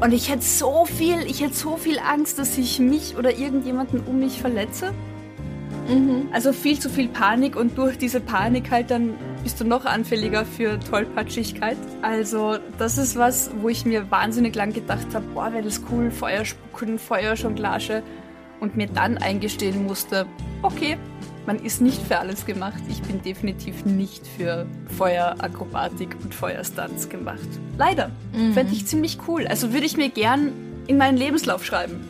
Und 0.00 0.12
ich 0.12 0.30
hätte 0.30 0.42
so 0.42 0.84
viel, 0.84 1.22
ich 1.26 1.42
hätte 1.42 1.54
so 1.54 1.76
viel 1.76 1.98
Angst, 1.98 2.38
dass 2.38 2.56
ich 2.58 2.78
mich 2.78 3.16
oder 3.16 3.36
irgendjemanden 3.36 4.00
um 4.06 4.18
mich 4.18 4.40
verletze. 4.40 4.92
Mhm. 5.88 6.28
Also 6.32 6.52
viel 6.52 6.78
zu 6.78 6.90
viel 6.90 7.08
Panik 7.08 7.56
und 7.56 7.76
durch 7.78 7.98
diese 7.98 8.20
Panik 8.20 8.70
halt 8.70 8.90
dann 8.90 9.14
bist 9.42 9.60
du 9.60 9.64
noch 9.64 9.86
anfälliger 9.86 10.44
für 10.44 10.78
Tollpatschigkeit. 10.78 11.78
Also 12.02 12.58
das 12.78 12.98
ist 12.98 13.16
was, 13.16 13.50
wo 13.60 13.70
ich 13.70 13.86
mir 13.86 14.10
wahnsinnig 14.10 14.54
lang 14.54 14.72
gedacht 14.72 15.06
habe, 15.14 15.24
boah, 15.34 15.52
wäre 15.52 15.64
das 15.64 15.80
cool, 15.90 16.10
Feuer 16.10 16.44
spucken, 16.44 16.98
Feuerjonglage 16.98 18.02
und 18.60 18.76
mir 18.76 18.86
dann 18.86 19.18
eingestehen 19.18 19.84
musste, 19.84 20.26
okay, 20.62 20.98
man 21.46 21.58
ist 21.58 21.80
nicht 21.80 22.00
für 22.02 22.18
alles 22.18 22.46
gemacht. 22.46 22.82
Ich 22.88 23.00
bin 23.02 23.22
definitiv 23.22 23.84
nicht 23.84 24.26
für 24.26 24.66
Feuerakrobatik 24.96 26.16
und 26.22 26.34
Feuerstunts 26.34 27.08
gemacht. 27.08 27.38
Leider. 27.78 28.10
Fände 28.54 28.72
ich 28.72 28.86
ziemlich 28.86 29.18
cool. 29.28 29.46
Also 29.46 29.72
würde 29.72 29.86
ich 29.86 29.96
mir 29.96 30.10
gern 30.10 30.52
in 30.86 30.96
meinen 30.98 31.16
Lebenslauf 31.16 31.64
schreiben. 31.64 32.04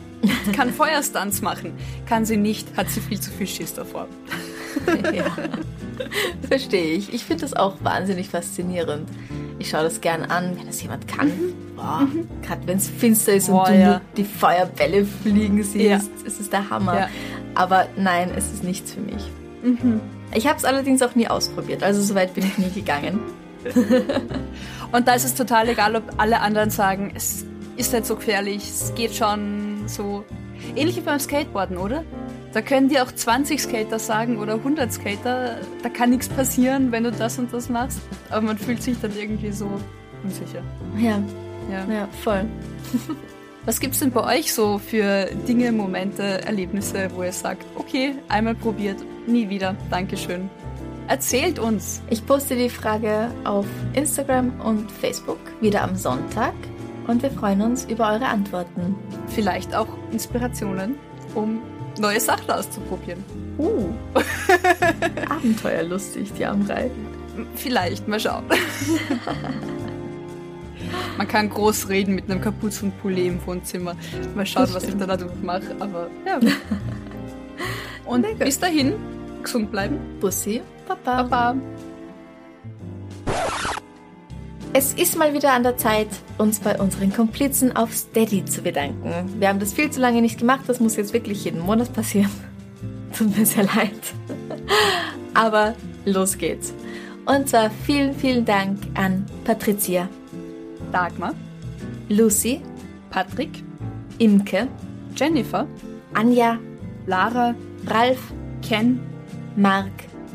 Kann 0.53 0.69
Feuerstunts 0.73 1.41
machen. 1.41 1.73
Kann 2.07 2.25
sie 2.25 2.37
nicht, 2.37 2.67
hat 2.77 2.89
sie 2.89 2.99
viel 3.01 3.19
zu 3.19 3.31
viel 3.31 3.47
Schiss 3.47 3.73
davor. 3.73 4.07
ja. 5.13 5.25
Verstehe 6.47 6.95
ich. 6.95 7.13
Ich 7.13 7.25
finde 7.25 7.41
das 7.41 7.53
auch 7.53 7.75
wahnsinnig 7.83 8.29
faszinierend. 8.29 9.09
Ich 9.59 9.69
schaue 9.69 9.83
das 9.83 10.01
gern 10.01 10.23
an, 10.23 10.57
wenn 10.57 10.65
das 10.65 10.81
jemand 10.81 11.07
kann. 11.07 11.31
Boah, 11.75 12.07
Gerade 12.41 12.65
wenn 12.65 12.77
es 12.77 12.89
finster 12.89 13.33
ist 13.33 13.47
Boah, 13.47 13.67
und 13.67 13.73
du 13.75 13.79
ja. 13.79 14.01
die 14.17 14.23
Feuerbälle 14.23 15.05
fliegen 15.05 15.61
siehst, 15.63 15.75
Ja. 15.85 15.99
es 16.25 16.39
ist 16.39 16.51
der 16.51 16.67
Hammer. 16.69 16.95
Ja. 17.01 17.09
Aber 17.55 17.87
nein, 17.97 18.31
es 18.35 18.51
ist 18.53 18.63
nichts 18.63 18.93
für 18.93 19.01
mich. 19.01 19.23
Ich 20.33 20.47
habe 20.47 20.57
es 20.57 20.65
allerdings 20.65 21.01
auch 21.01 21.13
nie 21.15 21.27
ausprobiert, 21.27 21.83
also 21.83 22.01
so 22.01 22.15
weit 22.15 22.33
bin 22.33 22.45
ich 22.45 22.57
nie 22.57 22.71
gegangen. 22.71 23.19
Und 24.91 25.07
da 25.07 25.13
ist 25.13 25.23
es 25.25 25.35
total 25.35 25.69
egal, 25.69 25.95
ob 25.95 26.03
alle 26.17 26.41
anderen 26.41 26.69
sagen, 26.69 27.11
es 27.15 27.45
ist 27.77 27.93
nicht 27.93 28.05
so 28.05 28.15
gefährlich, 28.15 28.63
es 28.63 28.93
geht 28.95 29.13
schon 29.15 29.83
so. 29.87 30.23
Ähnlich 30.75 30.95
wie 30.97 31.01
beim 31.01 31.19
Skateboarden, 31.19 31.77
oder? 31.77 32.03
Da 32.53 32.61
können 32.61 32.89
dir 32.89 33.03
auch 33.03 33.11
20 33.11 33.61
Skater 33.61 33.97
sagen 33.99 34.37
oder 34.37 34.55
100 34.55 34.91
Skater, 34.91 35.57
da 35.81 35.89
kann 35.89 36.09
nichts 36.09 36.27
passieren, 36.29 36.91
wenn 36.91 37.03
du 37.03 37.11
das 37.11 37.39
und 37.39 37.51
das 37.53 37.69
machst. 37.69 37.99
Aber 38.29 38.41
man 38.41 38.57
fühlt 38.57 38.83
sich 38.83 38.99
dann 39.01 39.11
irgendwie 39.17 39.51
so 39.51 39.69
unsicher. 40.23 40.61
Ja, 40.97 41.21
Ja. 41.71 41.85
ja, 41.93 42.07
voll. 42.23 42.45
Was 43.65 43.79
gibt's 43.79 43.99
denn 43.99 44.11
bei 44.11 44.39
euch 44.39 44.53
so 44.53 44.79
für 44.79 45.25
Dinge, 45.47 45.71
Momente, 45.71 46.23
Erlebnisse, 46.23 47.09
wo 47.13 47.21
ihr 47.21 47.31
sagt, 47.31 47.63
okay, 47.75 48.15
einmal 48.27 48.55
probiert, 48.55 48.97
nie 49.27 49.49
wieder, 49.49 49.75
Dankeschön. 49.91 50.49
Erzählt 51.07 51.59
uns. 51.59 52.01
Ich 52.09 52.25
poste 52.25 52.55
die 52.55 52.69
Frage 52.69 53.29
auf 53.43 53.67
Instagram 53.93 54.59
und 54.61 54.91
Facebook 54.91 55.39
wieder 55.59 55.83
am 55.83 55.95
Sonntag 55.95 56.53
und 57.05 57.21
wir 57.21 57.29
freuen 57.29 57.61
uns 57.61 57.85
über 57.85 58.11
eure 58.11 58.25
Antworten. 58.25 58.95
Vielleicht 59.27 59.75
auch 59.75 59.87
Inspirationen, 60.11 60.95
um 61.35 61.61
neue 61.99 62.19
Sachen 62.19 62.49
auszuprobieren. 62.49 63.23
Uh, 63.59 63.89
abenteuerlustig, 65.29 66.33
die 66.33 66.45
Amrei. 66.45 66.89
Vielleicht, 67.55 68.07
mal 68.07 68.19
schauen. 68.19 68.45
Man 71.21 71.27
kann 71.27 71.51
groß 71.51 71.87
reden 71.87 72.15
mit 72.15 72.31
einem 72.31 72.41
Kapuzenpulli 72.41 73.27
im 73.27 73.45
Wohnzimmer. 73.45 73.95
Mal 74.33 74.43
schauen, 74.43 74.67
was 74.73 74.85
ich 74.85 74.97
da 74.97 75.05
dadurch 75.05 75.31
mache. 75.43 75.75
Aber 75.77 76.09
ja. 76.25 76.39
Und 78.07 78.25
gut. 78.25 78.39
bis 78.39 78.59
dahin, 78.59 78.95
gesund 79.43 79.69
bleiben. 79.69 79.99
Bussi, 80.19 80.63
Papa. 80.87 81.21
Baba. 81.21 81.55
Es 84.73 84.95
ist 84.95 85.15
mal 85.15 85.31
wieder 85.35 85.53
an 85.53 85.61
der 85.61 85.77
Zeit, 85.77 86.07
uns 86.39 86.59
bei 86.59 86.79
unseren 86.79 87.13
Komplizen 87.13 87.75
auf 87.75 87.93
Steady 87.93 88.43
zu 88.43 88.63
bedanken. 88.63 89.39
Wir 89.39 89.49
haben 89.49 89.59
das 89.59 89.73
viel 89.73 89.91
zu 89.91 89.99
lange 89.99 90.23
nicht 90.23 90.39
gemacht, 90.39 90.61
das 90.65 90.79
muss 90.79 90.95
jetzt 90.95 91.13
wirklich 91.13 91.45
jeden 91.45 91.59
Monat 91.59 91.93
passieren. 91.93 92.31
Tut 93.15 93.37
mir 93.37 93.45
sehr 93.45 93.65
leid. 93.65 93.91
Aber 95.35 95.75
los 96.03 96.39
geht's. 96.39 96.73
Und 97.27 97.47
zwar 97.47 97.69
vielen, 97.85 98.15
vielen 98.15 98.43
Dank 98.43 98.79
an 98.95 99.27
Patricia, 99.43 100.09
Dagmar, 100.91 101.33
Lucy, 102.09 102.61
Patrick, 103.09 103.63
Imke, 104.19 104.67
Jennifer, 105.15 105.67
Anja, 106.13 106.59
Lara, 107.07 107.55
Ralf, 107.87 108.33
Ken, 108.61 108.99
Mark, 109.55 109.91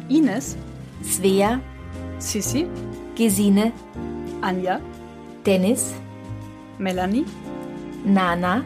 Ines, 0.09 0.57
Svea, 1.03 1.61
Sissi, 2.19 2.67
Gesine, 3.15 3.73
Anja, 4.41 4.81
Dennis, 5.45 5.95
Melanie, 6.79 7.25
Nana 8.05 8.65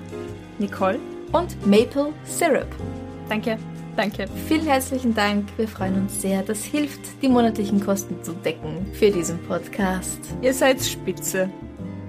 Nicole. 0.58 0.98
und 1.32 1.66
Maple 1.66 2.12
Syrup. 2.24 2.68
Danke, 3.28 3.58
danke. 3.96 4.26
Vielen 4.48 4.66
herzlichen 4.66 5.14
Dank. 5.14 5.48
Wir 5.56 5.68
freuen 5.68 5.94
uns 5.94 6.20
sehr. 6.20 6.42
Das 6.42 6.64
hilft, 6.64 7.00
die 7.22 7.28
monatlichen 7.28 7.84
Kosten 7.84 8.22
zu 8.22 8.32
decken 8.32 8.86
für 8.92 9.10
diesen 9.10 9.38
Podcast. 9.44 10.18
Ihr 10.42 10.54
seid 10.54 10.82
spitze. 10.82 11.48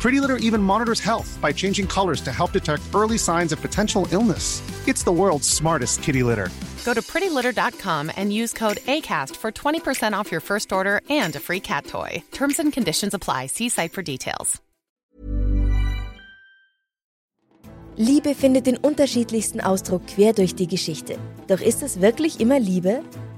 Pretty 0.00 0.20
Litter 0.20 0.36
even 0.36 0.62
monitors 0.62 1.00
health 1.00 1.38
by 1.40 1.52
changing 1.52 1.86
colors 1.86 2.20
to 2.20 2.32
help 2.32 2.52
detect 2.52 2.82
early 2.94 3.18
signs 3.18 3.52
of 3.52 3.60
potential 3.60 4.06
illness. 4.12 4.62
It's 4.86 5.02
the 5.02 5.12
world's 5.12 5.48
smartest 5.48 6.02
kitty 6.02 6.22
litter. 6.22 6.50
Go 6.84 6.94
to 6.94 7.02
prettylitter.com 7.02 8.12
and 8.16 8.32
use 8.32 8.52
code 8.52 8.78
ACAST 8.86 9.36
for 9.36 9.50
20% 9.50 10.14
off 10.14 10.30
your 10.30 10.40
first 10.40 10.72
order 10.72 11.00
and 11.10 11.34
a 11.36 11.40
free 11.40 11.60
cat 11.60 11.84
toy. 11.86 12.22
Terms 12.30 12.58
and 12.58 12.72
conditions 12.72 13.14
apply. 13.14 13.46
See 13.46 13.68
site 13.68 13.92
for 13.92 14.02
details. 14.02 14.60
Liebe 18.00 18.36
findet 18.36 18.66
den 18.66 18.76
unterschiedlichsten 18.76 19.60
Ausdruck 19.60 20.06
quer 20.06 20.32
durch 20.32 20.54
die 20.54 20.68
Geschichte. 20.68 21.18
Doch 21.48 21.60
ist 21.60 21.82
es 21.82 22.00
wirklich 22.00 22.38
immer 22.38 22.60
Liebe? 22.60 23.02